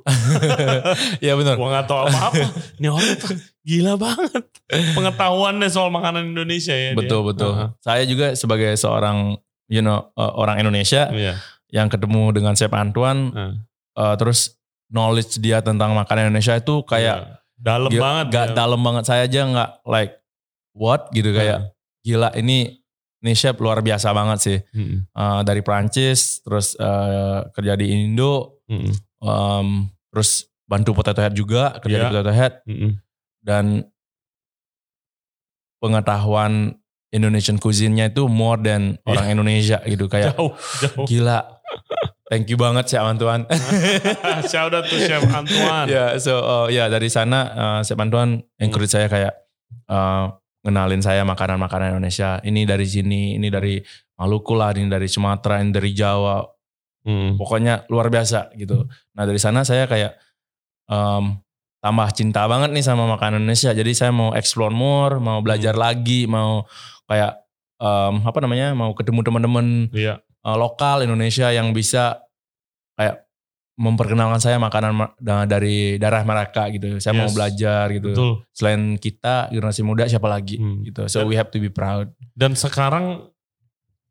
ya 1.27 1.35
benar. 1.35 1.59
Gue 1.59 1.67
gak 1.75 1.91
tahu 1.91 2.07
apa-apa. 2.07 2.39
Ini 2.79 2.87
orang 2.87 3.19
Gila 3.67 3.99
banget 3.99 4.47
pengetahuannya 4.67 5.69
soal 5.71 5.91
makanan 5.91 6.35
Indonesia 6.35 6.75
ya. 6.75 6.95
Betul 6.95 7.23
dia. 7.23 7.27
betul. 7.35 7.51
Uh-huh. 7.51 7.69
Saya 7.79 8.03
juga 8.03 8.31
sebagai 8.35 8.71
seorang 8.75 9.39
you 9.67 9.83
know 9.83 10.11
uh, 10.15 10.33
orang 10.35 10.59
Indonesia 10.59 11.11
yeah. 11.11 11.39
yang 11.71 11.87
ketemu 11.87 12.35
dengan 12.35 12.55
Chef 12.55 12.71
Antoine, 12.71 13.31
uh. 13.35 13.53
Uh, 13.97 14.15
terus 14.15 14.55
knowledge 14.87 15.39
dia 15.43 15.59
tentang 15.59 15.91
makanan 15.95 16.31
Indonesia 16.31 16.55
itu 16.55 16.83
kayak 16.87 17.17
yeah. 17.27 17.59
dalam 17.59 17.91
banget. 17.91 18.25
Gak 18.31 18.47
ya. 18.51 18.53
dalam 18.55 18.79
banget 18.83 19.03
saya 19.07 19.27
aja 19.27 19.41
nggak 19.47 19.71
like 19.87 20.13
what 20.75 21.11
gitu 21.11 21.31
kayak 21.35 21.75
gila 22.07 22.31
ini 22.39 22.79
ini 23.19 23.33
chef 23.33 23.59
luar 23.59 23.79
biasa 23.83 24.11
banget 24.11 24.39
sih. 24.43 24.59
Hmm. 24.75 25.07
Uh, 25.11 25.41
dari 25.47 25.63
Prancis 25.63 26.43
terus 26.43 26.75
uh, 26.79 27.47
kerja 27.55 27.75
di 27.75 27.91
Indo, 27.91 28.63
hmm. 28.67 28.91
um, 29.23 29.91
terus 30.11 30.47
bantu 30.67 30.91
Potato 30.91 31.23
Head 31.23 31.35
juga 31.35 31.79
kerja 31.79 31.95
yeah. 31.99 32.03
di 32.07 32.11
Potato 32.11 32.31
Head. 32.31 32.55
Hmm 32.67 33.06
dan 33.47 33.87
pengetahuan 35.79 36.75
Indonesian 37.07 37.55
cuisine-nya 37.55 38.11
itu 38.11 38.27
more 38.27 38.59
than 38.59 38.99
yeah. 38.99 39.09
orang 39.15 39.27
Indonesia 39.31 39.79
gitu 39.87 40.11
kayak 40.11 40.35
jauh, 40.35 40.51
jauh. 40.83 41.07
gila. 41.07 41.39
Thank 42.27 42.51
you 42.51 42.59
banget 42.59 42.91
Chef 42.91 43.07
Antoine. 43.07 43.47
Shout 44.51 44.75
out 44.75 44.83
to 44.91 44.97
Chef 44.99 45.23
Antoine. 45.31 45.87
ya, 45.87 45.95
yeah, 45.95 46.09
so 46.19 46.43
uh, 46.43 46.67
ya 46.67 46.83
yeah, 46.83 46.87
dari 46.91 47.07
sana 47.07 47.39
uh, 47.55 47.79
Chef 47.87 47.95
Antoine 47.95 48.43
encourage 48.59 48.91
hmm. 48.91 48.99
saya 48.99 49.07
kayak 49.07 49.33
uh, 49.87 50.35
ngenalin 50.67 50.99
saya 50.99 51.23
makanan-makanan 51.23 51.95
Indonesia. 51.95 52.43
Ini 52.43 52.67
dari 52.67 52.83
sini, 52.83 53.39
ini 53.39 53.47
dari 53.47 53.79
Maluku 54.19 54.59
lah, 54.59 54.75
ini 54.75 54.91
dari 54.91 55.07
Sumatera, 55.07 55.63
ini 55.63 55.71
dari 55.71 55.95
Jawa. 55.95 56.43
Hmm. 57.07 57.39
Pokoknya 57.39 57.87
luar 57.87 58.11
biasa 58.11 58.51
gitu. 58.59 58.83
Nah 59.15 59.23
dari 59.23 59.39
sana 59.39 59.63
saya 59.63 59.87
kayak 59.87 60.19
um, 60.91 61.39
tambah 61.77 62.07
cinta 62.13 62.43
banget 62.49 62.73
nih 62.73 62.85
sama 62.85 63.05
makanan 63.05 63.45
Indonesia. 63.45 63.71
Jadi 63.71 63.91
saya 63.93 64.11
mau 64.11 64.33
explore 64.33 64.73
more, 64.73 65.21
mau 65.21 65.39
belajar 65.45 65.77
hmm. 65.77 65.81
lagi, 65.81 66.25
mau 66.25 66.65
kayak 67.05 67.37
um, 67.79 68.25
apa 68.25 68.39
namanya, 68.41 68.73
mau 68.73 68.91
ketemu 68.97 69.21
teman-teman 69.23 69.65
iya. 69.93 70.19
uh, 70.43 70.57
lokal 70.57 71.05
Indonesia 71.05 71.53
yang 71.53 71.71
bisa 71.71 72.25
kayak 72.97 73.27
memperkenalkan 73.77 74.41
saya 74.41 74.57
makanan 74.57 75.13
dari 75.45 76.01
darah 76.01 76.25
mereka 76.25 76.65
gitu. 76.73 76.97
Saya 76.97 77.13
yes. 77.13 77.19
mau 77.21 77.29
belajar 77.29 77.85
gitu. 77.93 78.09
Betul. 78.09 78.31
Selain 78.49 78.81
kita 78.97 79.53
generasi 79.53 79.85
muda 79.85 80.09
siapa 80.09 80.25
lagi 80.25 80.57
hmm. 80.57 80.81
gitu. 80.89 81.01
So 81.05 81.21
dan, 81.21 81.29
we 81.29 81.37
have 81.37 81.53
to 81.53 81.61
be 81.61 81.69
proud. 81.69 82.09
Dan 82.33 82.57
sekarang 82.57 83.29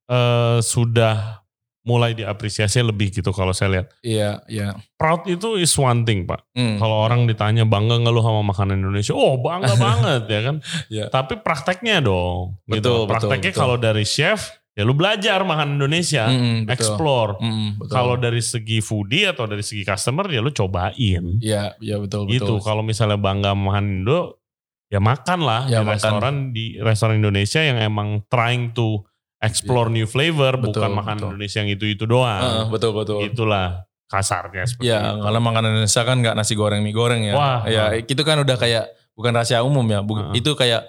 uh, 0.06 0.62
sudah 0.62 1.42
mulai 1.86 2.18
diapresiasi 2.18 2.82
lebih 2.82 3.14
gitu 3.14 3.30
kalau 3.30 3.54
saya 3.54 3.78
lihat. 3.78 3.86
Iya, 4.02 4.42
iya. 4.50 4.74
Proud 4.98 5.30
itu 5.30 5.54
is 5.54 5.70
one 5.78 6.02
thing, 6.02 6.26
Pak. 6.26 6.42
Mm. 6.58 6.82
Kalau 6.82 7.06
orang 7.06 7.30
ditanya 7.30 7.62
bangga 7.62 8.02
nggak 8.02 8.10
lu 8.10 8.20
sama 8.26 8.42
makanan 8.42 8.82
Indonesia? 8.82 9.14
Oh, 9.14 9.38
bangga 9.38 9.78
banget 9.86 10.22
ya 10.26 10.40
kan. 10.42 10.56
Yeah. 10.90 11.08
Tapi 11.08 11.38
prakteknya 11.40 12.02
dong. 12.02 12.58
Gitu. 12.66 12.82
Betul, 12.82 12.98
gitu. 13.06 13.10
Prakteknya 13.14 13.52
kalau 13.54 13.78
dari 13.78 14.02
chef 14.02 14.58
ya 14.76 14.84
lu 14.84 14.92
belajar 14.92 15.40
makan 15.40 15.80
Indonesia, 15.80 16.28
mm, 16.28 16.68
explore. 16.68 17.40
Mm, 17.40 17.80
Kalau 17.88 18.20
dari 18.20 18.44
segi 18.44 18.84
foodie 18.84 19.24
atau 19.24 19.48
dari 19.48 19.64
segi 19.64 19.86
customer 19.86 20.28
ya 20.28 20.44
lu 20.44 20.52
cobain. 20.52 21.40
Iya, 21.40 21.78
iya 21.80 21.96
betul 21.96 22.28
gitu. 22.28 22.60
Kalau 22.60 22.84
misalnya 22.84 23.16
bangga 23.16 23.56
makan 23.56 24.04
Indo, 24.04 24.44
ya 24.92 25.00
makan 25.00 25.38
lah 25.40 25.64
ya, 25.64 25.80
di 25.80 25.86
makan. 25.86 25.94
restoran 25.96 26.34
di 26.52 26.64
restoran 26.76 27.16
Indonesia 27.24 27.64
yang 27.64 27.80
emang 27.80 28.28
trying 28.28 28.76
to 28.76 29.00
explore 29.40 29.92
new 29.92 30.08
flavor 30.08 30.56
betul, 30.56 30.80
bukan 30.80 30.92
makan 30.96 31.16
betul. 31.16 31.28
Indonesia 31.32 31.58
yang 31.60 31.70
itu-itu 31.72 32.04
doang. 32.08 32.42
Uh, 32.42 32.64
betul 32.72 32.92
betul. 32.96 33.20
Itulah 33.24 33.84
kasarnya 34.06 34.64
seperti 34.70 34.86
ya, 34.86 35.18
itu. 35.18 35.22
karena 35.26 35.40
makanan 35.42 35.70
Indonesia 35.74 36.02
kan 36.06 36.16
nggak 36.22 36.36
nasi 36.38 36.54
goreng 36.54 36.80
mie 36.80 36.94
goreng 36.94 37.22
ya. 37.26 37.34
Wah, 37.34 37.60
ya 37.66 37.84
uh. 37.92 37.98
itu 37.98 38.22
kan 38.22 38.40
udah 38.40 38.56
kayak 38.56 38.84
bukan 39.18 39.32
rahasia 39.34 39.60
umum 39.66 39.84
ya. 39.86 40.00
uh. 40.00 40.32
Itu 40.32 40.54
kayak 40.54 40.86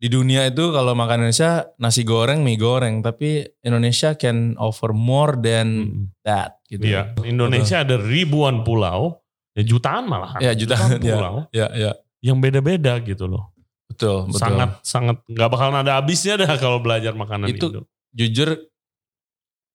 di 0.00 0.08
dunia 0.08 0.48
itu 0.48 0.72
kalau 0.72 0.96
makan 0.96 1.28
Indonesia 1.28 1.68
nasi 1.76 2.08
goreng 2.08 2.40
mie 2.40 2.56
goreng 2.56 3.04
tapi 3.04 3.44
Indonesia 3.60 4.16
can 4.16 4.56
offer 4.56 4.96
more 4.96 5.36
than 5.36 5.66
hmm. 5.68 6.04
that 6.24 6.60
gitu. 6.70 6.88
Iya, 6.88 7.18
Indonesia 7.26 7.82
betul. 7.84 7.88
ada 7.88 7.96
ribuan 8.08 8.56
pulau, 8.64 9.20
ya 9.52 9.62
jutaan 9.66 10.08
malah. 10.08 10.40
Ya 10.40 10.56
jutaan, 10.56 10.96
jutaan 10.96 11.04
ya, 11.04 11.14
pulau. 11.18 11.34
Ya, 11.52 11.66
ya, 11.68 11.68
ya. 11.76 11.92
Yang 12.20 12.36
beda-beda 12.40 13.00
gitu 13.00 13.28
loh. 13.28 13.52
Betul, 14.00 14.32
betul. 14.32 14.40
Sangat 14.40 14.70
sangat 14.80 15.16
nggak 15.28 15.50
bakal 15.52 15.68
ada 15.76 16.00
habisnya 16.00 16.40
dah 16.40 16.56
kalau 16.56 16.80
belajar 16.80 17.12
makanan 17.12 17.52
itu. 17.52 17.68
Indo. 17.68 17.84
Jujur 18.16 18.56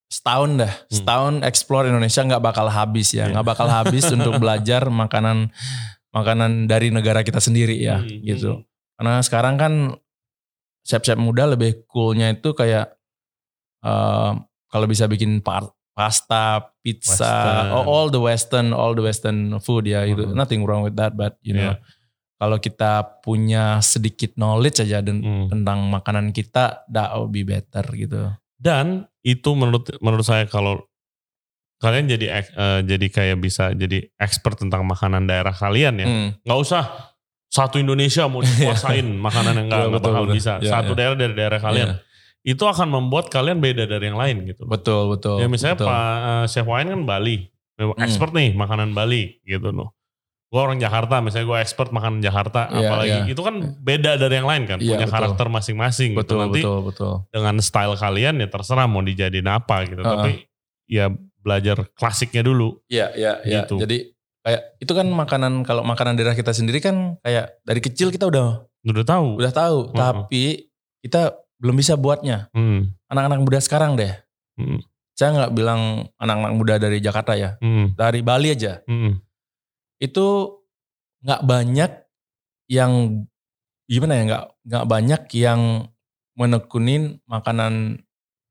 setahun 0.10 0.66
dah, 0.66 0.74
hmm. 0.74 0.90
setahun 0.90 1.34
explore 1.46 1.86
Indonesia 1.86 2.26
nggak 2.26 2.42
bakal 2.42 2.66
habis 2.74 3.14
ya, 3.14 3.30
nggak 3.30 3.46
yeah. 3.46 3.52
bakal 3.54 3.68
habis 3.70 4.10
untuk 4.18 4.42
belajar 4.42 4.90
makanan 4.90 5.54
makanan 6.10 6.66
dari 6.66 6.90
negara 6.90 7.22
kita 7.22 7.38
sendiri 7.38 7.78
ya, 7.78 8.02
hmm. 8.02 8.26
gitu. 8.26 8.66
Karena 8.98 9.22
sekarang 9.22 9.62
kan 9.62 9.74
chef-chef 10.82 11.22
muda 11.22 11.46
lebih 11.46 11.86
coolnya 11.86 12.34
itu 12.34 12.58
kayak 12.58 12.98
uh, 13.86 14.34
kalau 14.74 14.86
bisa 14.90 15.06
bikin 15.06 15.38
pasta, 15.94 16.74
pizza, 16.82 17.14
western. 17.14 17.86
all 17.86 18.08
the 18.10 18.22
western, 18.22 18.68
all 18.74 18.98
the 18.98 19.06
western 19.06 19.54
food 19.62 19.86
ya, 19.86 20.02
itu 20.02 20.26
hmm. 20.26 20.34
nothing 20.34 20.66
wrong 20.66 20.82
with 20.82 20.98
that, 20.98 21.14
but 21.14 21.38
you 21.46 21.54
know. 21.54 21.78
Yeah 21.78 21.95
kalau 22.46 22.62
kita 22.62 23.26
punya 23.26 23.82
sedikit 23.82 24.38
knowledge 24.38 24.86
aja 24.86 25.02
hmm. 25.02 25.50
tentang 25.50 25.90
makanan 25.90 26.30
kita, 26.30 26.86
that 26.94 27.10
would 27.18 27.34
be 27.34 27.42
better 27.42 27.82
gitu. 27.98 28.30
Dan 28.54 29.10
itu 29.26 29.50
menurut 29.58 29.90
menurut 29.98 30.22
saya 30.22 30.46
kalau 30.46 30.86
kalian 31.82 32.06
jadi 32.06 32.46
uh, 32.54 32.86
jadi 32.86 33.08
kayak 33.10 33.42
bisa 33.42 33.74
jadi 33.74 34.14
expert 34.22 34.62
tentang 34.62 34.86
makanan 34.86 35.26
daerah 35.26 35.58
kalian 35.58 35.98
ya, 35.98 36.06
hmm. 36.06 36.30
nggak 36.46 36.60
usah 36.62 36.86
satu 37.50 37.82
Indonesia 37.82 38.30
mau 38.30 38.46
dikuasain 38.46 39.10
makanan 39.10 39.66
yang 39.66 39.68
nggak 39.74 39.82
ya, 39.82 39.94
bakal 39.98 40.24
betul. 40.30 40.38
bisa. 40.38 40.54
Ya, 40.62 40.70
satu 40.70 40.94
ya. 40.94 40.98
daerah 41.02 41.16
dari 41.18 41.34
daerah 41.34 41.58
kalian. 41.58 41.90
Ya. 41.98 42.06
Itu 42.46 42.70
akan 42.70 42.94
membuat 42.94 43.34
kalian 43.34 43.58
beda 43.58 43.90
dari 43.90 44.06
yang 44.06 44.22
lain 44.22 44.46
gitu. 44.46 44.70
Betul, 44.70 45.18
betul. 45.18 45.42
Ya 45.42 45.50
misalnya 45.50 45.82
betul. 45.82 45.90
Pak 45.90 46.14
uh, 46.22 46.46
Chef 46.46 46.68
Wine 46.70 46.94
kan 46.94 47.02
Bali, 47.10 47.50
hmm. 47.82 47.98
expert 48.06 48.30
hmm. 48.30 48.38
nih 48.38 48.50
makanan 48.54 48.94
Bali 48.94 49.42
gitu 49.42 49.74
loh 49.74 49.98
gue 50.56 50.62
orang 50.64 50.80
Jakarta 50.80 51.20
misalnya 51.20 51.52
gue 51.52 51.60
expert 51.60 51.92
makan 51.92 52.24
Jakarta 52.24 52.72
yeah, 52.72 52.88
apalagi 52.88 53.20
yeah. 53.28 53.34
itu 53.36 53.42
kan 53.44 53.76
beda 53.76 54.16
dari 54.16 54.40
yang 54.40 54.48
lain 54.48 54.64
kan 54.64 54.80
yeah, 54.80 54.96
punya 54.96 55.04
betul. 55.04 55.16
karakter 55.20 55.48
masing-masing 55.52 56.16
gitu 56.16 56.40
nanti 56.40 56.64
betul, 56.64 56.80
betul. 56.88 57.14
dengan 57.28 57.60
style 57.60 58.00
kalian 58.00 58.40
ya 58.40 58.48
terserah 58.48 58.88
mau 58.88 59.04
dijadiin 59.04 59.52
apa 59.52 59.84
gitu 59.84 60.00
uh 60.00 60.08
-uh. 60.08 60.12
tapi 60.16 60.48
ya 60.88 61.12
belajar 61.44 61.84
klasiknya 62.00 62.40
dulu 62.40 62.80
iya 62.88 63.12
iya 63.20 63.44
iya 63.44 63.68
gitu. 63.68 63.84
jadi 63.84 64.16
kayak 64.48 64.62
itu 64.80 64.92
kan 64.96 65.08
makanan 65.12 65.68
kalau 65.68 65.84
makanan 65.84 66.16
daerah 66.16 66.40
kita 66.40 66.56
sendiri 66.56 66.80
kan 66.80 67.20
kayak 67.20 67.60
dari 67.68 67.84
kecil 67.84 68.08
kita 68.08 68.32
udah 68.32 68.64
udah 68.88 69.04
tahu 69.04 69.28
udah 69.36 69.52
tahu 69.52 69.78
uh 69.82 69.92
-huh. 69.92 70.24
tapi 70.24 70.72
kita 71.04 71.36
belum 71.60 71.76
bisa 71.76 72.00
buatnya 72.00 72.48
hmm. 72.56 73.12
anak-anak 73.12 73.40
muda 73.44 73.60
sekarang 73.60 74.00
deh 74.00 74.16
hmm. 74.56 74.80
saya 75.20 75.36
nggak 75.36 75.52
bilang 75.52 76.08
anak-anak 76.16 76.54
muda 76.56 76.76
dari 76.80 77.04
Jakarta 77.04 77.40
ya, 77.40 77.56
hmm. 77.64 77.96
dari 77.96 78.20
Bali 78.20 78.52
aja, 78.52 78.84
hmm. 78.84 79.25
Itu 80.06 80.62
nggak 81.26 81.42
banyak 81.42 81.92
yang 82.70 83.26
gimana 83.86 84.14
ya 84.18 84.24
nggak 84.26 84.46
nggak 84.66 84.86
banyak 84.86 85.22
yang 85.38 85.62
menekunin 86.36 87.24
makanan 87.26 88.04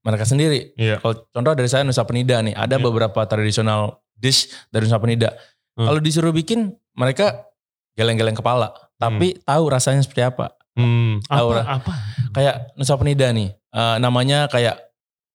mereka 0.05 0.25
sendiri. 0.29 0.77
Yeah. 0.77 1.01
Kalau 1.01 1.25
contoh 1.33 1.53
dari 1.57 1.69
saya 1.69 1.83
Nusa 1.83 2.05
Penida 2.05 2.41
nih, 2.45 2.53
ada 2.53 2.77
yeah. 2.77 2.85
beberapa 2.85 3.25
tradisional 3.25 4.05
dish 4.17 4.53
dari 4.69 4.85
Nusa 4.85 5.01
Penida. 5.01 5.33
Hmm. 5.75 5.89
Kalau 5.89 6.01
disuruh 6.01 6.31
bikin, 6.31 6.77
mereka 6.93 7.49
geleng-geleng 7.97 8.37
kepala, 8.37 8.73
tapi 9.01 9.35
hmm. 9.35 9.49
tahu 9.49 9.65
rasanya 9.73 10.05
seperti 10.05 10.23
apa. 10.29 10.53
Hmm. 10.77 11.25
Tahu 11.25 11.49
apa, 11.57 11.81
apa? 11.81 11.93
Kayak 12.37 12.55
Nusa 12.77 12.95
Penida 13.01 13.33
nih, 13.33 13.57
uh, 13.73 13.97
namanya 13.97 14.47
kayak 14.53 14.77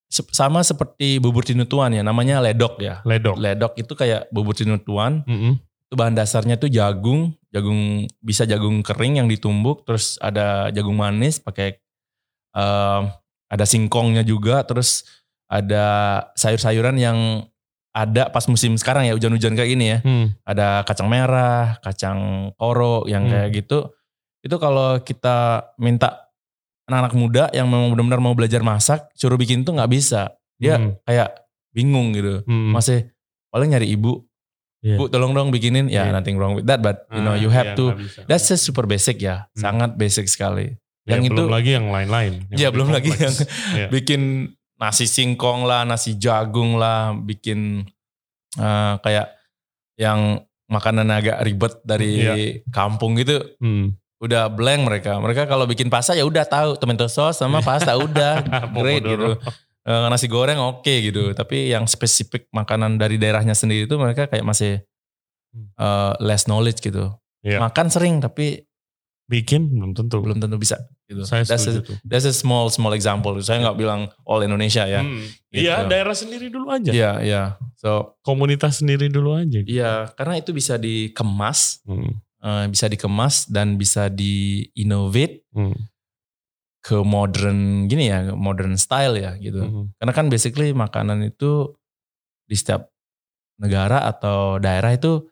sama 0.10 0.66
seperti 0.66 1.22
bubur 1.22 1.46
tinutuan 1.46 1.94
ya, 1.94 2.02
namanya 2.02 2.42
ledok 2.42 2.82
ya. 2.82 3.02
Ledok. 3.06 3.38
Ledok 3.38 3.74
itu 3.78 3.94
kayak 3.94 4.30
bubur 4.34 4.58
tinutuan. 4.58 5.22
Mm 5.26 5.38
-hmm. 5.38 5.54
Itu 5.90 5.98
bahan 5.98 6.14
dasarnya 6.14 6.62
tuh 6.62 6.70
jagung, 6.70 7.34
jagung 7.50 8.06
bisa 8.22 8.46
jagung 8.46 8.86
kering 8.86 9.26
yang 9.26 9.28
ditumbuk, 9.28 9.90
terus 9.90 10.22
ada 10.22 10.70
jagung 10.70 10.94
manis 10.94 11.42
pakai 11.42 11.82
uh, 12.54 13.10
ada 13.50 13.66
singkongnya 13.66 14.22
juga, 14.22 14.62
terus 14.70 15.02
ada 15.50 16.22
sayur-sayuran 16.38 16.94
yang 17.02 17.18
ada 17.90 18.30
pas 18.30 18.46
musim 18.46 18.78
sekarang 18.78 19.10
ya 19.10 19.18
hujan-hujan 19.18 19.58
kayak 19.58 19.70
gini 19.74 19.86
ya. 19.90 20.00
Hmm. 20.06 20.38
Ada 20.46 20.86
kacang 20.86 21.10
merah, 21.10 21.82
kacang 21.82 22.52
koro 22.54 23.10
yang 23.10 23.26
hmm. 23.26 23.32
kayak 23.34 23.50
gitu. 23.58 23.90
Itu 24.46 24.62
kalau 24.62 25.02
kita 25.02 25.74
minta 25.82 26.30
anak-anak 26.86 27.14
muda 27.18 27.44
yang 27.52 27.66
memang 27.66 27.98
benar-benar 27.98 28.22
mau 28.22 28.38
belajar 28.38 28.62
masak, 28.62 29.10
suruh 29.18 29.36
bikin 29.42 29.66
tuh 29.66 29.74
nggak 29.74 29.90
bisa. 29.90 30.38
Dia 30.62 30.78
hmm. 30.78 31.02
kayak 31.02 31.30
bingung 31.74 32.14
gitu. 32.14 32.46
Hmm. 32.46 32.78
Masih 32.78 33.10
paling 33.50 33.74
nyari 33.74 33.90
ibu. 33.90 34.29
Yeah. 34.80 34.96
Bu 34.96 35.12
tolong 35.12 35.36
dong 35.36 35.52
bikinin. 35.52 35.92
Ya 35.92 36.08
yeah. 36.08 36.16
nothing 36.16 36.40
wrong 36.40 36.56
with 36.56 36.68
that, 36.68 36.80
but 36.80 37.04
you 37.12 37.20
know 37.20 37.36
ah, 37.36 37.40
you 37.40 37.52
have 37.52 37.76
yeah, 37.76 37.80
to. 37.80 37.86
That's 38.32 38.48
just 38.48 38.64
super 38.64 38.88
basic 38.88 39.20
ya, 39.20 39.48
hmm. 39.52 39.60
sangat 39.60 39.92
basic 40.00 40.32
sekali. 40.32 40.80
Ya, 41.04 41.20
yang 41.20 41.28
belum 41.28 41.36
itu 41.36 41.44
lagi 41.52 41.72
yang 41.76 41.88
lain-lain. 41.92 42.34
Ya 42.54 42.70
belum 42.72 42.90
lagi 42.96 43.12
yang 43.12 43.36
yeah. 43.76 43.90
bikin 43.92 44.54
nasi 44.80 45.04
singkong 45.04 45.68
lah, 45.68 45.84
nasi 45.84 46.16
jagung 46.16 46.80
lah, 46.80 47.12
bikin 47.12 47.84
uh, 48.56 48.96
kayak 49.04 49.36
yang 50.00 50.48
makanan 50.72 51.12
agak 51.12 51.44
ribet 51.44 51.76
dari 51.84 52.12
yeah. 52.24 52.38
kampung 52.72 53.20
gitu. 53.20 53.42
Hmm 53.60 54.00
udah 54.20 54.52
blank 54.52 54.82
mereka. 54.84 55.16
Mereka 55.18 55.48
kalau 55.48 55.64
bikin 55.64 55.88
pasta 55.88 56.12
ya 56.12 56.28
udah 56.28 56.44
tahu 56.44 56.76
tomato 56.76 57.08
sauce 57.08 57.40
sama 57.40 57.64
pasta 57.64 57.96
udah 57.96 58.44
great 58.76 59.04
gitu. 59.04 59.40
Uh, 59.90 60.06
nasi 60.06 60.30
goreng 60.30 60.62
oke 60.62 60.86
okay, 60.86 61.10
gitu. 61.10 61.34
Tapi 61.34 61.74
yang 61.74 61.90
spesifik 61.90 62.46
makanan 62.54 63.02
dari 63.02 63.18
daerahnya 63.18 63.58
sendiri 63.58 63.90
itu 63.90 63.98
mereka 63.98 64.30
kayak 64.30 64.46
masih 64.46 64.86
uh, 65.82 66.14
less 66.22 66.46
knowledge 66.46 66.78
gitu. 66.86 67.10
Yeah. 67.42 67.58
Makan 67.58 67.90
sering 67.90 68.22
tapi 68.22 68.70
bikin 69.26 69.74
belum 69.74 69.98
tentu. 69.98 70.22
Belum 70.22 70.38
tentu 70.38 70.62
bisa 70.62 70.78
gitu. 71.10 71.26
Saya 71.26 71.42
that's 71.42 71.66
a, 71.66 71.82
tuh. 71.82 71.98
that's 72.06 72.30
a 72.30 72.36
small 72.38 72.70
small 72.70 72.94
example. 72.94 73.34
Saya 73.42 73.66
nggak 73.66 73.78
bilang 73.82 74.14
all 74.30 74.46
Indonesia 74.46 74.86
ya. 74.86 75.02
Hmm. 75.02 75.26
Gitu. 75.50 75.66
Iya, 75.66 75.90
daerah 75.90 76.14
sendiri 76.14 76.54
dulu 76.54 76.70
aja. 76.70 76.94
Iya, 76.94 77.12
iya. 77.26 77.44
So 77.82 78.22
komunitas 78.22 78.86
sendiri 78.86 79.10
dulu 79.10 79.34
aja. 79.34 79.66
Iya, 79.66 80.14
karena 80.14 80.38
itu 80.38 80.54
bisa 80.54 80.78
dikemas. 80.78 81.82
Hmm 81.90 82.22
uh, 82.44 82.66
bisa 82.68 82.86
dikemas 82.88 83.48
dan 83.48 83.76
bisa 83.76 84.08
di 84.08 84.68
innovate 84.76 85.46
hmm. 85.54 85.78
Ke 86.80 87.04
modern 87.04 87.92
gini 87.92 88.08
ya, 88.08 88.32
modern 88.32 88.80
style 88.80 89.20
ya 89.20 89.36
gitu. 89.36 89.60
Hmm. 89.60 89.86
Karena 90.00 90.14
kan 90.16 90.26
basically 90.32 90.72
makanan 90.72 91.28
itu 91.28 91.76
di 92.48 92.56
setiap 92.56 92.88
negara 93.60 94.08
atau 94.08 94.58
daerah 94.58 94.96
itu 94.96 95.28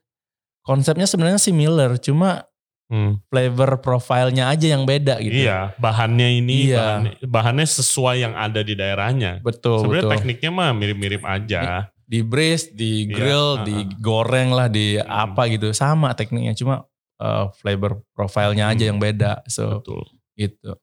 konsepnya 0.68 1.08
sebenarnya 1.08 1.40
similar, 1.40 1.96
cuma 2.04 2.44
hmm. 2.92 3.24
flavor 3.32 3.80
profilnya 3.80 4.52
aja 4.52 4.76
yang 4.76 4.84
beda 4.84 5.24
gitu. 5.24 5.48
Iya, 5.48 5.72
bahannya 5.80 6.44
ini 6.44 6.72
iya. 6.72 6.78
bahannya, 6.78 7.14
bahannya 7.24 7.68
sesuai 7.68 8.18
yang 8.28 8.36
ada 8.36 8.60
di 8.60 8.76
daerahnya. 8.76 9.40
Betul. 9.40 9.88
Sebenarnya 9.88 10.04
betul. 10.04 10.16
tekniknya 10.20 10.52
mah 10.52 10.70
mirip-mirip 10.76 11.24
aja. 11.24 11.88
Di, 12.08 12.24
braise, 12.24 12.72
di 12.72 13.04
iya, 13.04 13.12
grill, 13.12 13.48
iya, 13.52 13.60
-huh. 13.60 13.66
digoreng 13.68 14.50
lah, 14.56 14.68
di 14.72 14.96
hmm. 15.00 15.08
apa 15.08 15.48
gitu, 15.52 15.72
sama 15.72 16.12
tekniknya. 16.16 16.56
Cuma 16.56 16.84
uh, 17.20 17.52
flavor 17.56 18.04
profilnya 18.12 18.72
aja 18.72 18.84
hmm. 18.88 18.92
yang 18.92 19.00
beda. 19.00 19.44
So 19.48 19.80
Betul. 19.84 20.04
gitu. 20.36 20.76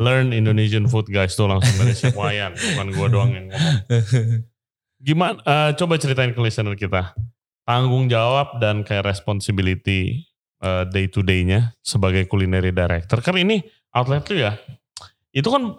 Learn 0.00 0.32
Indonesian 0.32 0.88
food 0.88 1.12
guys 1.12 1.36
tuh 1.36 1.44
langsung 1.44 1.76
dari 1.76 1.92
si 1.92 2.08
Wayan, 2.16 2.56
bukan 2.56 2.88
gue 2.88 3.06
doang 3.12 3.30
yang 3.36 3.46
ngomong. 3.52 3.76
Gimana? 5.04 5.36
Uh, 5.44 5.70
coba 5.76 6.00
ceritain 6.00 6.32
ke 6.32 6.40
listener 6.40 6.72
kita 6.72 7.12
tanggung 7.68 8.08
jawab 8.08 8.56
dan 8.58 8.80
kayak 8.80 9.04
responsibility 9.04 10.24
uh, 10.64 10.88
day 10.88 11.06
to 11.06 11.20
day-nya 11.20 11.76
sebagai 11.84 12.24
culinary 12.26 12.72
director. 12.72 13.20
Kan 13.20 13.36
ini 13.36 13.60
outlet 13.92 14.24
tuh 14.24 14.40
ya, 14.40 14.56
itu 15.36 15.46
kan 15.52 15.76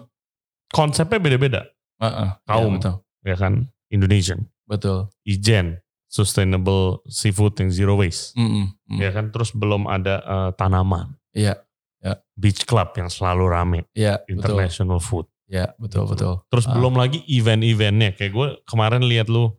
konsepnya 0.69 1.17
beda-beda. 1.17 1.65
Uh 1.97 2.05
-uh, 2.05 2.29
Kaum, 2.45 2.77
ya, 2.77 2.77
betul. 2.77 2.95
ya 3.25 3.35
kan, 3.37 3.53
Indonesian. 3.89 4.45
Betul. 4.69 5.09
Ijen, 5.25 5.81
sustainable 6.07 7.03
seafood 7.09 7.57
yang 7.57 7.69
zero 7.73 7.97
waste. 7.97 8.37
Mm 8.37 8.49
-mm. 8.87 8.97
Ya 9.01 9.09
kan 9.11 9.33
terus 9.33 9.51
belum 9.51 9.89
ada 9.89 10.21
uh, 10.23 10.49
tanaman. 10.55 11.17
Iya. 11.35 11.59
Ya. 12.01 12.17
Beach 12.33 12.65
club 12.65 12.97
yang 12.97 13.07
selalu 13.13 13.45
rame. 13.45 13.79
Iya, 13.93 14.25
International 14.25 14.97
betul. 14.97 15.25
food. 15.25 15.27
Ya, 15.51 15.75
betul 15.77 16.09
betul. 16.09 16.41
Terus 16.49 16.65
uh. 16.65 16.73
belum 16.73 16.97
lagi 16.97 17.21
event-eventnya. 17.29 18.17
Kayak 18.17 18.31
gue 18.33 18.47
kemarin 18.65 19.05
lihat 19.05 19.29
lu 19.29 19.53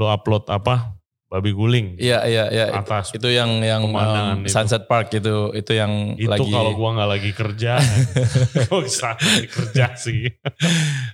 lu 0.00 0.06
upload 0.08 0.48
apa 0.48 0.96
babi 1.32 1.56
guling. 1.56 1.96
Iya 1.96 2.28
iya 2.28 2.44
iya. 2.52 2.64
Atas 2.76 3.08
itu, 3.16 3.24
itu 3.24 3.40
yang 3.40 3.64
yang 3.64 3.88
um, 3.88 4.44
Sunset 4.44 4.84
Park 4.84 5.08
itu 5.16 5.48
itu 5.56 5.72
yang 5.72 6.12
itu 6.20 6.28
lagi. 6.28 6.44
Itu 6.44 6.52
kalau 6.52 6.76
gua 6.76 6.92
nggak 7.00 7.08
lagi 7.08 7.30
kerja, 7.32 7.80
gua 8.68 8.78
bisa 8.84 9.16
kerja 9.48 9.96
sih. 9.96 10.28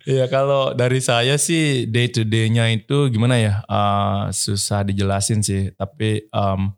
Iya 0.03 0.27
kalau 0.27 0.75
dari 0.75 0.99
saya 0.99 1.39
sih 1.39 1.87
day 1.87 2.11
to 2.11 2.27
day-nya 2.27 2.67
itu 2.75 3.07
gimana 3.15 3.39
ya 3.39 3.63
uh, 3.71 4.35
susah 4.35 4.83
dijelasin 4.83 5.47
sih. 5.47 5.71
Tapi 5.79 6.27
um, 6.35 6.75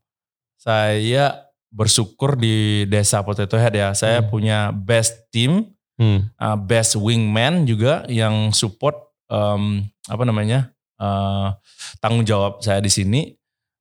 saya 0.60 1.49
bersyukur 1.70 2.34
di 2.34 2.84
desa 2.90 3.22
Potato 3.22 3.54
Head 3.56 3.74
ya. 3.74 3.88
Saya 3.94 4.20
hmm. 4.20 4.28
punya 4.28 4.58
best 4.74 5.30
team, 5.30 5.70
hmm. 5.96 6.34
uh, 6.36 6.58
best 6.58 6.98
wingman 6.98 7.64
juga 7.64 8.04
yang 8.10 8.50
support 8.50 8.98
um, 9.30 9.86
apa 10.10 10.22
namanya 10.26 10.74
uh, 10.98 11.54
tanggung 12.02 12.26
jawab 12.26 12.58
saya 12.60 12.82
di 12.82 12.90
sini 12.90 13.30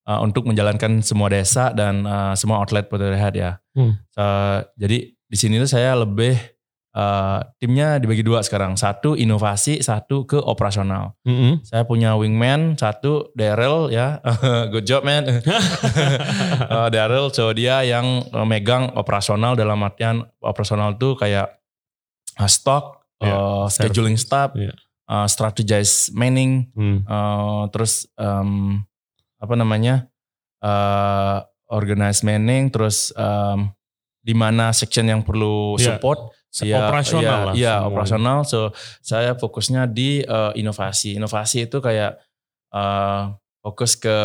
uh, 0.06 0.22
untuk 0.22 0.46
menjalankan 0.46 1.02
semua 1.02 1.34
desa 1.34 1.74
dan 1.74 2.06
uh, 2.06 2.34
semua 2.38 2.62
outlet 2.62 2.88
Potato 2.88 3.18
Head 3.18 3.36
ya. 3.36 3.52
Hmm. 3.74 3.98
Uh, 4.14 4.62
jadi 4.78 5.12
di 5.30 5.38
sini 5.38 5.62
tuh 5.62 5.70
saya 5.70 5.94
lebih 5.98 6.38
uh, 7.00 7.40
timnya 7.64 7.96
dibagi 7.96 8.20
dua 8.20 8.44
sekarang. 8.44 8.76
Satu 8.76 9.16
inovasi, 9.16 9.80
satu 9.80 10.28
ke 10.28 10.36
operasional. 10.36 11.16
Mm 11.24 11.36
-hmm. 11.36 11.54
Saya 11.64 11.88
punya 11.88 12.20
wingman, 12.20 12.76
satu 12.76 13.32
Daryl 13.40 13.88
ya, 13.88 14.20
good 14.76 14.84
job 14.84 15.08
man. 15.08 15.24
uh, 15.24 16.92
Daryl, 16.94 17.32
so 17.32 17.56
dia 17.56 17.88
yang 17.88 18.28
megang 18.44 18.92
operasional 19.00 19.56
dalam 19.56 19.80
artian 19.80 20.28
operasional 20.44 21.00
tuh 21.00 21.16
kayak 21.16 21.56
uh, 22.36 22.52
stock, 22.52 23.08
yeah, 23.24 23.64
uh, 23.64 23.66
scheduling 23.72 24.20
staff, 24.20 24.52
yeah 24.60 24.76
uh, 25.10 25.26
strategize 25.26 26.14
manning, 26.14 26.70
hmm. 26.78 27.02
uh, 27.10 27.66
terus 27.74 28.06
um, 28.16 28.86
apa 29.42 29.54
namanya 29.58 30.06
uh, 30.62 31.42
organize 31.74 32.22
manning, 32.22 32.70
terus 32.70 33.10
um, 33.18 33.74
di 34.22 34.38
mana 34.38 34.70
section 34.70 35.10
yang 35.10 35.26
perlu 35.26 35.76
iya. 35.82 35.98
support. 35.98 36.38
Ya, 36.66 36.90
operasional 36.90 37.24
ya, 37.24 37.46
lah. 37.46 37.54
Iya, 37.54 37.76
operasional. 37.86 38.38
So 38.44 38.74
saya 39.06 39.38
fokusnya 39.38 39.86
di 39.86 40.26
uh, 40.26 40.50
inovasi. 40.58 41.22
Inovasi 41.22 41.70
itu 41.70 41.78
kayak 41.78 42.18
uh, 42.74 43.38
fokus 43.62 43.94
ke 43.94 44.18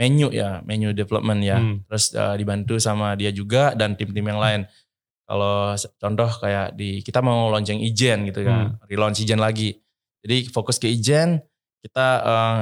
menu 0.00 0.32
ya, 0.32 0.64
menu 0.64 0.96
development 0.96 1.40
ya. 1.44 1.60
Hmm. 1.60 1.84
Terus 1.84 2.16
uh, 2.16 2.34
dibantu 2.40 2.80
sama 2.80 3.12
dia 3.20 3.28
juga 3.30 3.76
dan 3.76 3.94
tim-tim 3.94 4.24
yang 4.24 4.40
lain. 4.40 4.60
Kalau 5.28 5.76
contoh 5.76 6.30
kayak 6.40 6.72
di 6.72 7.04
kita 7.04 7.20
mau 7.20 7.52
launching 7.52 7.84
Ijen 7.84 8.24
gitu 8.32 8.48
kan, 8.48 8.72
hmm. 8.72 8.88
relaunch 8.88 9.20
Ijen 9.20 9.36
lagi. 9.36 9.76
Jadi 10.24 10.48
fokus 10.48 10.80
ke 10.80 10.88
Ijen, 10.88 11.36
kita 11.84 12.06
uh, 12.24 12.58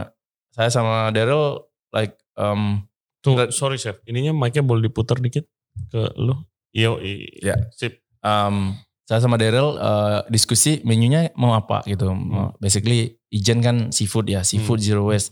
saya 0.51 0.69
sama 0.75 1.15
Daryl 1.15 1.63
like 1.95 2.19
um, 2.35 2.83
Tuh, 3.27 3.51
sorry 3.51 3.75
chef, 3.75 3.99
ininya 4.07 4.31
mic-nya 4.31 4.63
boleh 4.63 4.87
diputar 4.87 5.19
dikit 5.19 5.51
ke 5.91 6.15
lu. 6.15 6.39
Iya, 6.71 6.95
ya. 7.43 7.59
Sip. 7.75 7.99
Um, 8.23 8.79
saya 9.07 9.23
sama 9.23 9.39
Daryl 9.39 9.79
uh, 9.79 10.27
diskusi 10.27 10.83
menunya 10.83 11.31
mau 11.39 11.55
apa 11.55 11.87
gitu. 11.87 12.11
Hmm. 12.11 12.51
Basically 12.59 13.15
Ijen 13.31 13.63
kan 13.63 13.95
seafood 13.95 14.27
ya, 14.27 14.43
seafood 14.43 14.83
hmm. 14.83 14.87
zero 14.91 15.03
waste. 15.07 15.31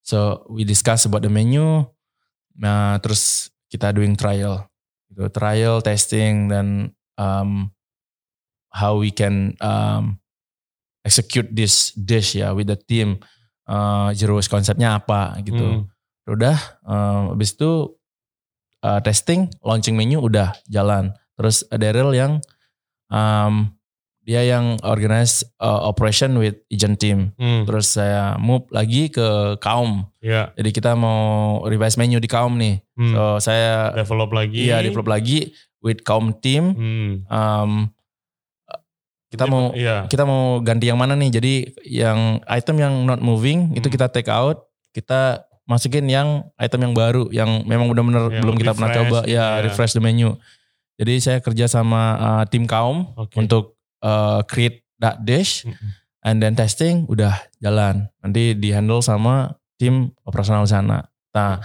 So 0.00 0.48
we 0.48 0.64
discuss 0.64 1.04
about 1.04 1.20
the 1.20 1.28
menu. 1.28 1.84
Nah, 2.56 2.96
terus 3.04 3.52
kita 3.68 3.92
doing 3.92 4.16
trial. 4.16 4.64
Gitu, 5.12 5.28
trial, 5.36 5.84
testing 5.84 6.48
dan 6.48 6.96
um, 7.20 7.68
how 8.72 8.96
we 8.96 9.12
can 9.12 9.52
um, 9.60 10.16
execute 11.04 11.52
this 11.52 11.92
dish 11.92 12.40
ya 12.40 12.56
with 12.56 12.72
the 12.72 12.78
team 12.88 13.20
uh, 13.68 14.16
Jerus 14.16 14.48
konsepnya 14.48 14.96
apa 14.96 15.36
gitu. 15.44 15.84
Hmm. 15.84 15.92
Udah 16.24 16.56
uh, 16.88 17.36
habis 17.36 17.52
itu 17.52 18.00
uh, 18.80 19.00
testing, 19.04 19.52
launching 19.60 19.92
menu 19.92 20.24
udah 20.24 20.56
jalan. 20.72 21.12
Terus 21.36 21.68
Daryl 21.68 22.16
yang 22.16 22.40
um, 23.10 23.68
dia 24.20 24.46
yang 24.46 24.78
organize 24.86 25.42
uh, 25.58 25.90
operation 25.90 26.38
with 26.38 26.54
agent 26.70 27.02
team. 27.02 27.34
Hmm. 27.34 27.66
Terus 27.66 27.98
saya 27.98 28.38
move 28.38 28.62
lagi 28.70 29.10
ke 29.10 29.58
kaum. 29.58 30.06
Ya. 30.22 30.54
Jadi 30.54 30.70
kita 30.70 30.94
mau 30.94 31.58
revise 31.66 31.98
menu 31.98 32.22
di 32.22 32.30
kaum 32.30 32.54
nih. 32.54 32.78
Hmm. 32.94 33.10
So 33.10 33.20
saya 33.50 33.90
develop 33.96 34.30
lagi. 34.30 34.70
iya 34.70 34.78
develop 34.84 35.10
lagi 35.10 35.50
with 35.82 36.06
kaum 36.06 36.30
team. 36.38 36.76
Hmm. 36.78 37.10
Um, 37.26 37.72
kita 39.30 39.46
mau 39.46 39.70
Iya. 39.74 40.10
kita 40.10 40.26
mau 40.26 40.58
ganti 40.62 40.90
yang 40.90 40.98
mana 40.98 41.14
nih? 41.14 41.30
Jadi 41.30 41.54
yang 41.86 42.42
item 42.50 42.76
yang 42.82 42.94
not 43.06 43.22
moving 43.22 43.74
itu 43.74 43.86
Hmm. 43.86 43.94
kita 43.94 44.06
take 44.10 44.30
out, 44.30 44.66
kita 44.90 45.46
masukin 45.70 46.06
yang 46.10 46.50
item 46.58 46.90
yang 46.90 46.94
baru 46.98 47.30
yang 47.30 47.62
memang 47.62 47.86
benar-benar 47.94 48.26
belum 48.42 48.58
kita 48.58 48.74
pernah 48.74 48.90
refresh 48.90 49.06
coba 49.06 49.18
gitu 49.22 49.30
ya 49.30 49.38
ya. 49.38 49.62
refresh 49.62 49.94
the 49.94 50.02
menu. 50.02 50.34
Jadi 51.00 51.14
saya 51.16 51.38
kerja 51.40 51.64
sama 51.64 52.02
uh, 52.14 52.44
tim 52.44 52.68
kaum 52.68 53.08
Oke. 53.16 53.40
untuk 53.40 53.80
uh, 54.04 54.44
create 54.44 54.84
that 55.00 55.24
dish 55.24 55.64
Mm-mm. 55.64 55.96
and 56.20 56.38
then 56.38 56.52
testing 56.52 57.08
udah 57.08 57.32
jalan. 57.56 58.12
Nanti 58.20 58.52
di 58.52 58.68
handle 58.68 59.00
sama 59.00 59.56
tim 59.80 60.12
operasional 60.22 60.68
sana. 60.68 61.08
Nah, 61.32 61.56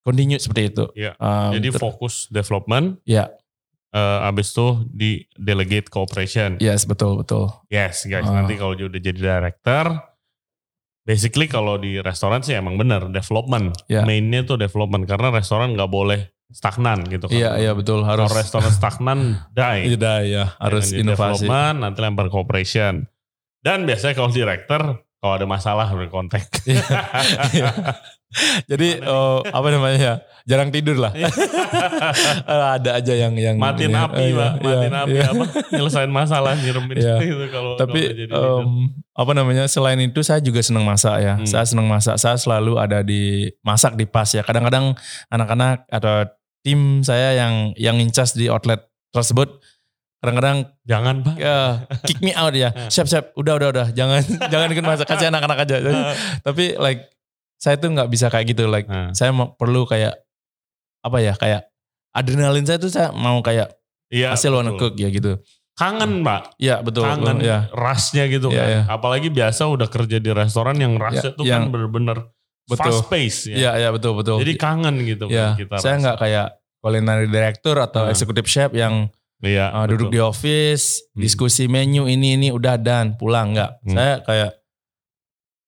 continue 0.00 0.40
seperti 0.40 0.72
itu. 0.72 0.84
Iya. 0.96 1.12
Um, 1.20 1.60
Jadi 1.60 1.68
fokus 1.76 2.24
development. 2.28 3.04
Ya. 3.04 3.28
eh, 3.92 4.26
abis 4.26 4.50
itu 4.50 4.82
di 4.90 5.10
delegate 5.38 5.86
cooperation. 5.86 6.58
yes 6.58 6.82
betul 6.82 7.22
betul. 7.22 7.46
Yes 7.70 8.02
guys, 8.04 8.26
Ah. 8.26 8.42
nanti 8.42 8.58
kalau 8.58 8.74
udah 8.74 8.90
jadi 8.90 9.14
director, 9.14 10.02
basically 11.04 11.46
kalau 11.46 11.78
di 11.78 12.02
restoran 12.02 12.42
sih 12.42 12.58
emang 12.58 12.74
bener 12.74 13.06
development. 13.06 13.76
Ya. 13.86 14.02
Mainnya 14.02 14.42
tuh 14.42 14.58
development 14.58 15.06
karena 15.06 15.30
restoran 15.30 15.78
nggak 15.78 15.86
boleh 15.86 16.33
stagnan 16.52 17.06
gitu 17.08 17.30
kan. 17.30 17.34
Iya 17.36 17.50
iya 17.60 17.72
betul 17.72 18.04
Kalau 18.04 18.26
harus. 18.26 18.32
restoran 18.36 18.72
stagnan 18.72 19.18
die. 19.56 19.96
Iya 19.96 20.14
ya 20.24 20.44
harus 20.60 20.90
Jangan 20.90 20.96
di 20.96 21.02
inovasi. 21.04 21.44
Development 21.48 21.76
nanti 21.80 21.98
lempar 22.02 22.26
cooperation. 22.28 22.94
Dan 23.64 23.88
biasanya 23.88 24.12
kalau 24.12 24.28
director 24.28 24.82
kalau 25.24 25.34
ada 25.40 25.46
masalah 25.48 25.88
berkontak. 25.92 26.44
Iya. 26.68 26.84
Iya. 27.54 27.70
Jadi 28.66 28.88
eh, 28.98 29.38
apa 29.46 29.68
namanya 29.70 29.98
ya 29.98 30.14
jarang 30.44 30.68
tidur 30.68 31.00
lah. 31.00 31.12
Eh, 32.44 32.66
ada 32.78 33.00
aja 33.00 33.14
yang 33.16 33.34
yang 33.34 33.56
matiin 33.58 33.90
ini. 33.90 33.98
api 33.98 34.24
Eh, 34.30 34.36
pak, 34.36 34.50
iya, 34.60 34.60
matiin 34.62 34.94
iya, 34.94 35.02
api 35.02 35.16
iya. 35.16 35.26
apa? 35.32 35.44
Nyelesain 35.74 36.12
masalah 36.12 36.52
nyiremin 36.60 36.96
Iya. 37.02 37.16
itu 37.24 37.46
kalau 37.50 37.74
Tapi 37.74 38.00
kalau 38.30 38.62
em, 38.62 38.70
apa 39.16 39.32
namanya 39.34 39.64
selain 39.66 39.98
itu 39.98 40.20
saya 40.22 40.38
juga 40.38 40.60
senang 40.62 40.86
masak 40.86 41.18
ya. 41.18 41.34
Hmm. 41.40 41.48
Saya 41.48 41.64
senang 41.66 41.88
masak. 41.88 42.20
Saya 42.20 42.36
selalu 42.38 42.78
ada 42.78 43.02
di 43.02 43.50
masak 43.64 43.98
di 43.98 44.06
pas 44.06 44.28
ya. 44.30 44.44
Kadang-kadang 44.46 44.94
anak-anak 45.32 45.88
atau 45.90 46.28
tim 46.62 47.02
saya 47.02 47.34
yang 47.34 47.74
yang 47.74 47.96
incas 47.98 48.36
di 48.36 48.46
outlet 48.46 48.80
tersebut 49.10 49.60
kadang-kadang 50.24 50.72
jangan 50.88 51.20
pak. 51.20 51.34
ya 51.36 51.84
kick 52.08 52.20
me 52.24 52.32
out 52.32 52.54
ya. 52.56 52.72
Siap 52.94 53.06
siap. 53.08 53.24
Udah 53.36 53.58
udah 53.58 53.68
udah. 53.74 53.86
Jangan 53.92 54.22
jangan 54.48 54.68
ikut 54.72 54.84
masak. 54.84 55.06
Kasih 55.08 55.28
anak-anak 55.28 55.68
aja. 55.68 55.76
Tapi 56.40 56.78
like 56.80 57.12
saya 57.60 57.76
tuh 57.80 57.92
nggak 57.92 58.08
bisa 58.08 58.28
kayak 58.32 58.56
gitu. 58.56 58.68
Like 58.68 58.88
Nah, 58.88 59.12
saya 59.12 59.32
perlu 59.32 59.84
kayak 59.88 60.23
apa 61.04 61.18
ya 61.20 61.36
kayak 61.36 61.68
adrenalin 62.10 62.64
saya 62.64 62.80
tuh 62.80 62.88
saya 62.88 63.12
mau 63.12 63.38
kayak 63.38 63.68
Iya. 64.08 64.32
hasil 64.32 64.48
wanna 64.50 64.72
betul. 64.72 64.90
cook 64.90 64.94
ya 64.96 65.08
gitu. 65.10 65.32
Kangen 65.74 66.22
pak, 66.22 66.54
Iya 66.56 66.80
betul. 66.80 67.02
kangen 67.02 67.42
betul, 67.42 67.50
ya. 67.50 67.66
rasnya 67.74 68.24
gitu 68.30 68.46
Iya, 68.48 68.56
kan. 68.56 68.68
iya. 68.70 68.80
Apalagi 68.86 69.28
biasa 69.28 69.66
udah 69.66 69.88
kerja 69.90 70.16
di 70.16 70.30
restoran 70.30 70.78
yang 70.78 70.94
rasnya 70.94 71.34
tuh 71.34 71.42
yang- 71.42 71.66
kan 71.66 71.74
bener-bener 71.74 72.18
Betul. 72.64 72.94
fast 72.94 73.10
pace 73.10 73.50
ya. 73.50 73.56
Iya 73.58 73.70
iya 73.76 73.88
betul 73.90 74.14
betul. 74.14 74.38
Jadi 74.38 74.54
kangen 74.54 75.02
gitu 75.02 75.26
ya 75.26 75.52
kan 75.52 75.58
kita. 75.58 75.76
saya 75.82 75.94
nggak 75.98 76.16
kayak 76.16 76.46
culinary 76.78 77.26
director 77.26 77.74
atau 77.76 78.06
Nah. 78.06 78.12
executive 78.14 78.46
chef 78.46 78.70
yang 78.70 79.10
Iya. 79.42 79.74
uh, 79.74 79.84
duduk 79.84 80.08
di 80.08 80.22
office 80.22 81.10
Hmm. 81.10 81.20
diskusi 81.20 81.66
menu 81.66 82.06
ini 82.06 82.38
ini 82.38 82.48
udah 82.48 82.78
dan 82.78 83.18
pulang 83.18 83.52
nggak. 83.52 83.70
Hmm. 83.82 83.92
Saya 83.92 84.14
kayak 84.22 84.50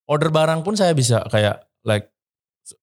order 0.07 0.31
barang 0.31 0.63
pun 0.63 0.73
saya 0.73 0.95
bisa 0.95 1.19
kayak 1.27 1.67
like 1.83 2.07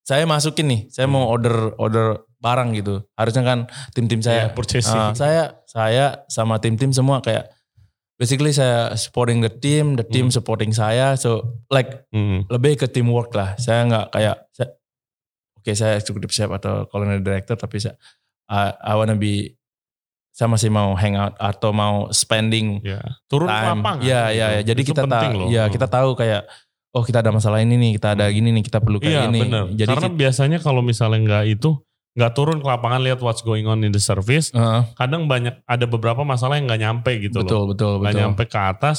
saya 0.01 0.25
masukin 0.25 0.69
nih, 0.69 0.81
saya 0.89 1.05
mau 1.05 1.25
Hmm. 1.25 1.33
order 1.33 1.57
order 1.77 2.07
barang 2.45 2.77
gitu. 2.77 3.01
Harusnya 3.17 3.41
kan 3.41 3.59
tim-tim 3.91 4.21
Iya, 4.21 4.27
saya 4.27 4.43
purchasing. 4.53 5.01
Uh, 5.01 5.13
saya 5.17 5.43
saya 5.65 6.05
sama 6.29 6.61
tim-tim 6.61 6.93
semua 6.93 7.19
kayak 7.19 7.49
basically 8.15 8.53
saya 8.53 8.93
supporting 8.95 9.41
the 9.41 9.49
team, 9.49 9.97
the 9.97 10.05
team 10.05 10.29
Hmm. 10.29 10.37
supporting 10.37 10.71
saya. 10.71 11.17
So 11.17 11.57
like 11.69 12.05
Hmm. 12.13 12.45
lebih 12.47 12.77
ke 12.77 12.87
teamwork 12.87 13.33
lah. 13.33 13.57
Saya 13.57 13.89
nggak 13.89 14.07
kayak 14.13 14.37
saya, 14.53 14.69
oke 15.57 15.71
saya 15.73 15.93
executive 15.97 16.31
chef 16.31 16.53
atau 16.53 16.85
culinary 16.87 17.25
director 17.25 17.57
tapi 17.57 17.81
saya 17.81 17.97
I, 18.45 18.77
I 18.77 18.93
wanna 18.95 19.17
be 19.17 19.57
saya 20.31 20.51
masih 20.51 20.69
mau 20.69 20.93
hangout 20.93 21.33
atau 21.39 21.71
mau 21.71 22.11
spending 22.11 22.83
Ya. 22.85 23.01
Turun 23.25 23.49
ke 23.49 23.55
lapangan. 23.55 24.03
Iya 24.03 24.21
gitu. 24.29 24.37
iya 24.37 24.47
ya. 24.51 24.61
Jadi 24.67 24.81
Itu 24.83 24.89
kita 24.93 25.03
tahu 25.07 25.39
ya 25.49 25.65
kita 25.67 25.87
tahu 25.89 26.11
kayak 26.13 26.43
oh 26.95 27.03
kita 27.03 27.19
ada 27.19 27.31
masalah 27.31 27.59
ini 27.59 27.75
nih, 27.75 27.99
kita 27.99 28.15
ada 28.15 28.27
Hmm. 28.29 28.35
gini 28.35 28.49
nih, 28.55 28.63
kita 28.63 28.79
perlu 28.79 28.99
kayak 28.99 29.11
Iya 29.11 29.23
gini. 29.27 29.41
benar. 29.43 29.65
Jadi 29.73 29.91
Karena 29.91 30.07
kita- 30.07 30.19
biasanya 30.21 30.59
kalau 30.61 30.79
misalnya 30.79 31.19
nggak 31.19 31.45
itu 31.51 31.71
nggak 32.15 32.33
turun 32.33 32.59
ke 32.59 32.67
lapangan 32.67 33.01
lihat 33.01 33.19
what's 33.19 33.41
going 33.41 33.67
on 33.67 33.83
in 33.83 33.91
the 33.91 33.99
service, 33.99 34.51
Heeh, 34.51 34.83
kadang 34.95 35.27
banyak 35.27 35.59
ada 35.65 35.85
beberapa 35.85 36.23
masalah 36.23 36.57
yang 36.57 36.67
nggak 36.67 36.81
nyampe 36.81 37.13
gitu 37.21 37.43
betul 37.43 37.61
loh. 37.61 37.67
betul 37.75 37.93
Nggak 37.99 38.07
betul. 38.09 38.23
nyampe 38.23 38.43
ke 38.47 38.61
atas, 38.61 38.97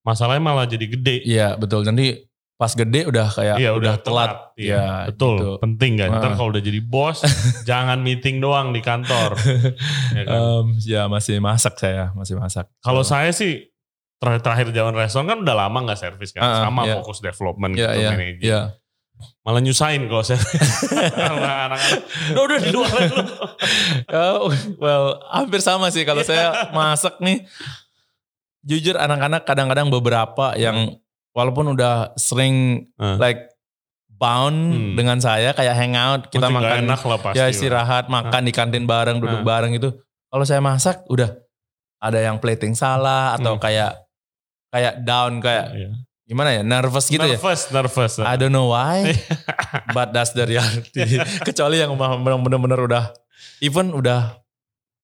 masalahnya 0.00 0.42
malah 0.42 0.64
jadi 0.64 0.86
gede. 0.88 1.16
Iya 1.22 1.54
betul. 1.54 1.82
Nanti 1.82 2.22
pas 2.54 2.70
gede 2.72 3.02
udah 3.04 3.26
kayak 3.26 3.56
Iya 3.58 3.70
udah, 3.74 3.94
telat. 3.98 4.54
Iya, 4.54 4.70
Ya, 4.78 4.86
betul. 5.10 5.34
gitu. 5.34 5.50
Penting 5.58 5.92
kan. 5.98 6.08
Ntar 6.14 6.30
Ah. 6.30 6.36
kalau 6.38 6.48
udah 6.48 6.62
jadi 6.62 6.78
bos, 6.78 7.18
jangan 7.68 7.98
meeting 7.98 8.38
doang 8.38 8.70
di 8.70 8.78
kantor. 8.78 9.34
Ya 10.14 10.22
kan? 10.22 10.38
Em, 10.38 10.66
ya 10.80 11.02
masih 11.06 11.42
masak 11.42 11.74
saya, 11.74 12.14
masih 12.14 12.38
masak. 12.38 12.70
Kalau 12.78 13.02
So, 13.02 13.18
saya 13.18 13.34
sih 13.34 13.74
terakhir 14.22 14.46
terakhir 14.46 14.66
jalan 14.70 14.94
restoran 14.94 15.26
kan 15.26 15.38
udah 15.42 15.56
lama 15.58 15.78
nggak 15.82 15.98
servis 15.98 16.30
kan, 16.30 16.44
Ah, 16.44 16.70
sama 16.70 16.86
iya. 16.86 16.94
fokus 16.94 17.18
development 17.18 17.74
Iya 17.74 17.90
gitu 17.90 17.98
iya 17.98 18.10
managing. 18.12 18.38
iya. 18.46 18.60
Malah 19.42 19.60
nyusahin 19.60 20.06
kalau 20.06 20.22
saya 20.22 20.38
anak-anak. 21.28 21.78
Udah 22.30 22.42
udah 22.42 22.58
di 22.58 22.70
luar. 22.70 23.00
Oh, 24.08 24.48
well, 24.76 25.04
hampir 25.28 25.58
sama 25.58 25.88
sih 25.88 26.02
kalau 26.02 26.22
saya 26.22 26.70
masak 26.70 27.18
nih. 27.18 27.42
Jujur 28.62 28.94
anak-anak 28.94 29.42
kadang-kadang 29.42 29.90
beberapa 29.90 30.54
yang 30.54 30.94
walaupun 31.32 31.74
udah 31.74 32.14
sering 32.14 32.86
Hmm. 32.94 33.18
like 33.18 33.50
bound 34.08 34.54
Hmm. 34.70 34.94
dengan 34.94 35.18
saya 35.18 35.50
kayak 35.50 35.74
hangout, 35.74 36.22
kita 36.28 36.46
Masih 36.46 36.54
nggak 36.54 36.62
makan 36.62 36.84
enak 36.86 37.00
lah 37.02 37.18
pasti. 37.18 37.36
ya 37.36 37.42
lah. 37.42 37.50
istirahat, 37.50 38.04
makan 38.06 38.42
di 38.46 38.52
kantin 38.54 38.86
bareng, 38.86 39.18
duduk 39.18 39.42
Hmm. 39.42 39.48
bareng 39.48 39.72
itu. 39.74 39.90
Kalau 40.28 40.44
saya 40.46 40.62
masak 40.62 41.02
udah 41.08 41.34
ada 41.98 42.18
yang 42.18 42.38
plating 42.38 42.72
salah 42.72 43.34
atau 43.34 43.58
Hmm. 43.58 43.62
kayak 43.62 43.98
kayak 44.70 45.02
down 45.02 45.42
kayak 45.42 45.66
Iya. 45.74 45.90
Gimana 46.32 46.50
ya, 46.50 46.62
nervous 46.64 47.06
gitu 47.06 47.20
ya. 47.20 47.36
nervous, 47.36 47.68
nervous. 47.68 48.12
I 48.18 48.34
don't 48.34 48.48
know 48.48 48.72
why, 48.72 49.12
but 49.96 50.10
that's 50.10 50.32
the 50.32 50.48
reality. 50.48 51.20
Kecuali 51.46 51.76
yang 51.76 51.92
benar-benar 51.94 52.80
udah 52.80 53.04
even 53.60 53.92
udah 53.92 54.40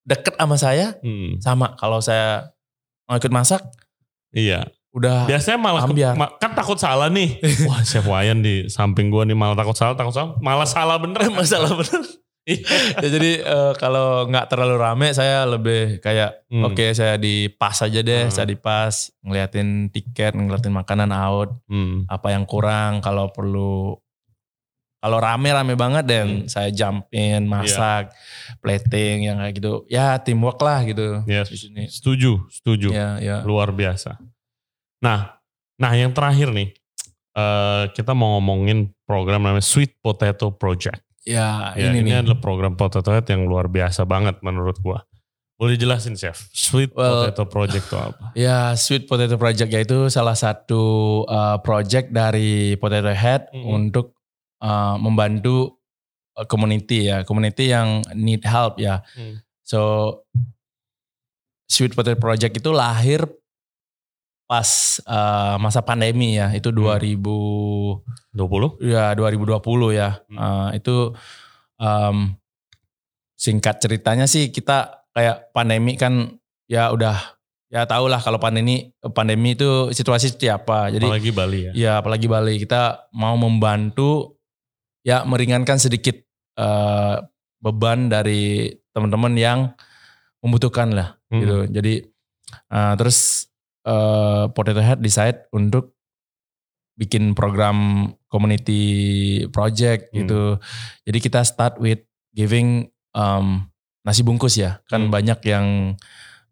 deket 0.02 0.34
sama 0.34 0.56
saya, 0.56 0.96
Hmm, 1.04 1.36
sama 1.38 1.76
kalau 1.76 2.00
saya 2.00 2.48
mau 3.04 3.14
ikut 3.14 3.28
masak, 3.28 3.60
iya. 4.32 4.64
udah 4.88 5.28
Biasanya 5.28 5.60
malah 5.60 5.84
Ambiar. 5.84 6.16
kan 6.40 6.56
takut 6.56 6.76
salah 6.76 7.12
nih. 7.12 7.36
Wah, 7.68 7.84
Chef 7.84 8.02
Wayan 8.02 8.40
di 8.40 8.66
samping 8.66 9.12
gua 9.12 9.22
nih 9.22 9.36
malah 9.36 9.52
takut 9.52 9.76
salah, 9.76 9.92
takut 9.92 10.16
salah, 10.16 10.32
malah 10.40 10.64
salah 10.64 10.96
bener. 10.96 11.20
masalah 11.28 11.76
bener. 11.76 12.02
ya, 13.02 13.08
jadi 13.08 13.30
eh, 13.40 13.72
kalau 13.76 14.24
nggak 14.24 14.48
terlalu 14.48 14.76
rame, 14.76 15.08
saya 15.12 15.44
lebih 15.44 16.00
kayak 16.00 16.48
Hmm. 16.48 16.64
oke 16.64 16.96
saya 16.96 17.20
di 17.20 17.52
pas 17.52 17.76
aja 17.76 18.00
deh, 18.00 18.24
Hmm. 18.26 18.32
saya 18.32 18.46
di 18.48 18.56
pas 18.56 18.90
ngeliatin 19.20 19.92
tiket, 19.92 20.32
ngeliatin 20.32 20.72
makanan 20.72 21.12
out, 21.12 21.52
Hmm. 21.68 22.08
apa 22.08 22.32
yang 22.32 22.48
kurang, 22.48 23.00
kalau 23.00 23.28
perlu 23.28 24.00
kalau 24.98 25.22
rame-rame 25.22 25.78
banget 25.78 26.04
dan 26.10 26.26
Hmm. 26.26 26.38
Iya. 26.42 26.50
saya 26.50 26.68
jump 26.74 27.06
in, 27.14 27.46
masak, 27.46 28.10
plating 28.58 29.30
yang 29.30 29.38
kayak 29.38 29.54
gitu. 29.54 29.86
Ya 29.86 30.18
teamwork 30.18 30.58
lah 30.58 30.82
gitu 30.82 31.22
Yes. 31.22 31.54
di 31.54 31.58
sini. 31.60 31.84
Setuju, 31.86 32.50
setuju. 32.50 32.90
Ya, 32.90 33.14
ya. 33.22 33.36
Luar 33.46 33.70
biasa. 33.70 34.18
Nah, 34.98 35.38
nah 35.78 35.92
yang 35.94 36.10
terakhir 36.10 36.50
nih, 36.50 36.74
eh, 37.30 37.84
kita 37.94 38.10
mau 38.10 38.42
ngomongin 38.42 38.90
program 39.06 39.46
namanya 39.46 39.62
Sweet 39.62 40.02
Potato 40.02 40.50
Project. 40.50 40.98
Ya, 41.22 41.74
Ya, 41.74 41.90
ini, 41.90 42.00
ini, 42.00 42.10
nih. 42.10 42.22
adalah 42.22 42.38
program 42.38 42.74
potato 42.74 43.08
head 43.08 43.26
yang 43.26 43.44
luar 43.44 43.66
biasa 43.66 44.02
banget 44.02 44.38
menurut 44.40 44.78
gua. 44.78 45.02
Boleh 45.54 45.74
jelasin 45.74 46.14
chef, 46.14 46.46
Sweet 46.50 46.94
Well, 46.94 47.26
Potato 47.26 47.42
Project 47.44 47.84
itu 47.84 47.98
apa? 47.98 48.30
Ya, 48.38 48.72
Sweet 48.74 49.04
Potato 49.04 49.34
Project 49.34 49.66
yaitu 49.68 50.06
salah 50.06 50.34
satu 50.34 50.80
uh, 51.24 51.58
project 51.58 52.10
dari 52.10 52.76
Potato 52.76 53.10
Head 53.10 53.50
Mhm. 53.50 53.66
untuk 53.66 54.14
uh, 54.62 54.94
membantu 54.96 55.74
uh, 56.34 56.46
community 56.46 57.10
ya, 57.10 57.26
community 57.26 57.70
yang 57.70 58.06
need 58.14 58.46
help 58.46 58.78
ya. 58.78 59.02
Hmm. 59.18 59.42
So 59.66 59.80
Sweet 61.66 61.92
Potato 61.92 62.16
Project 62.16 62.56
itu 62.56 62.70
lahir 62.70 63.26
pas 64.48 64.96
uh, 65.04 65.60
masa 65.60 65.84
pandemi 65.84 66.40
ya 66.40 66.48
itu 66.56 66.72
2020 66.72 68.32
hmm. 68.32 68.80
ya 68.80 69.12
2020 69.12 69.60
ya 69.92 70.24
hmm. 70.24 70.36
uh, 70.40 70.68
itu 70.72 71.12
um, 71.76 72.32
singkat 73.36 73.76
ceritanya 73.84 74.24
sih 74.24 74.48
kita 74.48 75.04
kayak 75.12 75.52
pandemi 75.52 76.00
kan 76.00 76.40
ya 76.64 76.88
udah 76.88 77.38
ya 77.68 77.84
tau 77.84 78.08
lah 78.08 78.24
kalau 78.24 78.40
pandemi 78.40 78.88
pandemi 79.12 79.52
itu 79.52 79.92
situasi 79.92 80.32
seperti 80.32 80.48
apa 80.48 80.88
jadi 80.88 81.04
apalagi 81.04 81.30
Bali 81.36 81.60
ya 81.68 81.72
ya 81.76 81.92
apalagi 82.00 82.24
Bali 82.24 82.56
kita 82.56 83.12
mau 83.12 83.36
membantu 83.36 84.40
ya 85.04 85.28
meringankan 85.28 85.76
sedikit 85.76 86.16
uh, 86.56 87.20
beban 87.60 88.08
dari 88.08 88.72
teman-teman 88.96 89.36
yang 89.36 89.58
membutuhkan 90.40 90.96
lah 90.96 91.20
hmm. 91.28 91.40
gitu 91.44 91.56
jadi 91.68 91.94
uh, 92.72 92.96
terus 92.96 93.47
uh, 93.88 94.52
Potato 94.52 94.84
Head 94.84 95.00
decide 95.00 95.48
untuk 95.56 95.96
bikin 96.98 97.32
program 97.32 98.10
community 98.28 99.46
project 99.48 100.12
hmm. 100.12 100.16
gitu. 100.22 100.42
Jadi 101.08 101.18
kita 101.22 101.40
start 101.46 101.80
with 101.80 102.04
giving 102.36 102.92
um, 103.16 103.64
nasi 104.04 104.20
bungkus 104.20 104.60
ya. 104.60 104.84
Kan 104.90 105.08
hmm. 105.08 105.14
banyak 105.14 105.40
yang 105.48 105.96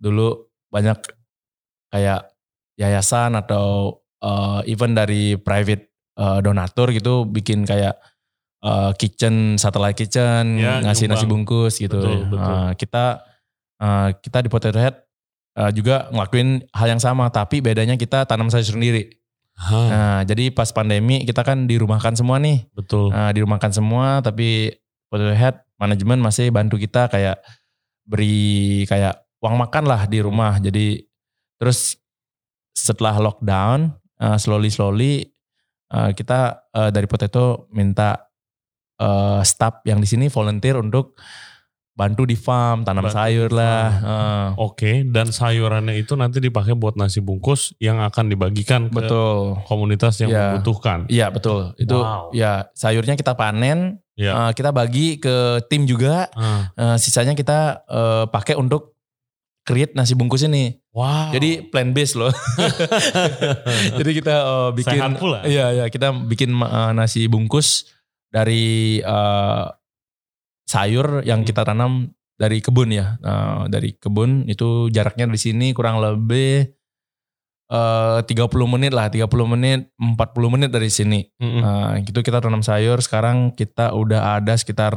dulu 0.01 0.49
banyak 0.73 0.97
kayak 1.91 2.31
yayasan 2.79 3.37
atau 3.37 3.99
uh, 4.23 4.61
even 4.69 4.95
dari 4.95 5.35
private 5.37 5.93
uh, 6.21 6.39
donatur 6.41 6.93
gitu 6.93 7.25
bikin 7.27 7.65
kayak 7.67 7.97
uh, 8.63 8.93
kitchen 8.95 9.57
satellite 9.57 9.97
kitchen 9.97 10.61
ya, 10.61 10.85
ngasih 10.85 11.09
nyumbang. 11.09 11.19
nasi 11.19 11.27
bungkus 11.27 11.75
gitu. 11.81 11.99
Betul, 11.99 12.19
betul. 12.31 12.55
Uh, 12.55 12.71
kita 12.77 13.05
uh, 13.83 14.09
kita 14.21 14.39
di 14.45 14.49
Potato 14.53 14.79
Head 14.79 15.06
uh, 15.57 15.73
juga 15.73 16.07
ngelakuin 16.13 16.69
hal 16.71 16.89
yang 16.93 17.03
sama 17.03 17.33
tapi 17.33 17.65
bedanya 17.65 17.97
kita 17.97 18.29
tanam 18.29 18.53
sayur 18.53 18.77
sendiri. 18.77 19.17
Huh. 19.57 19.89
Nah, 19.89 20.21
jadi 20.29 20.53
pas 20.53 20.69
pandemi 20.69 21.25
kita 21.25 21.41
kan 21.41 21.65
dirumahkan 21.65 22.13
semua 22.13 22.37
nih. 22.37 22.69
Betul. 22.77 23.09
Nah, 23.09 23.33
dirumahkan 23.33 23.73
semua 23.73 24.21
tapi 24.21 24.77
Potato 25.09 25.33
Head 25.33 25.65
manajemen 25.81 26.21
masih 26.21 26.53
bantu 26.53 26.77
kita 26.77 27.09
kayak 27.09 27.41
beri 28.05 28.85
kayak 28.85 29.17
uang 29.41 29.57
makan 29.57 29.85
lah 29.89 30.05
di 30.05 30.21
rumah. 30.21 30.61
Jadi 30.61 31.01
terus 31.57 31.97
setelah 32.77 33.17
lockdown 33.17 33.97
uh, 34.21 34.37
slowly 34.37 34.69
slowly 34.69 35.25
uh, 35.89 36.13
kita 36.13 36.69
uh, 36.77 36.93
dari 36.93 37.09
Potato 37.09 37.65
minta 37.73 38.29
uh, 39.01 39.41
staff 39.41 39.81
yang 39.89 40.05
di 40.05 40.09
sini 40.09 40.29
volunteer 40.29 40.77
untuk 40.77 41.17
bantu 41.97 42.29
di 42.29 42.37
farm, 42.37 42.85
tanam 42.85 43.09
bantu 43.09 43.17
sayur 43.17 43.51
lah. 43.51 43.85
Uh. 44.05 44.49
Oke, 44.61 44.77
okay. 44.77 44.95
dan 45.09 45.33
sayurannya 45.33 45.97
itu 45.97 46.13
nanti 46.13 46.45
dipakai 46.45 46.77
buat 46.77 46.93
nasi 46.95 47.25
bungkus 47.25 47.73
yang 47.81 48.05
akan 48.05 48.29
dibagikan 48.29 48.93
ke 48.93 49.01
betul. 49.01 49.57
komunitas 49.65 50.21
yang 50.21 50.29
ya. 50.29 50.39
membutuhkan. 50.53 51.09
Iya 51.09 51.33
betul. 51.33 51.73
Itu 51.81 51.97
wow. 51.97 52.29
ya 52.37 52.69
sayurnya 52.77 53.17
kita 53.17 53.33
panen, 53.33 54.05
ya. 54.13 54.33
uh, 54.37 54.53
kita 54.53 54.77
bagi 54.77 55.17
ke 55.17 55.65
tim 55.73 55.89
juga. 55.89 56.29
Uh. 56.37 56.69
Uh, 56.77 56.97
sisanya 57.01 57.33
kita 57.33 57.81
uh, 57.89 58.29
pakai 58.29 58.61
untuk 58.61 58.93
create 59.65 59.97
nasi 59.97 60.13
bungkus 60.13 60.45
ini. 60.45 60.77
Wow. 60.93 61.33
Jadi 61.33 61.65
plan 61.73 61.97
base 61.97 62.13
loh. 62.13 62.31
Jadi 63.99 64.11
kita 64.13 64.35
uh, 64.45 64.71
bikin. 64.77 65.01
Sehat 65.01 65.17
pula. 65.17 65.49
Iya 65.49 65.73
iya 65.81 65.85
kita 65.89 66.13
bikin 66.13 66.53
uh, 66.61 66.93
nasi 66.93 67.25
bungkus 67.25 67.89
dari 68.29 69.01
uh, 69.01 69.73
sayur 70.67 71.23
yang 71.23 71.43
hmm. 71.43 71.49
kita 71.49 71.63
tanam 71.63 72.11
dari 72.37 72.61
kebun 72.61 72.93
ya. 72.93 73.17
Nah, 73.25 73.67
dari 73.67 73.97
kebun 73.97 74.45
itu 74.47 74.93
jaraknya 74.93 75.25
di 75.27 75.41
sini 75.41 75.73
kurang 75.73 76.05
lebih 76.05 76.69
eh, 77.67 78.19
uh, 78.21 78.21
30 78.23 78.29
menit 78.69 78.93
lah, 78.93 79.09
30 79.09 79.27
menit, 79.57 79.89
40 79.97 80.55
menit 80.55 80.71
dari 80.71 80.93
sini. 80.93 81.25
Mm-hmm. 81.41 81.61
Nah, 81.65 81.93
gitu 82.05 82.21
kita 82.21 82.39
tanam 82.45 82.61
sayur. 82.61 83.01
Sekarang 83.01 83.57
kita 83.57 83.97
udah 83.97 84.39
ada 84.39 84.55
sekitar 84.55 84.95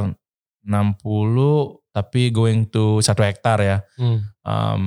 60 0.68 1.80
tapi 1.90 2.30
going 2.30 2.68
to 2.70 3.02
satu 3.02 3.26
hektar 3.26 3.58
ya. 3.64 3.78
Mm. 3.98 4.20
Um, 4.46 4.82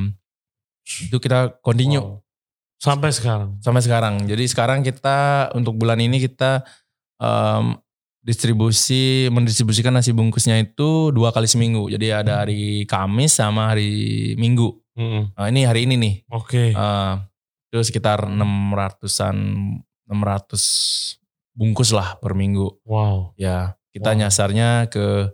itu 0.86 1.16
kita 1.18 1.58
continue. 1.64 2.04
Wow. 2.04 2.22
Sampai 2.78 3.10
sekarang. 3.14 3.62
Sampai 3.62 3.82
sekarang. 3.82 4.14
Jadi 4.26 4.44
sekarang 4.50 4.82
kita 4.82 5.50
untuk 5.54 5.78
bulan 5.78 6.02
ini 6.02 6.18
kita 6.18 6.66
um, 7.22 7.78
distribusi 8.22 9.26
mendistribusikan 9.34 9.90
nasi 9.90 10.14
bungkusnya 10.14 10.62
itu 10.62 11.10
dua 11.10 11.34
kali 11.34 11.50
seminggu. 11.50 11.90
Jadi 11.90 12.14
ada 12.14 12.38
hmm. 12.38 12.40
hari 12.46 12.62
Kamis 12.86 13.34
sama 13.34 13.74
hari 13.74 14.32
Minggu. 14.38 14.78
Hmm. 14.94 15.34
Nah, 15.34 15.50
ini 15.50 15.66
hari 15.66 15.90
ini 15.90 15.94
nih. 15.98 16.14
Oke. 16.30 16.70
Okay. 16.72 16.78
Uh, 16.78 17.18
itu 17.72 17.80
sekitar 17.82 18.28
600-an 18.28 19.36
600 20.04 21.56
bungkus 21.56 21.90
lah 21.96 22.20
per 22.20 22.36
minggu. 22.36 22.68
Wow. 22.84 23.32
Ya, 23.40 23.80
kita 23.96 24.12
wow. 24.12 24.18
nyasarnya 24.20 24.92
ke 24.92 25.32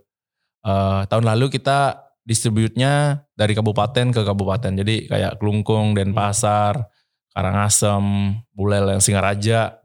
uh, 0.63 1.03
tahun 1.11 1.27
lalu 1.27 1.51
kita 1.51 2.09
distributnya 2.23 3.25
dari 3.35 3.59
kabupaten 3.59 4.15
ke 4.15 4.23
kabupaten. 4.23 4.73
Jadi 4.79 5.11
kayak 5.11 5.43
Kelungkung, 5.43 5.99
Denpasar, 5.99 6.87
Karangasem, 7.33 8.39
Bulel, 8.53 8.95
yang 8.95 9.03
Singaraja, 9.03 9.81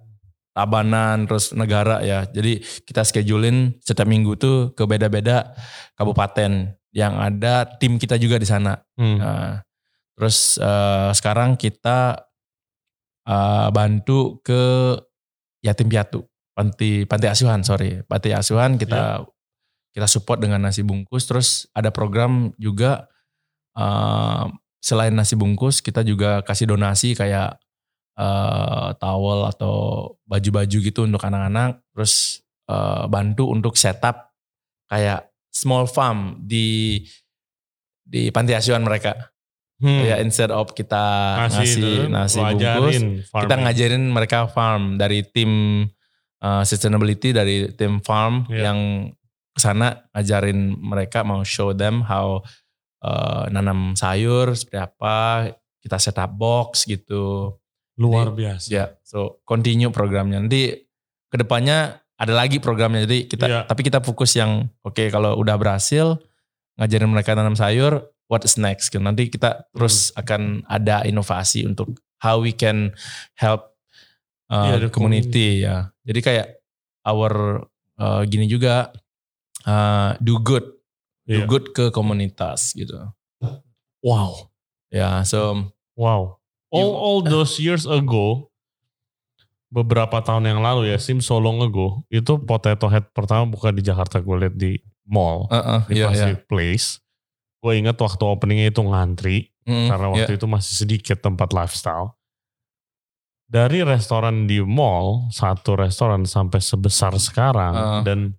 Tabanan 0.53 1.25
terus 1.25 1.49
negara 1.57 2.05
ya. 2.05 2.29
Jadi 2.29 2.61
kita 2.85 3.01
schedulein 3.01 3.73
setiap 3.81 4.05
minggu 4.05 4.37
tuh 4.37 4.71
ke 4.77 4.85
beda-beda 4.85 5.57
kabupaten 5.97 6.77
yang 6.93 7.17
ada 7.17 7.65
tim 7.81 7.97
kita 7.97 8.21
juga 8.21 8.37
di 8.37 8.45
sana. 8.45 8.77
Hmm. 8.93 9.17
Nah, 9.17 9.65
terus 10.13 10.61
uh, 10.61 11.09
sekarang 11.09 11.57
kita 11.57 12.21
uh, 13.25 13.67
bantu 13.73 14.45
ke 14.45 14.93
yatim 15.65 15.89
piatu, 15.89 16.21
panti 16.53 17.09
panti 17.09 17.25
asuhan 17.25 17.65
sorry, 17.65 18.05
panti 18.05 18.29
asuhan 18.29 18.77
kita 18.77 19.25
yeah. 19.25 19.97
kita 19.97 20.05
support 20.05 20.37
dengan 20.37 20.61
nasi 20.61 20.85
bungkus. 20.85 21.25
Terus 21.25 21.65
ada 21.73 21.89
program 21.89 22.53
juga 22.61 23.09
uh, 23.73 24.45
selain 24.83 25.15
nasi 25.15 25.33
bungkus 25.33 25.81
kita 25.81 26.05
juga 26.05 26.45
kasih 26.45 26.69
donasi 26.69 27.17
kayak 27.17 27.57
uh, 28.17 28.93
towel 28.97 29.49
atau 29.49 29.75
baju-baju 30.27 30.77
gitu 30.79 31.05
untuk 31.05 31.21
anak-anak 31.23 31.81
terus 31.93 32.43
uh, 32.69 33.05
bantu 33.09 33.49
untuk 33.49 33.77
setup 33.77 34.33
kayak 34.89 35.29
small 35.53 35.85
farm 35.85 36.41
di 36.41 37.01
di 38.03 38.29
panti 38.29 38.53
asuhan 38.53 38.83
mereka 38.83 39.33
hmm. 39.81 40.03
ya 40.03 40.15
instead 40.19 40.51
of 40.51 40.73
kita 40.75 41.37
ngasih 41.49 42.09
nasi 42.11 42.39
bungkus 42.41 42.97
kita 43.31 43.55
ngajarin 43.57 44.03
mereka 44.11 44.45
farm 44.51 44.99
dari 44.99 45.23
tim 45.23 45.83
uh, 46.43 46.63
sustainability 46.67 47.31
dari 47.31 47.71
tim 47.73 48.03
farm 48.03 48.45
yeah. 48.51 48.69
yang 48.69 48.79
ke 49.53 49.59
sana 49.61 50.09
ngajarin 50.11 50.75
mereka 50.81 51.21
mau 51.21 51.45
show 51.45 51.71
them 51.77 52.01
how 52.01 52.41
uh, 53.05 53.45
nanam 53.53 53.93
sayur 53.93 54.57
seperti 54.57 54.81
apa 54.81 55.49
kita 55.83 55.97
setup 56.01 56.33
box 56.33 56.89
gitu 56.89 57.53
Luar 57.99 58.33
biasa. 58.33 58.67
Ya, 58.69 58.85
so 59.05 59.43
continue 59.45 59.93
programnya. 59.93 60.41
Nanti 60.41 60.89
ke 61.29 61.37
depannya 61.37 62.01
ada 62.17 62.33
lagi 62.33 62.57
programnya. 62.57 63.05
Jadi 63.05 63.29
kita, 63.29 63.45
ya. 63.45 63.61
tapi 63.69 63.85
kita 63.85 64.01
fokus 64.01 64.33
yang 64.33 64.69
oke 64.81 64.97
okay, 64.97 65.07
kalau 65.13 65.37
udah 65.37 65.53
berhasil 65.57 66.17
ngajarin 66.81 67.09
mereka 67.09 67.37
tanam 67.37 67.53
sayur, 67.53 68.09
what 68.25 68.41
is 68.41 68.57
next? 68.57 68.89
Gitu. 68.89 69.01
Nanti 69.01 69.29
kita 69.29 69.69
terus 69.69 70.09
hmm. 70.09 70.21
akan 70.25 70.41
ada 70.65 71.05
inovasi 71.05 71.69
untuk 71.69 71.93
how 72.17 72.41
we 72.41 72.49
can 72.49 72.97
help 73.37 73.77
uh, 74.49 74.73
ya, 74.73 74.89
community 74.89 75.61
ya. 75.61 75.93
Jadi 76.01 76.19
kayak 76.25 76.47
our 77.05 77.65
uh, 78.01 78.21
gini 78.25 78.49
juga 78.49 78.89
uh, 79.69 80.17
do 80.17 80.41
good, 80.41 80.65
do 81.29 81.45
yeah. 81.45 81.49
good 81.49 81.69
ke 81.77 81.93
komunitas 81.93 82.73
gitu. 82.73 82.97
Wow. 84.01 84.49
Ya, 84.89 85.25
so 85.25 85.69
wow 85.93 86.42
all 86.73 86.91
all 86.97 87.19
those 87.21 87.61
years 87.61 87.85
ago 87.85 88.49
beberapa 89.73 90.21
tahun 90.21 90.49
yang 90.49 90.61
lalu 90.61 90.93
ya 90.93 90.97
sim 91.01 91.21
so 91.21 91.41
long 91.41 91.61
ago 91.61 92.05
itu 92.09 92.37
potato 92.45 92.85
head 92.89 93.09
pertama 93.13 93.49
buka 93.49 93.73
di 93.73 93.81
Jakarta 93.81 94.21
gue 94.21 94.35
lihat 94.45 94.55
di 94.57 94.77
mall 95.05 95.49
uh, 95.49 95.57
uh, 95.57 95.81
di 95.89 96.01
yeah, 96.01 96.09
Pacific 96.09 96.45
yeah. 96.45 96.49
Place 96.49 96.87
gue 97.63 97.73
ingat 97.79 97.97
waktu 97.97 98.21
openingnya 98.21 98.69
itu 98.69 98.81
ngantri 98.85 99.49
mm, 99.65 99.87
karena 99.89 100.07
waktu 100.13 100.31
yeah. 100.33 100.39
itu 100.41 100.45
masih 100.45 100.73
sedikit 100.85 101.17
tempat 101.21 101.53
lifestyle 101.57 102.13
dari 103.49 103.81
restoran 103.81 104.45
di 104.45 104.61
mall 104.61 105.29
satu 105.33 105.73
restoran 105.77 106.25
sampai 106.25 106.61
sebesar 106.61 107.17
sekarang 107.17 107.73
uh. 107.73 108.01
dan 108.05 108.37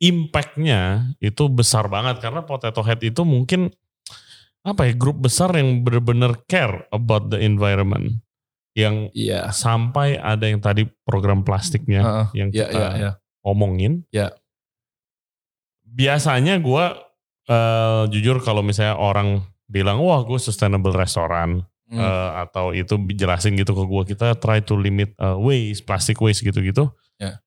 impactnya 0.00 1.12
itu 1.20 1.48
besar 1.48 1.88
banget 1.88 2.20
karena 2.20 2.44
potato 2.44 2.84
head 2.84 3.00
itu 3.00 3.24
mungkin 3.24 3.72
apa 4.66 4.90
ya 4.90 4.92
grup 4.98 5.22
besar 5.22 5.54
yang 5.54 5.86
benar-benar 5.86 6.42
care 6.50 6.90
about 6.90 7.30
the 7.30 7.38
environment 7.38 8.18
yang 8.74 9.08
yeah. 9.14 9.48
sampai 9.54 10.18
ada 10.18 10.50
yang 10.50 10.58
tadi 10.58 10.84
program 11.06 11.46
plastiknya 11.46 12.02
uh, 12.02 12.26
yang 12.34 12.50
yeah, 12.50 12.68
kita 12.68 12.76
yeah, 12.76 12.92
yeah. 12.98 13.14
omongin. 13.46 14.04
Yeah. 14.10 14.34
Biasanya 15.86 16.60
gue 16.60 16.84
uh, 17.48 18.04
jujur 18.10 18.42
kalau 18.44 18.60
misalnya 18.60 18.98
orang 18.98 19.46
bilang 19.70 20.02
wah 20.02 20.20
gue 20.26 20.36
sustainable 20.36 20.92
restoran, 20.92 21.64
hmm. 21.90 21.98
uh, 21.98 22.30
atau 22.46 22.74
itu 22.74 22.98
jelasin 23.14 23.54
gitu 23.54 23.72
ke 23.74 23.84
gue 23.86 24.02
kita 24.14 24.34
try 24.38 24.58
to 24.62 24.74
limit 24.74 25.14
uh, 25.22 25.38
waste 25.38 25.86
plastic 25.86 26.18
waste 26.18 26.42
gitu-gitu 26.42 26.90
yeah. 27.18 27.38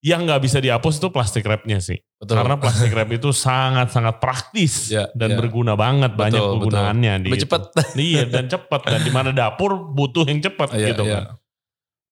yang 0.00 0.24
nggak 0.24 0.42
bisa 0.42 0.58
dihapus 0.58 0.98
itu 1.00 1.08
plastik 1.12 1.44
wrapnya 1.44 1.78
sih 1.80 2.00
betul. 2.22 2.34
karena 2.38 2.54
plastik 2.56 2.90
wrap 2.94 3.10
itu 3.10 3.30
sangat-sangat 3.34 4.22
praktis 4.22 4.94
yeah, 4.94 5.10
dan 5.18 5.34
yeah. 5.34 5.38
berguna 5.42 5.74
banget 5.74 6.14
betul, 6.14 6.22
banyak 6.22 6.42
penggunaannya 6.46 7.12
betul. 7.18 7.26
di 7.26 7.42
cepat 7.42 7.62
iya 7.98 8.22
dan 8.30 8.44
cepat 8.46 8.80
dan 8.86 9.00
di 9.02 9.10
mana 9.10 9.30
dapur 9.34 9.90
butuh 9.90 10.22
yang 10.30 10.38
cepat 10.38 10.68
yeah, 10.78 10.88
gitu 10.94 11.02
yeah. 11.02 11.14
kan 11.18 11.24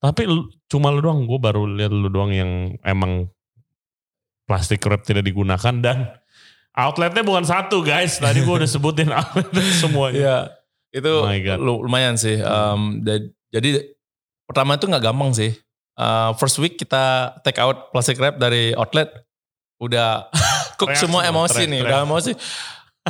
tapi 0.01 0.27
cuma 0.67 0.91
lu 0.91 1.01
doang 1.05 1.25
gue 1.25 1.39
baru 1.39 1.63
lihat 1.65 1.93
lu 1.95 2.11
doang 2.11 2.35
yang 2.35 2.75
emang 2.83 3.31
plastik 4.51 4.83
wrap 4.83 5.07
tidak 5.07 5.23
digunakan 5.23 5.75
dan 5.79 6.11
outletnya 6.75 7.23
bukan 7.23 7.47
satu 7.47 7.87
guys 7.87 8.19
tadi 8.19 8.43
gue 8.43 8.55
udah 8.59 8.67
sebutin 8.67 9.15
outletnya 9.23 9.63
semuanya 9.79 10.19
yeah 10.21 10.45
itu 10.91 11.13
oh 11.23 11.79
lumayan 11.87 12.19
sih. 12.19 12.39
Um, 12.43 13.03
jadi 13.51 13.95
pertama 14.47 14.75
itu 14.75 14.91
nggak 14.91 15.05
gampang 15.07 15.31
sih. 15.35 15.55
Uh, 15.95 16.35
first 16.39 16.59
week 16.59 16.81
kita 16.81 17.35
take 17.47 17.63
out 17.63 17.95
plastic 17.95 18.19
wrap 18.19 18.43
dari 18.43 18.75
outlet, 18.75 19.11
udah 19.81 20.28
cook 20.78 20.93
semua 20.95 21.26
emosi 21.26 21.64
nih, 21.66 21.81
udah 21.83 22.05
emosi. 22.05 22.33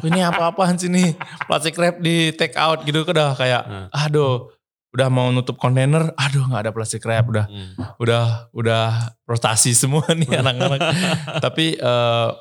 Ini 0.06 0.22
apa-apaan 0.30 0.78
sih 0.78 0.86
nih 0.86 1.18
plastic 1.50 1.74
wrap 1.74 1.98
di 1.98 2.30
take 2.32 2.54
out 2.54 2.86
gitu 2.86 3.02
udah 3.02 3.34
kayak, 3.34 3.62
hmm. 3.66 3.86
aduh, 3.90 4.48
udah 4.94 5.08
mau 5.10 5.34
nutup 5.34 5.58
kontainer, 5.58 6.14
aduh 6.14 6.46
nggak 6.46 6.70
ada 6.70 6.72
plastic 6.72 7.02
wrap, 7.02 7.26
udah, 7.26 7.50
hmm. 7.50 7.98
udah, 7.98 8.48
udah 8.54 9.12
frustasi 9.26 9.74
semua 9.74 10.06
nih 10.14 10.30
anak-anak. 10.30 10.80
Tapi 11.44 11.74
uh, 11.82 12.32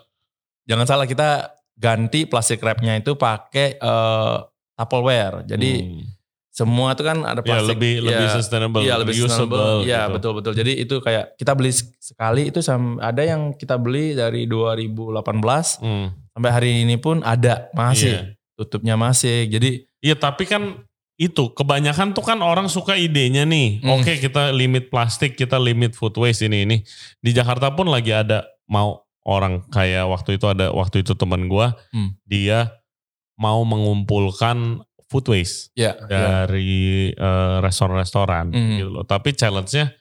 jangan 0.69 0.85
salah 0.85 1.09
kita 1.09 1.57
ganti 1.73 2.29
plastic 2.29 2.61
wrapnya 2.61 3.01
itu 3.01 3.17
pakai 3.17 3.81
uh, 3.81 4.45
Tupperware. 4.79 5.43
Jadi 5.43 5.71
hmm. 5.83 6.18
Semua 6.49 6.97
itu 6.97 7.05
kan 7.05 7.21
ada 7.23 7.39
plastik. 7.45 7.65
Ya, 7.65 7.71
lebih 7.77 7.93
ya, 7.93 8.07
lebih 8.09 8.27
sustainable, 8.33 8.81
ya, 8.81 8.95
lebih 8.97 9.15
sustainable. 9.15 9.85
Iya, 9.85 10.01
gitu. 10.05 10.13
betul 10.17 10.31
betul. 10.41 10.53
Jadi 10.57 10.71
itu 10.81 10.95
kayak 10.99 11.37
kita 11.37 11.51
beli 11.55 11.71
sekali 12.01 12.49
itu 12.49 12.59
ada 12.99 13.21
yang 13.21 13.53
kita 13.55 13.77
beli 13.77 14.17
dari 14.17 14.49
2018 14.49 15.23
hmm. 15.85 16.07
sampai 16.35 16.51
hari 16.51 16.71
ini 16.83 16.97
pun 16.97 17.21
ada 17.21 17.69
masih 17.77 18.33
yeah. 18.33 18.57
tutupnya 18.57 18.97
masih. 18.97 19.47
Jadi 19.47 19.89
Iya, 19.99 20.15
tapi 20.15 20.47
kan 20.47 20.87
itu 21.19 21.51
kebanyakan 21.51 22.15
tuh 22.15 22.23
kan 22.23 22.39
orang 22.39 22.71
suka 22.71 22.95
idenya 22.95 23.43
nih. 23.43 23.83
Hmm. 23.83 23.99
Oke, 23.99 24.15
okay, 24.15 24.23
kita 24.23 24.55
limit 24.55 24.87
plastik, 24.87 25.35
kita 25.35 25.59
limit 25.59 25.91
food 25.91 26.15
waste 26.15 26.47
ini 26.47 26.63
ini. 26.63 26.77
Di 27.19 27.35
Jakarta 27.35 27.75
pun 27.75 27.91
lagi 27.91 28.15
ada 28.15 28.47
mau 28.71 29.03
orang 29.27 29.67
kayak 29.67 30.07
waktu 30.07 30.39
itu 30.39 30.47
ada 30.47 30.71
waktu 30.71 31.03
itu 31.03 31.11
teman 31.19 31.51
gua, 31.51 31.75
hmm. 31.91 32.15
dia 32.23 32.71
mau 33.35 33.59
mengumpulkan 33.67 34.79
food 35.09 35.25
waste 35.33 35.73
yeah, 35.73 35.97
dari 36.05 37.11
yeah. 37.11 37.17
Uh, 37.17 37.57
restoran-restoran 37.65 38.53
mm. 38.53 38.77
gitu 38.77 38.89
loh. 38.93 39.03
Tapi 39.03 39.33
challenge-nya 39.33 39.97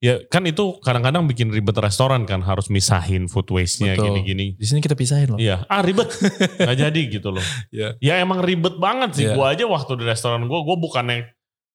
ya 0.00 0.16
kan 0.32 0.48
itu 0.48 0.80
kadang-kadang 0.80 1.28
bikin 1.28 1.52
ribet 1.52 1.76
restoran 1.76 2.24
kan 2.24 2.40
harus 2.40 2.72
misahin 2.72 3.28
food 3.28 3.48
waste-nya 3.52 3.96
gini-gini. 3.96 4.56
Di 4.56 4.64
sini 4.68 4.80
kita 4.80 4.96
pisahin 4.96 5.36
loh. 5.36 5.38
Iya, 5.40 5.64
ah 5.68 5.80
ribet. 5.84 6.08
Gak 6.68 6.76
jadi 6.76 7.00
gitu 7.08 7.32
loh. 7.32 7.44
Yeah. 7.72 7.96
Ya 8.00 8.14
emang 8.20 8.40
ribet 8.40 8.76
banget 8.80 9.16
sih. 9.16 9.24
Yeah. 9.28 9.36
Gua 9.36 9.52
aja 9.52 9.64
waktu 9.68 10.00
di 10.00 10.04
restoran 10.08 10.48
gua, 10.48 10.64
gua 10.64 10.76
bukannya 10.80 11.28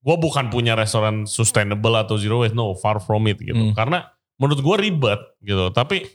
gua 0.06 0.18
bukan 0.22 0.54
punya 0.54 0.78
restoran 0.78 1.26
sustainable 1.26 1.98
atau 1.98 2.18
zero 2.18 2.46
waste, 2.46 2.54
no, 2.54 2.78
far 2.78 3.02
from 3.02 3.26
it 3.30 3.42
gitu. 3.42 3.74
Mm. 3.74 3.74
Karena 3.78 4.10
menurut 4.42 4.62
gua 4.66 4.78
ribet 4.78 5.22
gitu. 5.46 5.70
Tapi 5.70 6.06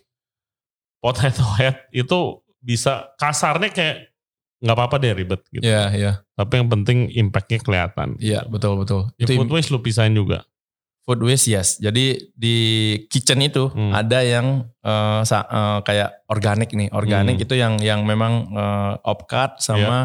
potato 0.99 1.47
head 1.59 1.87
itu 1.95 2.43
bisa 2.61 3.15
kasarnya 3.17 3.71
kayak 3.73 4.10
nggak 4.61 4.77
apa-apa 4.77 4.97
deh 5.01 5.13
ribet 5.17 5.41
gitu. 5.49 5.65
Iya, 5.65 5.73
yeah, 5.73 5.87
iya. 5.91 6.05
Yeah. 6.05 6.15
Tapi 6.37 6.53
yang 6.61 6.69
penting 6.69 6.99
impactnya 7.09 7.59
kelihatan. 7.65 8.09
Iya, 8.21 8.33
yeah, 8.33 8.43
betul 8.45 8.77
betul. 8.77 9.09
Ya, 9.17 9.25
itu 9.25 9.41
food 9.41 9.51
waste 9.51 9.73
lu 9.73 9.81
pisahin 9.81 10.13
juga. 10.13 10.45
Food 11.09 11.25
waste 11.25 11.49
yes. 11.49 11.81
Jadi 11.81 12.29
di 12.37 12.57
kitchen 13.09 13.41
itu 13.41 13.73
hmm. 13.73 13.93
ada 13.97 14.21
yang 14.21 14.69
uh, 14.85 15.25
uh, 15.25 15.81
kayak 15.81 16.23
organik 16.29 16.77
nih. 16.77 16.93
Organik 16.93 17.41
hmm. 17.41 17.45
itu 17.49 17.55
yang 17.57 17.81
yang 17.81 18.05
memang 18.05 18.53
uh, 18.53 19.01
opcut 19.09 19.59
sama 19.65 19.81
yeah. 19.81 20.05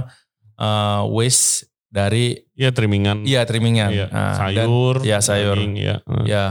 Iya. 0.55 0.63
uh, 0.63 1.01
waste 1.11 1.67
dari 1.91 2.47
Iya 2.55 2.71
trimmingan. 2.71 3.27
Iya 3.27 3.43
trimmingan. 3.43 3.91
Iya, 3.91 4.07
nah, 4.07 4.35
sayur. 4.39 4.95
Iya 5.03 5.19
sayur. 5.19 5.59
Daging, 5.59 5.75
ya. 5.75 5.95
ya. 6.23 6.47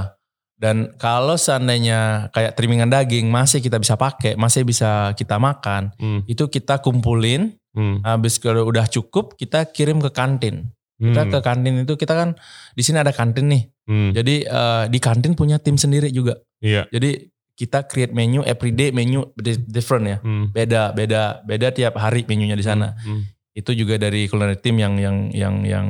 Dan 0.60 0.96
kalau 1.00 1.36
seandainya 1.36 2.32
kayak 2.32 2.52
trimmingan 2.56 2.88
daging 2.88 3.28
masih 3.28 3.60
kita 3.64 3.76
bisa 3.76 3.96
pakai, 4.00 4.36
masih 4.36 4.64
bisa 4.64 5.12
kita 5.12 5.36
makan, 5.36 5.92
hmm. 5.98 6.24
itu 6.30 6.46
kita 6.48 6.78
kumpulin 6.80 7.52
Hmm. 7.74 8.00
Habis 8.06 8.38
kalau 8.38 8.64
udah 8.70 8.86
cukup 8.86 9.34
kita 9.34 9.66
kirim 9.74 9.98
ke 9.98 10.14
kantin. 10.14 10.70
Kita 10.94 11.26
hmm. 11.26 11.32
ke 11.34 11.38
kantin 11.42 11.74
itu 11.82 11.94
kita 11.98 12.14
kan 12.14 12.38
di 12.72 12.82
sini 12.86 13.02
ada 13.02 13.10
kantin 13.10 13.50
nih. 13.50 13.62
Hmm. 13.84 14.10
Jadi 14.14 14.46
uh, 14.46 14.86
di 14.86 14.98
kantin 15.02 15.34
punya 15.34 15.58
tim 15.58 15.74
sendiri 15.74 16.08
juga. 16.14 16.38
Iya. 16.62 16.86
Jadi 16.88 17.34
kita 17.54 17.86
create 17.86 18.10
menu 18.14 18.42
everyday 18.46 18.94
menu 18.94 19.26
different 19.68 20.06
ya. 20.06 20.18
Hmm. 20.22 20.54
Beda 20.54 20.94
beda 20.94 21.42
beda 21.42 21.74
tiap 21.74 21.98
hari 21.98 22.22
menunya 22.24 22.54
di 22.54 22.64
sana. 22.64 22.94
Hmm. 23.02 23.20
hmm. 23.20 23.22
Itu 23.54 23.70
juga 23.74 23.98
dari 23.98 24.30
culinary 24.30 24.58
team 24.62 24.78
yang 24.78 24.94
yang 24.98 25.16
yang 25.34 25.54
yang 25.66 25.86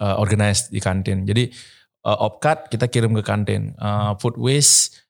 uh, 0.00 0.16
organize 0.20 0.68
di 0.68 0.80
kantin. 0.84 1.24
Jadi 1.24 1.48
uh, 2.04 2.28
opcat 2.28 2.68
kita 2.68 2.92
kirim 2.92 3.16
ke 3.16 3.24
kantin. 3.24 3.72
Uh, 3.80 4.16
food 4.20 4.36
waste 4.36 5.00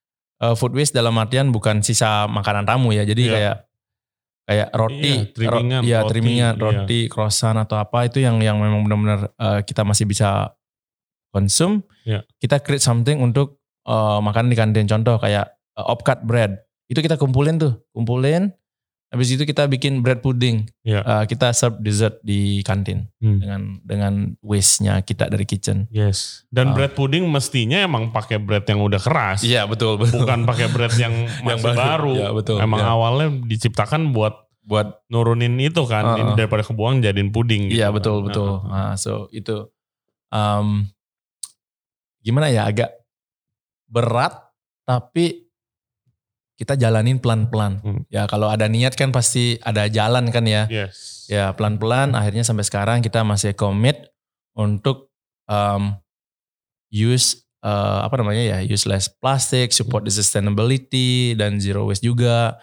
uh, 0.43 0.55
food 0.55 0.75
waste 0.75 0.95
dalam 0.95 1.15
artian 1.19 1.51
bukan 1.51 1.83
sisa 1.83 2.31
makanan 2.31 2.67
tamu 2.67 2.95
ya. 2.95 3.03
Jadi 3.03 3.23
yeah. 3.27 3.35
kayak 3.35 3.57
kayak 4.47 4.71
roti, 4.71 5.27
iya, 5.27 5.35
trimingan, 5.35 5.83
ro, 5.83 5.91
ya, 5.91 5.99
roti, 6.07 6.31
iya. 6.39 6.51
roti, 6.55 7.01
croissant 7.11 7.59
atau 7.59 7.83
apa 7.83 8.07
itu 8.07 8.23
yang 8.23 8.39
yang 8.39 8.63
memang 8.63 8.87
benar-benar 8.87 9.21
uh, 9.35 9.61
kita 9.67 9.83
masih 9.83 10.07
bisa 10.07 10.55
konsum. 11.35 11.83
Iya. 12.07 12.23
Kita 12.39 12.63
create 12.63 12.87
something 12.87 13.19
untuk 13.19 13.59
uh, 13.91 14.23
makan 14.23 14.47
di 14.47 14.57
kantin. 14.57 14.87
Contoh 14.87 15.19
kayak 15.19 15.51
uh, 15.75 15.87
opcut 15.91 16.23
bread. 16.23 16.63
Itu 16.87 17.03
kita 17.03 17.19
kumpulin 17.19 17.59
tuh, 17.59 17.83
kumpulin. 17.91 18.55
Habis 19.07 19.39
itu 19.39 19.47
kita 19.47 19.71
bikin 19.71 20.03
bread 20.03 20.19
pudding. 20.19 20.67
Yeah. 20.83 21.07
Uh, 21.07 21.25
kita 21.31 21.55
serve 21.55 21.79
dessert 21.79 22.19
di 22.27 22.59
kantin 22.67 23.07
hmm. 23.23 23.39
dengan 23.39 23.61
dengan 23.87 24.15
waste-nya 24.43 24.99
kita 25.07 25.31
dari 25.31 25.47
kitchen. 25.47 25.87
Yes. 25.95 26.43
Dan 26.51 26.71
uh, 26.71 26.75
bread 26.75 26.99
pudding 26.99 27.23
mestinya 27.31 27.79
emang 27.79 28.11
pakai 28.11 28.43
bread 28.43 28.67
yang 28.67 28.83
udah 28.83 28.99
keras. 28.99 29.47
Iya 29.47 29.63
betul 29.71 30.03
betul. 30.03 30.27
Bukan 30.27 30.43
pakai 30.43 30.67
bread 30.75 30.95
yang 30.99 31.15
masih 31.47 31.55
yang 31.55 31.63
baru. 31.63 31.79
baru. 31.79 32.15
Ya, 32.19 32.29
betul. 32.35 32.57
Emang 32.59 32.83
ya. 32.83 32.91
awalnya 32.91 33.29
diciptakan 33.47 34.11
buat 34.11 34.35
buat 34.67 35.07
nurunin 35.07 35.55
itu 35.63 35.87
kan 35.87 36.03
uh, 36.03 36.19
uh. 36.19 36.35
daripada 36.35 36.67
kebuang 36.67 36.99
jadiin 36.99 37.31
puding. 37.31 37.71
Gitu 37.71 37.79
iya 37.79 37.95
kan. 37.95 38.03
betul 38.03 38.27
betul. 38.27 38.59
Uh, 38.59 38.67
uh. 38.67 38.71
Nah, 38.75 38.93
so 38.99 39.31
itu 39.31 39.71
um, 40.35 40.83
gimana 42.27 42.51
ya 42.51 42.67
agak 42.67 42.91
berat 43.87 44.35
tapi 44.83 45.46
kita 46.57 46.75
jalanin 46.75 47.21
pelan-pelan. 47.21 47.85
Hmm. 47.85 48.01
Ya 48.09 48.25
kalau 48.25 48.49
ada 48.49 48.65
niat 48.65 48.97
kan 48.97 49.13
pasti 49.13 49.61
ada 49.61 49.87
jalan 49.93 50.33
kan 50.33 50.45
ya. 50.49 50.65
Yes. 50.73 51.29
Ya 51.29 51.53
pelan-pelan 51.53 52.17
akhirnya 52.17 52.43
sampai 52.43 52.65
sekarang 52.65 53.05
kita 53.05 53.21
masih 53.23 53.53
commit 53.53 54.09
untuk 54.57 55.13
um, 55.47 56.01
use 56.89 57.45
uh, 57.61 58.09
apa 58.09 58.17
namanya 58.17 58.57
ya 58.57 58.59
use 58.65 58.89
less 58.89 59.07
plastic, 59.13 59.77
support 59.77 60.09
the 60.09 60.13
sustainability 60.13 61.37
dan 61.37 61.61
zero 61.61 61.85
waste 61.93 62.03
juga. 62.03 62.57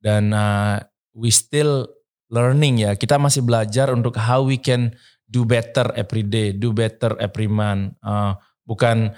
Dan 0.00 0.32
uh, 0.32 0.80
we 1.12 1.28
still 1.28 1.84
learning 2.32 2.80
ya. 2.80 2.96
Kita 2.96 3.20
masih 3.20 3.44
belajar 3.44 3.92
untuk 3.92 4.16
how 4.16 4.40
we 4.40 4.56
can 4.56 4.96
do 5.28 5.44
better 5.44 5.92
every 6.00 6.24
day, 6.24 6.56
do 6.56 6.72
better 6.72 7.12
every 7.20 7.48
month. 7.48 7.92
Uh, 8.00 8.32
bukan 8.64 9.12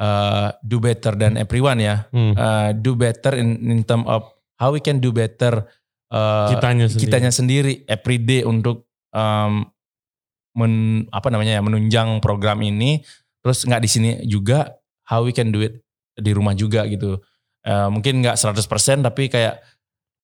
uh, 0.00 0.52
do 0.64 0.80
better 0.80 1.12
than 1.16 1.36
everyone 1.40 1.80
ya. 1.80 2.08
Hmm. 2.12 2.32
Uh, 2.36 2.70
do 2.76 2.96
better 2.96 3.36
in 3.36 3.60
in 3.68 3.80
term 3.84 4.04
of 4.08 4.24
how 4.56 4.72
we 4.72 4.80
can 4.80 5.00
do 5.00 5.12
better 5.12 5.64
uh, 6.12 6.48
kitanya 6.52 6.86
sendiri, 6.88 7.02
kitanya 7.02 7.30
sendiri 7.32 7.72
every 7.88 8.18
day 8.20 8.40
untuk 8.44 8.88
um, 9.12 9.68
men, 10.56 11.04
apa 11.12 11.28
namanya 11.32 11.60
ya 11.60 11.62
menunjang 11.64 12.20
program 12.20 12.60
ini. 12.64 13.04
Terus 13.44 13.62
nggak 13.62 13.82
di 13.82 13.90
sini 13.90 14.10
juga 14.26 14.74
how 15.06 15.22
we 15.22 15.30
can 15.30 15.54
do 15.54 15.62
it 15.62 15.80
di 16.16 16.32
rumah 16.32 16.56
juga 16.56 16.84
gitu. 16.88 17.20
Uh, 17.66 17.90
mungkin 17.90 18.22
nggak 18.22 18.38
100% 18.38 18.62
tapi 19.02 19.26
kayak 19.26 19.58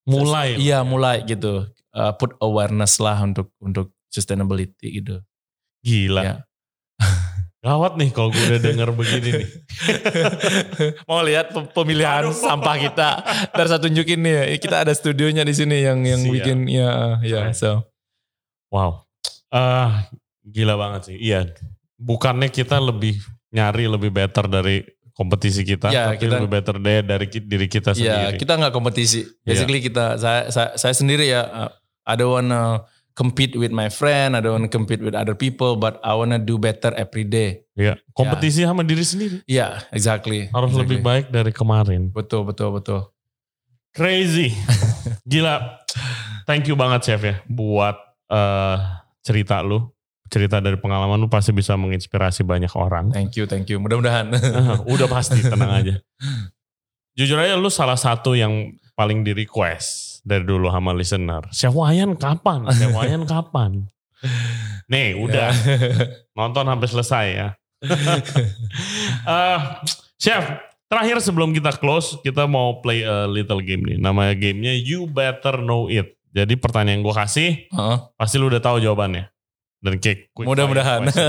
mulai 0.07 0.59
iya 0.59 0.83
mulai 0.83 1.23
gitu 1.27 1.67
uh, 1.95 2.13
put 2.19 2.35
awareness 2.43 2.99
lah 2.99 3.19
untuk 3.23 3.55
untuk 3.63 3.95
sustainability 4.11 5.03
gitu 5.03 5.23
gila 5.83 6.23
ya. 6.23 6.35
Gawat 7.63 7.95
nih 7.95 8.11
kalau 8.11 8.35
gue 8.35 8.43
udah 8.43 8.61
denger 8.75 8.91
begini 8.91 9.31
nih. 9.39 9.51
Mau 11.09 11.23
lihat 11.23 11.55
pemilihan 11.71 12.27
Aduh. 12.27 12.35
sampah 12.35 12.75
kita. 12.75 13.23
Ntar 13.55 13.67
saya 13.71 13.79
tunjukin 13.79 14.19
nih 14.19 14.35
ya. 14.35 14.45
Kita 14.59 14.77
ada 14.83 14.91
studionya 14.91 15.47
di 15.47 15.55
sini 15.55 15.79
yang 15.79 16.03
yang 16.03 16.27
Siap. 16.27 16.35
bikin 16.35 16.59
ya 16.67 17.23
ya 17.23 17.55
so. 17.55 17.87
Wow. 18.75 19.07
Uh, 19.55 19.95
gila 20.43 20.75
banget 20.75 21.15
sih. 21.15 21.17
Iya. 21.23 21.55
Bukannya 22.03 22.51
kita 22.51 22.83
lebih 22.83 23.23
nyari 23.55 23.87
lebih 23.87 24.11
better 24.11 24.51
dari 24.51 24.83
kompetisi 25.13 25.63
kita, 25.63 25.93
ya, 25.93 26.09
tapi 26.09 26.25
kita, 26.25 26.41
lebih 26.41 26.51
better 26.51 26.77
deh 26.81 26.99
dari 27.05 27.27
diri 27.29 27.69
kita 27.69 27.93
iya, 27.93 27.97
sendiri. 28.01 28.25
Ya, 28.27 28.31
kita 28.41 28.53
nggak 28.59 28.75
kompetisi. 28.75 29.23
Iya. 29.23 29.45
Basically 29.45 29.79
ya. 29.79 29.87
kita, 29.87 30.07
saya, 30.19 30.41
saya, 30.49 30.69
saya 30.75 30.95
sendiri 30.97 31.29
ya, 31.31 31.45
uh, 31.47 31.71
I 32.09 32.17
don't 32.17 32.33
wanna 32.33 32.89
compete 33.13 33.57
with 33.57 33.73
my 33.73 33.89
friend, 33.89 34.37
I 34.37 34.41
don't 34.41 34.61
want 34.61 34.67
to 34.69 34.73
compete 34.73 35.01
with 35.05 35.15
other 35.15 35.37
people, 35.37 35.77
but 35.77 36.01
I 36.05 36.17
want 36.17 36.33
to 36.33 36.41
do 36.41 36.57
better 36.57 36.93
every 36.97 37.25
day. 37.29 37.65
Iya, 37.77 38.01
kompetisi 38.13 38.65
yeah. 38.65 38.69
sama 38.73 38.83
diri 38.85 39.05
sendiri. 39.05 39.37
Iya, 39.45 39.57
yeah, 39.57 39.73
exactly. 39.93 40.49
Harus 40.53 40.73
exactly. 40.73 40.81
lebih 40.81 40.99
baik 41.05 41.27
dari 41.33 41.53
kemarin. 41.53 42.13
Betul, 42.13 42.49
betul, 42.49 42.73
betul. 42.77 43.01
Crazy. 43.93 44.53
Gila. 45.31 45.85
Thank 46.49 46.67
you 46.67 46.75
banget 46.75 47.07
Chef 47.07 47.23
ya 47.23 47.39
buat 47.47 47.97
uh, 48.33 48.77
cerita 49.23 49.61
lu. 49.61 49.89
Cerita 50.33 50.65
dari 50.65 50.81
pengalaman 50.81 51.21
lu 51.21 51.29
pasti 51.29 51.53
bisa 51.53 51.77
menginspirasi 51.77 52.41
banyak 52.41 52.73
orang. 52.73 53.13
Thank 53.13 53.37
you, 53.37 53.45
thank 53.45 53.69
you. 53.69 53.77
Mudah-mudahan. 53.77 54.33
Udah 54.93 55.05
pasti, 55.05 55.45
tenang 55.45 55.69
aja. 55.69 55.95
Jujur 57.13 57.37
aja 57.37 57.61
lu 57.61 57.69
salah 57.69 58.01
satu 58.01 58.33
yang 58.33 58.73
paling 58.97 59.21
di 59.21 59.37
request 59.37 60.12
dari 60.23 60.47
dulu 60.47 60.71
sama 60.71 60.95
listener. 60.95 61.43
Chef 61.51 61.75
Wayan 61.75 62.15
kapan? 62.15 62.71
Chef 62.71 62.95
Wayan 62.99 63.27
kapan? 63.27 63.91
Nih 64.87 65.19
udah 65.19 65.51
nonton 66.39 66.65
sampai 66.67 66.89
selesai 66.89 67.27
ya. 67.35 67.49
uh, 69.27 69.59
Chef, 70.23 70.45
terakhir 70.87 71.19
sebelum 71.19 71.51
kita 71.51 71.75
close, 71.83 72.15
kita 72.23 72.47
mau 72.47 72.79
play 72.79 73.03
a 73.03 73.27
little 73.27 73.59
game 73.59 73.83
nih. 73.83 73.99
Namanya 73.99 74.39
gamenya 74.39 74.71
You 74.79 75.11
Better 75.11 75.59
Know 75.59 75.91
It. 75.91 76.15
Jadi 76.33 76.55
pertanyaan 76.57 77.03
gue 77.03 77.13
kasih, 77.13 77.51
uh 77.75 77.77
-huh. 77.77 77.97
pasti 78.15 78.39
lu 78.39 78.49
udah 78.49 78.63
tahu 78.63 78.79
jawabannya. 78.81 79.29
Dan 79.83 79.99
kayak 79.99 80.31
Mudah-mudahan. 80.39 81.03
Oke, 81.11 81.27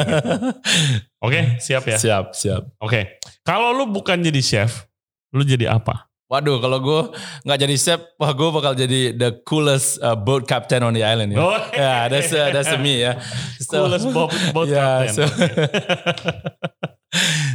okay, 1.25 1.43
siap 1.57 1.83
ya? 1.89 1.97
Siap, 1.97 2.37
siap. 2.37 2.69
Oke, 2.77 2.85
okay. 2.85 3.03
kalau 3.41 3.73
lu 3.73 3.89
bukan 3.89 4.21
jadi 4.21 4.37
chef, 4.45 4.85
lu 5.33 5.41
jadi 5.41 5.73
apa? 5.73 6.12
Waduh, 6.33 6.57
kalau 6.57 6.81
gue 6.81 7.01
nggak 7.45 7.59
jadi 7.61 7.75
chef, 7.77 8.01
wah 8.17 8.33
gue 8.33 8.49
bakal 8.49 8.73
jadi 8.73 9.13
the 9.13 9.37
coolest 9.45 10.01
uh, 10.01 10.17
boat 10.17 10.49
captain 10.49 10.81
on 10.81 10.97
the 10.97 11.05
island 11.05 11.29
ya. 11.29 11.37
Oh, 11.37 11.53
yeah, 11.69 12.09
that's 12.09 12.33
uh, 12.33 12.49
that's 12.49 12.73
me 12.81 13.05
ya. 13.05 13.21
So, 13.61 13.85
coolest 13.85 14.09
boat, 14.09 14.33
boat 14.49 14.65
yeah, 14.65 15.05
captain. 15.05 15.13
So, 15.13 15.23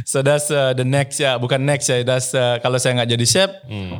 so 0.15 0.17
that's 0.23 0.47
uh, 0.47 0.71
the 0.71 0.87
next 0.87 1.19
ya, 1.19 1.35
bukan 1.35 1.67
next 1.67 1.91
ya. 1.91 2.07
That's 2.07 2.31
uh, 2.31 2.63
kalau 2.63 2.79
saya 2.79 3.03
nggak 3.03 3.19
jadi 3.19 3.25
chef, 3.27 3.51
hmm. 3.67 3.99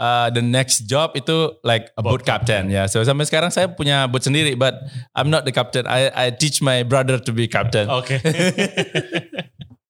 uh, 0.00 0.32
the 0.32 0.40
next 0.40 0.88
job 0.88 1.12
itu 1.12 1.60
like 1.60 1.92
a 1.94 2.02
boat, 2.02 2.16
boat 2.16 2.22
captain 2.24 2.72
ya. 2.72 2.84
Yeah. 2.84 2.86
So 2.88 3.04
sampai 3.04 3.28
sekarang 3.28 3.52
saya 3.52 3.68
punya 3.68 4.08
boat 4.08 4.24
sendiri, 4.24 4.56
but 4.56 4.72
I'm 5.12 5.28
not 5.28 5.44
the 5.44 5.52
captain. 5.52 5.84
I 5.84 6.08
I 6.16 6.32
teach 6.32 6.64
my 6.64 6.80
brother 6.80 7.20
to 7.20 7.30
be 7.36 7.44
captain. 7.44 7.92
Oke. 7.92 8.24
Okay. 8.24 8.32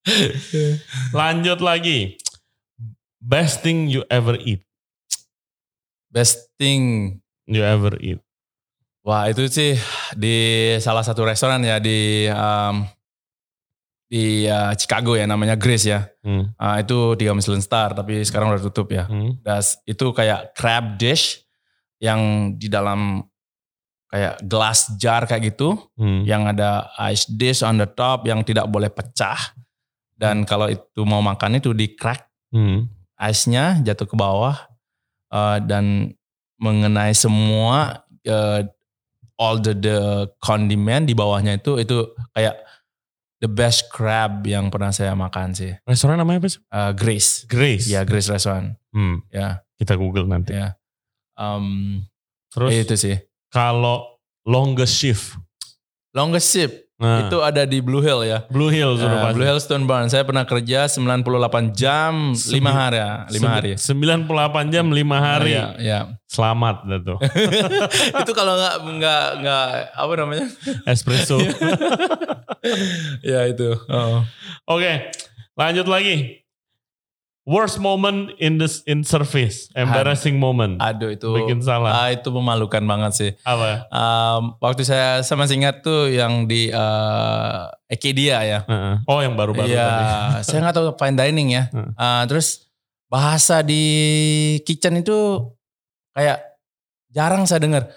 Lanjut 1.17 1.63
lagi. 1.63 2.19
Best 3.25 3.65
thing 3.65 3.89
you 3.89 4.05
ever 4.13 4.37
eat. 4.37 4.61
Best 6.13 6.53
thing 6.61 7.17
you 7.49 7.65
ever 7.65 7.97
eat. 7.97 8.21
Wah 9.01 9.33
itu 9.33 9.49
sih 9.49 9.81
di 10.13 10.37
salah 10.77 11.01
satu 11.01 11.25
restoran 11.25 11.65
ya 11.65 11.81
di 11.81 12.29
um, 12.29 12.85
di 14.05 14.45
uh, 14.45 14.77
Chicago 14.77 15.17
ya 15.17 15.25
namanya 15.25 15.57
Grace 15.57 15.89
ya. 15.89 16.05
Hmm. 16.21 16.53
Uh, 16.53 16.77
itu 16.85 17.17
tiga 17.17 17.33
Michelin 17.33 17.65
star 17.65 17.97
tapi 17.97 18.21
sekarang 18.29 18.53
udah 18.53 18.61
tutup 18.61 18.93
ya. 18.93 19.09
Hmm. 19.09 19.41
Das 19.41 19.81
itu 19.89 20.13
kayak 20.13 20.53
crab 20.53 21.01
dish 21.01 21.49
yang 22.05 22.53
di 22.61 22.69
dalam 22.69 23.25
kayak 24.13 24.37
glass 24.45 25.01
jar 25.01 25.25
kayak 25.25 25.57
gitu, 25.57 25.81
hmm. 25.97 26.29
yang 26.29 26.45
ada 26.45 26.93
ice 27.09 27.25
dish 27.25 27.65
on 27.65 27.81
the 27.81 27.89
top 27.89 28.29
yang 28.29 28.45
tidak 28.45 28.69
boleh 28.69 28.93
pecah. 28.93 29.57
Dan 30.13 30.45
kalau 30.45 30.69
itu 30.69 31.01
mau 31.09 31.25
makan 31.25 31.57
itu 31.57 31.73
di 31.73 31.97
crack. 31.97 32.29
Hmm 32.53 33.04
ice-nya 33.19 33.79
jatuh 33.83 34.07
ke 34.09 34.17
bawah 34.19 34.57
uh, 35.31 35.59
dan 35.63 36.15
mengenai 36.59 37.15
semua 37.15 38.07
uh, 38.27 38.61
all 39.39 39.59
the 39.59 39.75
the 39.75 40.31
condiment 40.39 41.11
di 41.11 41.15
bawahnya 41.15 41.59
itu 41.59 41.83
itu 41.83 42.15
kayak 42.35 42.55
the 43.43 43.51
best 43.51 43.91
crab 43.93 44.41
yang 44.47 44.73
pernah 44.73 44.95
saya 44.95 45.13
makan 45.13 45.53
sih. 45.53 45.75
Restoran 45.85 46.17
namanya 46.17 46.47
apa 46.47 46.49
sih? 46.49 46.61
Uh, 46.73 46.93
Grace. 46.97 47.45
Grace. 47.45 47.87
Ya 47.91 48.07
Grace 48.07 48.31
Restaurant. 48.31 48.73
Hmm. 48.95 49.21
Ya. 49.29 49.61
Kita 49.77 49.99
Google 49.99 50.25
nanti. 50.25 50.57
Ya. 50.57 50.79
Um, 51.37 52.01
Terus 52.55 52.87
itu 52.87 52.95
sih. 52.97 53.17
Kalau 53.51 54.23
longest 54.47 54.97
shift. 54.97 55.37
Longest 56.15 56.49
shift 56.55 56.84
Nah. 57.05 57.29
Itu 57.29 57.45
ada 57.45 57.69
di 57.69 57.85
Blue 57.85 58.01
Hill 58.01 58.25
ya. 58.25 58.49
Blue 58.49 58.73
Hill 58.73 58.97
sudah 58.97 59.29
uh, 59.29 59.37
Blue 59.37 59.45
Hill 59.45 59.61
Stone 59.61 59.85
Barn. 59.85 60.09
Saya 60.09 60.25
pernah 60.25 60.49
kerja 60.49 60.89
98 60.89 61.77
jam 61.77 62.33
lima 62.33 62.71
5 62.73 62.81
hari 62.81 62.97
ya, 62.97 63.13
5 63.29 63.45
hari. 63.45 63.73
98 63.77 64.73
jam 64.73 64.87
5 64.89 64.97
hari. 65.21 65.53
ya, 65.53 65.67
ya. 65.77 66.01
Selamat 66.25 66.89
tuh. 67.05 67.21
itu 68.25 68.33
kalau 68.33 68.57
nggak 68.57 68.77
nggak 68.89 69.25
nggak 69.45 69.67
apa 69.93 70.13
namanya? 70.17 70.47
Espresso. 70.89 71.37
ya 73.31 73.45
itu. 73.53 73.77
Oh. 73.93 74.25
Oke, 74.65 74.81
okay, 74.81 74.95
lanjut 75.61 75.85
lagi. 75.85 76.44
Worst 77.45 77.77
moment 77.77 78.33
in 78.41 78.57
this 78.57 78.81
in 78.89 79.05
service, 79.05 79.69
embarrassing 79.77 80.41
aduh, 80.41 80.45
moment. 80.49 80.75
Aduh 80.81 81.13
itu 81.13 81.29
bikin 81.29 81.61
salah. 81.61 81.93
Ah, 81.93 82.09
itu 82.09 82.33
memalukan 82.33 82.81
banget 82.81 83.13
sih. 83.13 83.31
Apa? 83.45 83.85
Um, 83.93 84.57
waktu 84.65 84.81
saya 84.89 85.21
sama 85.21 85.45
ingat 85.45 85.85
tuh 85.85 86.09
yang 86.09 86.49
di 86.49 86.73
uh, 86.73 87.69
Ekedia 87.85 88.41
ya. 88.49 88.61
Uh-uh. 88.65 89.05
Oh 89.05 89.21
yang 89.21 89.37
baru-baru 89.37 89.77
Iya, 89.77 89.93
saya 90.49 90.65
nggak 90.65 90.73
tahu 90.73 90.89
fine 90.97 91.21
dining 91.21 91.53
ya. 91.53 91.69
Uh. 91.69 91.93
Uh, 92.01 92.23
terus 92.33 92.65
bahasa 93.13 93.61
di 93.61 93.85
kitchen 94.65 95.05
itu 95.05 95.45
kayak 96.17 96.41
jarang 97.13 97.45
saya 97.45 97.61
dengar. 97.61 97.93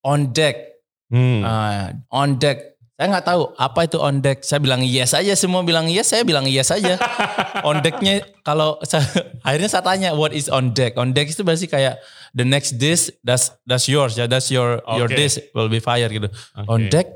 On 0.00 0.32
deck, 0.32 0.80
hmm. 1.12 1.44
uh, 1.44 1.92
on 2.08 2.40
deck 2.40 2.75
saya 2.96 3.12
nggak 3.12 3.28
tahu 3.28 3.52
apa 3.60 3.80
itu 3.84 4.00
on 4.00 4.24
deck. 4.24 4.40
Saya 4.40 4.56
bilang 4.56 4.80
yes 4.80 5.12
aja, 5.12 5.36
semua 5.36 5.60
bilang 5.60 5.84
yes, 5.84 6.16
saya 6.16 6.24
bilang 6.24 6.48
yes 6.48 6.72
aja. 6.72 6.96
on 7.68 7.84
decknya 7.84 8.24
kalau 8.40 8.80
akhirnya 9.46 9.68
saya 9.68 9.84
tanya 9.84 10.16
what 10.16 10.32
is 10.32 10.48
on 10.48 10.72
deck. 10.72 10.96
On 10.96 11.12
deck 11.12 11.28
itu 11.28 11.44
berarti 11.44 11.68
kayak 11.68 12.00
the 12.32 12.48
next 12.48 12.80
dish 12.80 13.12
that's 13.20 13.52
that's 13.68 13.84
yours 13.84 14.16
ya, 14.16 14.24
that's 14.24 14.48
your 14.48 14.80
okay. 14.80 14.96
your 14.96 15.08
dish 15.12 15.36
will 15.52 15.68
be 15.68 15.76
fire 15.76 16.08
gitu. 16.08 16.32
Okay. 16.32 16.72
On 16.72 16.80
deck 16.88 17.12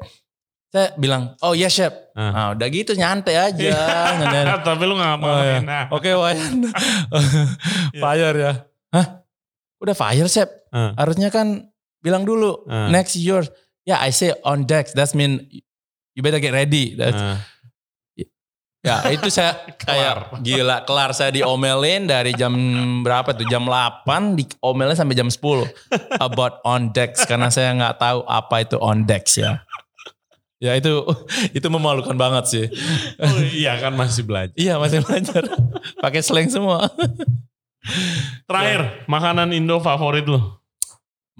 saya 0.71 0.95
bilang, 0.95 1.35
oh 1.43 1.51
yes 1.51 1.75
chef. 1.75 1.91
Uh. 2.15 2.31
Nah, 2.31 2.49
udah 2.55 2.69
gitu 2.71 2.95
nyantai 2.95 3.35
aja. 3.35 3.75
Tapi 4.67 4.83
lu 4.87 4.95
gak 4.95 5.19
mau. 5.19 5.35
Oh, 5.35 5.43
ya. 5.43 5.59
Oke, 5.91 6.13
okay, 6.13 6.15
Wayan. 6.15 6.71
fire 7.99 8.37
ya. 8.39 8.53
Hah? 8.95 9.27
Udah 9.83 9.95
fire 9.99 10.31
chef. 10.31 10.47
Uh. 10.71 10.95
Harusnya 10.95 11.35
kan 11.35 11.67
bilang 11.99 12.23
dulu, 12.23 12.71
uh. 12.71 12.87
next 12.87 13.19
yours. 13.19 13.51
Ya, 13.83 13.99
yeah, 13.99 14.07
I 14.07 14.15
say 14.15 14.31
on 14.47 14.63
deck. 14.63 14.95
That 14.95 15.11
mean 15.11 15.43
you 16.15 16.23
better 16.23 16.43
get 16.43 16.55
ready. 16.55 16.99
Uh. 16.99 17.39
Ya 18.81 19.05
itu 19.13 19.29
saya 19.29 19.61
kayak 19.85 20.41
gila 20.41 20.89
kelar 20.89 21.13
saya 21.13 21.29
diomelin 21.29 22.09
dari 22.09 22.33
jam 22.33 22.53
berapa 23.05 23.37
tuh 23.37 23.45
jam 23.53 23.69
8 23.69 24.41
diomelin 24.41 24.97
sampai 24.97 25.17
jam 25.17 25.29
10 25.29 25.37
about 26.17 26.65
on 26.65 26.89
decks 26.97 27.29
karena 27.29 27.53
saya 27.53 27.77
nggak 27.77 28.01
tahu 28.01 28.25
apa 28.25 28.65
itu 28.65 28.81
on 28.81 29.05
decks 29.05 29.37
ya. 29.37 29.61
Ya 30.61 30.77
itu 30.77 31.05
itu 31.57 31.69
memalukan 31.73 32.17
banget 32.17 32.45
sih. 32.49 32.67
Oh, 33.21 33.41
iya 33.53 33.81
kan 33.81 33.97
masih 33.97 34.25
belajar. 34.29 34.57
iya 34.57 34.77
masih 34.77 35.01
belajar. 35.05 35.45
Pakai 36.01 36.21
slang 36.21 36.53
semua. 36.53 36.89
Terakhir, 38.45 39.09
makanan 39.09 39.57
Indo 39.57 39.81
favorit 39.81 40.29
lo? 40.29 40.61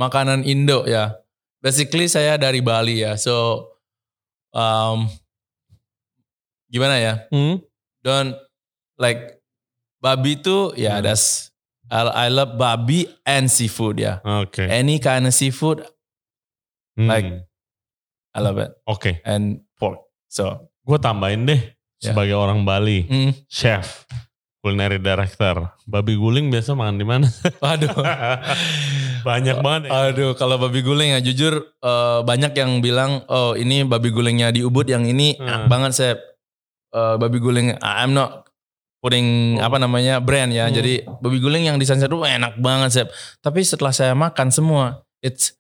Makanan 0.01 0.49
Indo 0.49 0.89
ya. 0.89 1.21
Basically 1.61 2.09
saya 2.09 2.41
dari 2.41 2.65
Bali 2.65 3.05
ya. 3.05 3.21
So 3.21 3.69
um, 4.55 5.09
gimana 6.71 6.97
ya? 6.99 7.15
Hmm? 7.31 7.63
Don't 8.01 8.35
like 8.97 9.41
babi 10.01 10.41
itu 10.41 10.73
ya 10.77 10.99
hmm. 10.99 11.05
that's 11.05 11.53
I, 11.91 12.27
I 12.27 12.33
love 12.33 12.55
babi 12.55 13.11
and 13.27 13.51
seafood 13.51 14.01
ya. 14.01 14.23
Oke. 14.23 14.63
Okay. 14.63 14.67
Any 14.71 15.03
kind 15.03 15.27
of 15.27 15.35
seafood 15.35 15.83
hmm. 16.97 17.09
like 17.11 17.27
I 18.33 18.39
love 18.41 18.59
it. 18.63 18.71
Oke. 18.87 18.99
Okay. 19.01 19.15
And 19.27 19.67
pork. 19.75 19.99
So 20.31 20.71
gue 20.87 20.99
tambahin 21.03 21.45
deh 21.45 21.61
yeah. 22.01 22.15
sebagai 22.15 22.39
orang 22.39 22.63
Bali, 22.63 23.05
hmm. 23.05 23.35
chef 23.51 24.07
culinary 24.63 25.03
director. 25.03 25.67
Babi 25.85 26.15
guling 26.15 26.49
biasa 26.49 26.79
makan 26.79 26.97
di 27.01 27.07
mana? 27.07 27.27
Waduh. 27.65 27.91
banyak 29.23 29.57
banget 29.61 29.83
ya. 29.89 30.11
Aduh, 30.11 30.33
kalau 30.35 30.57
babi 30.57 30.81
guling 30.81 31.15
ya 31.15 31.21
jujur 31.21 31.77
uh, 31.85 32.25
banyak 32.25 32.57
yang 32.57 32.81
bilang 32.81 33.23
oh 33.29 33.53
ini 33.55 33.85
babi 33.85 34.09
gulingnya 34.11 34.51
di 34.51 34.65
Ubud 34.65 34.89
yang 34.89 35.05
ini 35.05 35.37
hmm. 35.37 35.45
enak 35.45 35.65
banget 35.69 35.93
saya 35.93 36.13
uh, 36.97 37.21
babi 37.21 37.39
guling 37.39 37.77
I'm 37.85 38.17
not 38.17 38.49
putting 39.05 39.61
oh. 39.61 39.67
apa 39.69 39.77
namanya 39.77 40.19
brand 40.25 40.51
ya. 40.51 40.69
Hmm. 40.69 40.75
Jadi 40.75 41.05
babi 41.21 41.39
guling 41.39 41.69
yang 41.69 41.77
di 41.77 41.85
Sunset 41.85 42.09
itu 42.09 42.21
enak 42.25 42.57
banget 42.59 42.91
saya. 42.91 43.07
Tapi 43.45 43.61
setelah 43.63 43.93
saya 43.93 44.17
makan 44.17 44.49
semua 44.49 45.05
it's 45.21 45.55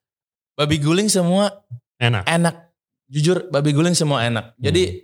babi 0.57 0.81
guling 0.81 1.13
semua 1.13 1.65
enak. 2.01 2.25
Enak. 2.25 2.73
Jujur 3.11 3.53
babi 3.53 3.77
guling 3.77 3.93
semua 3.93 4.25
enak. 4.25 4.57
Jadi 4.57 4.83
hmm. 4.89 5.01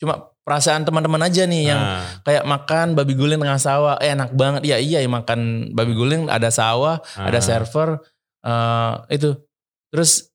cuma 0.00 0.31
perasaan 0.42 0.82
teman-teman 0.82 1.22
aja 1.22 1.46
nih 1.46 1.70
yang 1.70 1.80
nah. 1.80 2.02
kayak 2.26 2.42
makan 2.42 2.98
babi 2.98 3.14
guling 3.14 3.38
tengah 3.38 3.62
sawah 3.62 3.94
eh, 4.02 4.10
enak 4.10 4.34
banget 4.34 4.62
ya 4.66 4.76
iya 4.78 4.98
ya 4.98 5.10
makan 5.10 5.70
babi 5.70 5.94
guling 5.94 6.26
ada 6.26 6.50
sawah 6.50 6.98
nah. 7.14 7.30
ada 7.30 7.38
server 7.38 8.02
uh, 8.42 9.06
itu 9.06 9.38
terus 9.94 10.32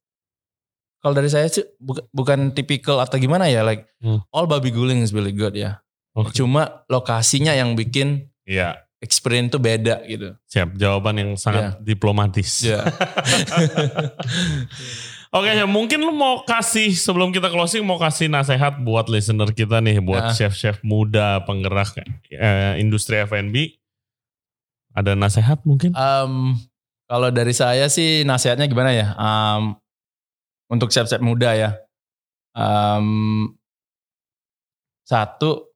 kalau 1.03 1.14
dari 1.14 1.30
saya 1.30 1.45
sih 1.47 1.64
bukan, 1.78 2.03
bukan 2.12 2.39
tipikal 2.51 2.99
atau 2.99 3.22
gimana 3.22 3.47
ya 3.47 3.64
like 3.64 3.88
hmm. 4.03 4.20
all 4.34 4.49
babi 4.49 4.74
guling 4.74 5.05
is 5.05 5.16
really 5.16 5.32
good 5.32 5.53
ya. 5.53 5.80
Okay. 6.18 6.41
Cuma 6.41 6.82
lokasinya 6.89 7.53
yang 7.53 7.78
bikin 7.78 8.34
Iya. 8.47 8.88
experience 8.97 9.53
itu 9.53 9.60
beda 9.62 10.01
gitu. 10.10 10.34
Siap, 10.49 10.74
jawaban 10.76 11.22
yang 11.22 11.32
sangat 11.38 11.78
yeah. 11.78 11.86
diplomatis. 11.86 12.66
Yeah. 12.66 12.82
Oke, 15.38 15.53
okay, 15.53 15.61
ya 15.61 15.69
mungkin 15.69 16.01
lu 16.01 16.17
mau 16.17 16.41
kasih 16.41 16.97
sebelum 16.97 17.29
kita 17.29 17.53
closing 17.53 17.85
mau 17.85 18.01
kasih 18.01 18.25
nasihat 18.25 18.81
buat 18.81 19.05
listener 19.05 19.53
kita 19.53 19.77
nih, 19.85 20.01
buat 20.01 20.33
chef-chef 20.33 20.81
muda 20.81 21.45
penggerak 21.45 21.93
eh, 22.33 22.81
industri 22.81 23.21
F&B. 23.21 23.77
Ada 24.97 25.13
nasihat 25.13 25.61
mungkin? 25.61 25.93
Um, 25.93 26.57
kalau 27.05 27.29
dari 27.29 27.53
saya 27.53 27.85
sih 27.85 28.25
nasihatnya 28.25 28.65
gimana 28.65 28.89
ya? 28.89 29.13
Um, 29.13 29.77
untuk 30.73 30.89
chef-chef 30.89 31.21
muda 31.21 31.53
ya. 31.53 31.69
Um, 32.57 33.53
satu, 35.05 35.69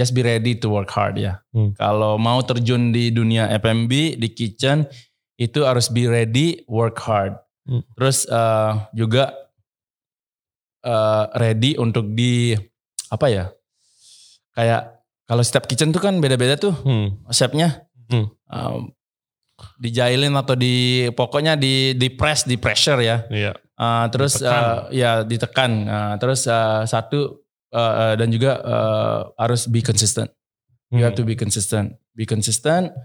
just 0.00 0.16
be 0.16 0.24
ready 0.24 0.56
to 0.56 0.72
work 0.72 0.88
hard 0.96 1.20
ya. 1.20 1.44
Hmm. 1.52 1.76
Kalau 1.76 2.16
mau 2.16 2.40
terjun 2.40 2.88
di 2.88 3.12
dunia 3.12 3.52
F&B, 3.52 4.16
di 4.16 4.32
kitchen, 4.32 4.88
itu 5.36 5.68
harus 5.68 5.92
be 5.92 6.08
ready, 6.08 6.64
work 6.64 6.96
hard 7.04 7.36
Hmm. 7.68 7.84
Terus 7.92 8.24
uh, 8.32 8.88
juga 8.96 9.36
uh, 10.88 11.28
ready 11.36 11.76
untuk 11.76 12.08
di 12.16 12.56
apa 13.12 13.26
ya? 13.28 13.44
Kayak 14.56 15.04
kalau 15.28 15.44
setiap 15.44 15.68
kitchen 15.68 15.92
tuh 15.92 16.00
kan 16.00 16.16
beda-beda 16.18 16.56
tuh 16.56 16.72
hmm. 16.72 17.28
chefnya. 17.28 17.84
Hmm. 18.08 18.32
Um, 18.48 18.96
dijailin 19.76 20.32
atau 20.38 20.54
di 20.56 21.06
pokoknya 21.12 21.58
di 21.58 21.92
di 21.92 22.08
press 22.08 22.48
di 22.48 22.56
pressure 22.56 23.04
ya. 23.04 23.28
Iya. 23.28 23.52
Uh, 23.78 24.06
terus 24.08 24.40
ditekan. 24.40 24.64
Uh, 24.64 24.80
ya 24.90 25.10
ditekan. 25.22 25.70
Uh, 25.84 26.14
terus 26.16 26.48
uh, 26.48 26.88
satu 26.88 27.44
uh, 27.76 27.94
uh, 28.08 28.14
dan 28.16 28.32
juga 28.32 28.58
uh, 28.64 29.18
harus 29.36 29.68
be 29.68 29.84
consistent. 29.84 30.32
You 30.88 31.04
have 31.04 31.12
hmm. 31.12 31.20
to 31.20 31.28
be 31.28 31.36
consistent. 31.36 32.00
Be 32.16 32.24
consistent. 32.24 32.96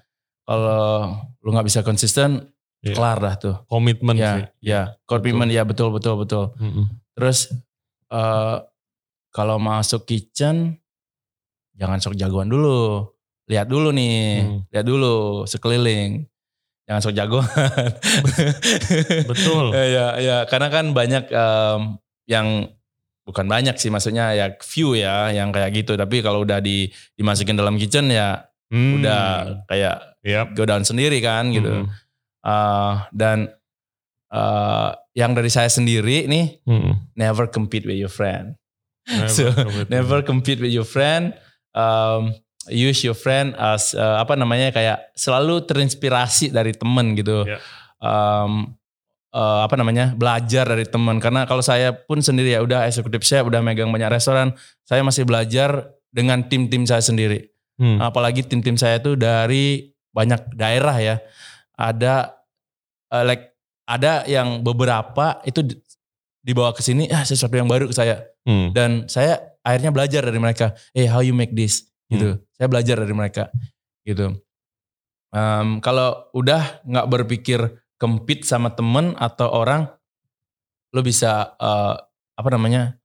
Kalau 0.47 1.20
lu 1.43 1.51
nggak 1.51 1.68
bisa 1.68 1.84
konsisten, 1.84 2.47
yeah. 2.84 2.95
kelar 2.95 3.17
dah 3.23 3.36
tuh. 3.39 3.55
Komitmen 3.71 4.15
ya, 4.19 4.31
sih. 4.36 4.43
Ya, 4.59 4.81
komitmen 5.07 5.47
ya 5.47 5.63
betul 5.63 5.89
betul 5.95 6.19
betul. 6.19 6.51
Mm 6.59 6.69
-hmm. 6.69 6.86
Terus 7.15 7.39
uh, 8.11 8.61
kalau 9.34 9.57
masuk 9.57 10.05
kitchen 10.05 10.77
jangan 11.73 11.97
sok 11.97 12.19
jagoan 12.19 12.51
dulu. 12.51 13.09
Lihat 13.43 13.67
dulu 13.67 13.91
nih, 13.91 14.45
hmm. 14.45 14.59
lihat 14.71 14.86
dulu 14.88 15.43
sekeliling. 15.43 16.23
Jangan 16.88 17.01
sok 17.03 17.15
jagoan. 17.15 17.47
betul. 19.27 19.75
ya, 19.95 20.15
ya, 20.19 20.38
karena 20.47 20.67
kan 20.71 20.95
banyak 20.95 21.27
um, 21.34 21.99
yang 22.23 22.71
bukan 23.23 23.47
banyak 23.47 23.75
sih 23.79 23.88
maksudnya 23.88 24.36
ya 24.36 24.51
view 24.59 24.95
ya 24.95 25.31
yang 25.36 25.51
kayak 25.51 25.75
gitu. 25.75 25.99
Tapi 25.99 26.23
kalau 26.23 26.47
udah 26.47 26.63
di 26.63 26.88
dimasukin 27.19 27.59
dalam 27.59 27.75
kitchen 27.75 28.07
ya 28.11 28.47
hmm. 28.71 28.99
udah 28.99 29.23
kayak 29.67 29.95
yep. 30.23 30.55
go 30.55 30.63
down 30.63 30.88
sendiri 30.88 31.19
kan 31.19 31.51
gitu. 31.51 31.84
Hmm. 31.84 31.91
Uh, 32.43 33.07
dan 33.15 33.47
uh, 34.29 34.91
yang 35.15 35.31
dari 35.31 35.47
saya 35.47 35.71
sendiri 35.71 36.27
nih, 36.27 36.59
hmm. 36.67 37.15
never 37.15 37.47
compete 37.47 37.87
with 37.87 37.97
your 37.97 38.11
friend. 38.11 38.59
Never 39.07 39.31
so 39.31 39.51
compete 39.51 39.87
never 39.91 40.19
compete 40.23 40.59
with 40.59 40.75
your 40.75 40.87
friend. 40.87 41.35
Um, 41.73 42.35
use 42.67 43.03
your 43.03 43.17
friend 43.17 43.55
as 43.59 43.95
uh, 43.95 44.19
apa 44.19 44.35
namanya 44.35 44.71
kayak 44.71 45.11
selalu 45.15 45.63
terinspirasi 45.67 46.51
dari 46.51 46.71
temen 46.75 47.15
gitu. 47.15 47.47
Yeah. 47.47 47.59
Um, 48.03 48.75
uh, 49.33 49.65
apa 49.65 49.75
namanya 49.75 50.13
belajar 50.13 50.69
dari 50.69 50.85
teman 50.85 51.17
karena 51.17 51.49
kalau 51.49 51.65
saya 51.65 51.91
pun 51.91 52.21
sendiri 52.21 52.53
ya 52.53 52.61
udah 52.61 52.85
eksekutif 52.87 53.25
saya 53.25 53.41
udah 53.43 53.59
megang 53.59 53.89
banyak 53.89 54.13
restoran 54.13 54.53
saya 54.85 55.01
masih 55.01 55.25
belajar 55.25 55.89
dengan 56.13 56.45
tim-tim 56.45 56.85
saya 56.85 57.01
sendiri 57.01 57.49
hmm. 57.81 57.99
apalagi 57.99 58.45
tim-tim 58.45 58.77
saya 58.77 59.01
tuh 59.01 59.17
dari 59.17 59.91
banyak 60.13 60.53
daerah 60.53 60.95
ya 61.01 61.15
ada 61.84 62.39
uh, 63.11 63.23
like 63.27 63.51
ada 63.84 64.23
yang 64.31 64.63
beberapa 64.63 65.43
itu 65.43 65.59
dibawa 66.39 66.71
ke 66.71 66.79
sini 66.79 67.11
ah 67.11 67.27
sesuatu 67.27 67.51
yang 67.59 67.67
baru 67.67 67.91
ke 67.91 67.95
saya 67.95 68.23
hmm. 68.47 68.71
dan 68.71 69.11
saya 69.11 69.59
akhirnya 69.63 69.91
belajar 69.91 70.23
dari 70.23 70.39
mereka 70.39 70.71
eh 70.95 71.03
hey, 71.03 71.07
how 71.11 71.19
you 71.19 71.36
make 71.36 71.51
this 71.51 71.88
gitu 72.07 72.36
hmm. 72.36 72.39
saya 72.55 72.67
belajar 72.71 72.95
dari 73.03 73.15
mereka 73.15 73.51
gitu 74.07 74.39
um, 75.36 75.84
kalau 75.84 76.31
udah 76.31 76.84
nggak 76.88 77.07
berpikir 77.11 77.59
kempit 77.99 78.47
sama 78.47 78.71
temen 78.71 79.15
atau 79.19 79.51
orang 79.51 79.88
lo 80.91 81.01
bisa 81.03 81.55
uh, 81.59 81.95
apa 82.36 82.49
namanya 82.51 82.99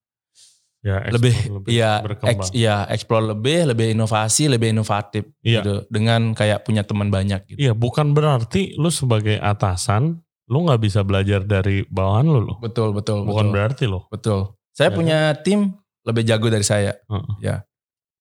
ya, 0.85 1.03
lebih, 1.11 1.35
lebih 1.59 1.70
ya 1.70 1.91
eks, 2.05 2.49
ya 2.55 2.87
explore 2.87 3.35
lebih 3.35 3.74
lebih 3.74 3.93
inovasi 3.93 4.47
lebih 4.47 4.70
inovatif 4.70 5.26
ya. 5.43 5.61
gitu 5.61 5.87
dengan 5.91 6.33
kayak 6.33 6.62
punya 6.62 6.87
teman 6.87 7.11
banyak 7.11 7.45
gitu. 7.51 7.59
Iya, 7.59 7.72
bukan 7.74 8.14
berarti 8.14 8.79
lu 8.79 8.89
sebagai 8.89 9.39
atasan 9.43 10.22
lu 10.49 10.64
nggak 10.64 10.81
bisa 10.81 11.05
belajar 11.05 11.45
dari 11.45 11.85
bawahan 11.89 12.24
lu 12.24 12.41
loh. 12.41 12.57
Betul, 12.59 12.97
betul. 12.97 13.29
Bukan 13.29 13.53
betul. 13.53 13.55
berarti 13.55 13.85
loh. 13.85 14.03
Betul. 14.09 14.57
Saya 14.72 14.91
ya. 14.91 14.97
punya 14.97 15.18
tim 15.45 15.76
lebih 16.09 16.24
jago 16.24 16.49
dari 16.49 16.64
saya. 16.64 16.97
Uh 17.05 17.20
-uh. 17.20 17.37
Ya. 17.45 17.57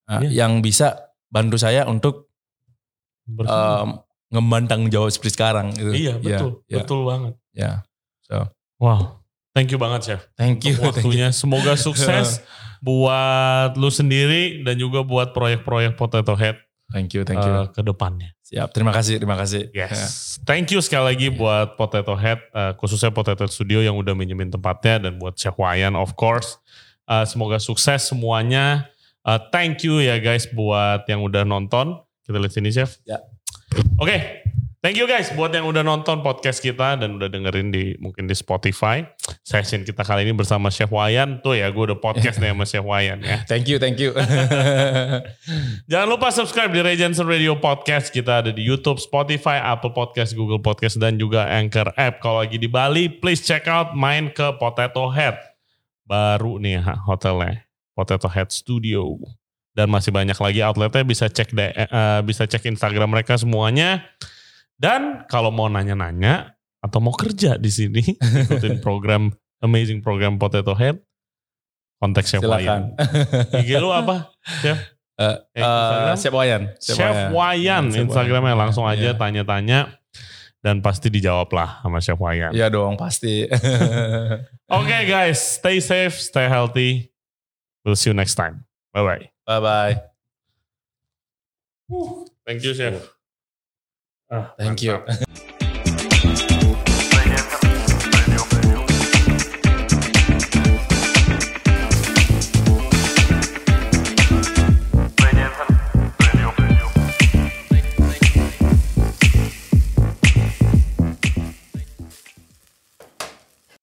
Uh, 0.08 0.24
ya. 0.28 0.44
yang 0.44 0.60
bisa 0.60 1.16
bantu 1.32 1.56
saya 1.56 1.88
untuk 1.88 2.32
um, 3.32 4.04
ngembang 4.28 4.92
jawab 4.92 5.12
seperti 5.12 5.40
sekarang 5.40 5.72
gitu. 5.72 5.92
Iya, 5.96 6.14
betul. 6.20 6.52
Ya, 6.68 6.78
betul 6.84 7.00
ya. 7.00 7.08
banget. 7.08 7.34
Ya. 7.56 7.72
So. 8.28 8.38
Wow. 8.78 9.24
Thank 9.58 9.74
you 9.74 9.82
banget 9.82 10.02
Chef. 10.06 10.22
Thank 10.38 10.62
you. 10.70 10.78
Untuk 10.78 11.02
waktunya. 11.02 11.34
Thank 11.34 11.42
you. 11.42 11.42
Semoga 11.42 11.74
sukses 11.74 12.46
buat 12.86 13.74
lu 13.74 13.90
sendiri 13.90 14.62
dan 14.62 14.78
juga 14.78 15.02
buat 15.02 15.34
proyek-proyek 15.34 15.98
Potato 15.98 16.38
Head. 16.38 16.62
Thank 16.94 17.18
you, 17.18 17.26
thank 17.26 17.42
you. 17.42 17.50
Uh, 17.50 17.66
ke 17.66 17.82
depannya. 17.82 18.38
Siap, 18.46 18.70
terima 18.72 18.94
kasih, 18.94 19.18
terima 19.18 19.34
kasih. 19.34 19.74
Yes. 19.74 20.38
Thank 20.46 20.72
you 20.72 20.80
sekali 20.80 21.18
lagi 21.18 21.28
yeah. 21.34 21.36
buat 21.36 21.68
Potato 21.74 22.14
Head, 22.14 22.40
uh, 22.54 22.78
khususnya 22.78 23.10
Potato 23.10 23.44
Head 23.44 23.52
Studio 23.52 23.82
yang 23.82 23.98
udah 23.98 24.14
minjemin 24.14 24.54
tempatnya 24.54 25.10
dan 25.10 25.18
buat 25.18 25.34
Chef 25.36 25.58
Wayan 25.58 25.98
of 25.98 26.14
course. 26.14 26.62
Uh, 27.10 27.26
semoga 27.26 27.58
sukses 27.58 28.08
semuanya. 28.08 28.94
Uh, 29.26 29.42
thank 29.50 29.82
you 29.82 30.00
ya 30.00 30.22
guys 30.22 30.46
buat 30.54 31.04
yang 31.10 31.26
udah 31.26 31.44
nonton. 31.44 31.98
Kita 32.24 32.38
lihat 32.38 32.54
sini 32.54 32.70
Chef. 32.70 33.02
Ya. 33.04 33.20
Oke, 34.00 34.06
okay. 34.06 34.20
Thank 34.88 35.04
you 35.04 35.10
guys 35.12 35.36
buat 35.36 35.52
yang 35.52 35.68
udah 35.68 35.84
nonton 35.84 36.24
podcast 36.24 36.64
kita 36.64 36.96
dan 36.96 37.20
udah 37.20 37.28
dengerin 37.28 37.76
di 37.76 38.00
mungkin 38.00 38.24
di 38.24 38.32
Spotify. 38.32 39.04
Session 39.44 39.84
kita 39.84 40.00
kali 40.00 40.24
ini 40.24 40.32
bersama 40.32 40.72
Chef 40.72 40.88
Wayan. 40.88 41.44
Tuh 41.44 41.60
ya 41.60 41.68
gue 41.76 41.92
udah 41.92 42.00
podcast 42.00 42.40
nih 42.40 42.56
sama 42.56 42.64
Chef 42.64 42.88
Wayan 42.88 43.20
ya. 43.20 43.44
Thank 43.52 43.68
you, 43.68 43.84
thank 43.84 44.00
you. 44.00 44.16
Jangan 45.92 46.08
lupa 46.08 46.32
subscribe 46.32 46.72
di 46.72 46.80
Jensen 46.96 47.28
Radio 47.28 47.60
Podcast. 47.60 48.16
Kita 48.16 48.40
ada 48.40 48.56
di 48.56 48.64
YouTube, 48.64 49.04
Spotify, 49.04 49.60
Apple 49.60 49.92
Podcast, 49.92 50.32
Google 50.40 50.64
Podcast, 50.64 51.04
dan 51.04 51.20
juga 51.20 51.52
Anchor 51.52 51.92
App. 52.00 52.24
Kalau 52.24 52.48
lagi 52.48 52.56
di 52.56 52.72
Bali, 52.72 53.12
please 53.12 53.44
check 53.44 53.68
out 53.68 53.92
main 53.92 54.32
ke 54.32 54.56
Potato 54.56 55.12
Head. 55.12 55.36
Baru 56.08 56.64
nih 56.64 56.80
hotelnya. 57.04 57.68
Potato 57.92 58.32
Head 58.32 58.56
Studio. 58.56 59.20
Dan 59.76 59.92
masih 59.92 60.16
banyak 60.16 60.40
lagi 60.40 60.64
outletnya 60.64 61.04
bisa 61.04 61.28
cek 61.28 61.52
uh, 61.52 62.24
bisa 62.24 62.48
cek 62.48 62.64
Instagram 62.72 63.12
mereka 63.12 63.36
semuanya. 63.36 64.08
Dan 64.78 65.26
kalau 65.26 65.50
mau 65.50 65.66
nanya-nanya 65.66 66.54
atau 66.86 67.02
mau 67.02 67.14
kerja 67.18 67.58
di 67.58 67.74
sini, 67.74 68.04
ikutin 68.46 68.80
program 68.80 69.34
amazing 69.66 70.06
program 70.06 70.38
Potato 70.38 70.78
Head, 70.78 71.02
kontak 71.98 72.30
Chef 72.30 72.46
Wayan. 72.46 72.94
IG 73.58 73.82
lu 73.82 73.90
apa, 73.90 74.32
Chef? 74.62 74.78
Uh, 75.18 75.34
uh, 75.58 76.14
Chef 76.14 76.30
Wayan. 76.30 76.78
Chef, 76.78 76.94
Chef 76.94 77.34
Wayan, 77.34 77.90
Instagramnya 77.90 78.54
langsung 78.54 78.86
aja 78.86 79.02
iya. 79.02 79.18
tanya-tanya 79.18 79.98
dan 80.62 80.86
pasti 80.86 81.10
dijawab 81.10 81.50
lah 81.58 81.82
sama 81.82 81.98
Chef 81.98 82.22
Wayan. 82.22 82.54
Iya 82.54 82.70
dong, 82.70 83.02
pasti. 83.02 83.46
Oke 83.50 84.38
okay, 84.70 85.10
guys, 85.10 85.58
stay 85.58 85.82
safe, 85.82 86.14
stay 86.22 86.46
healthy. 86.46 87.10
We'll 87.82 87.98
see 87.98 88.14
you 88.14 88.18
next 88.18 88.38
time. 88.38 88.70
Bye-bye. 88.94 89.34
Bye-bye. 89.50 89.94
Thank 92.46 92.62
you, 92.62 92.78
Chef. 92.78 93.17
Ah, 94.30 94.54
Thank 94.58 94.80
mantap. 94.80 95.08
you. 95.40 95.48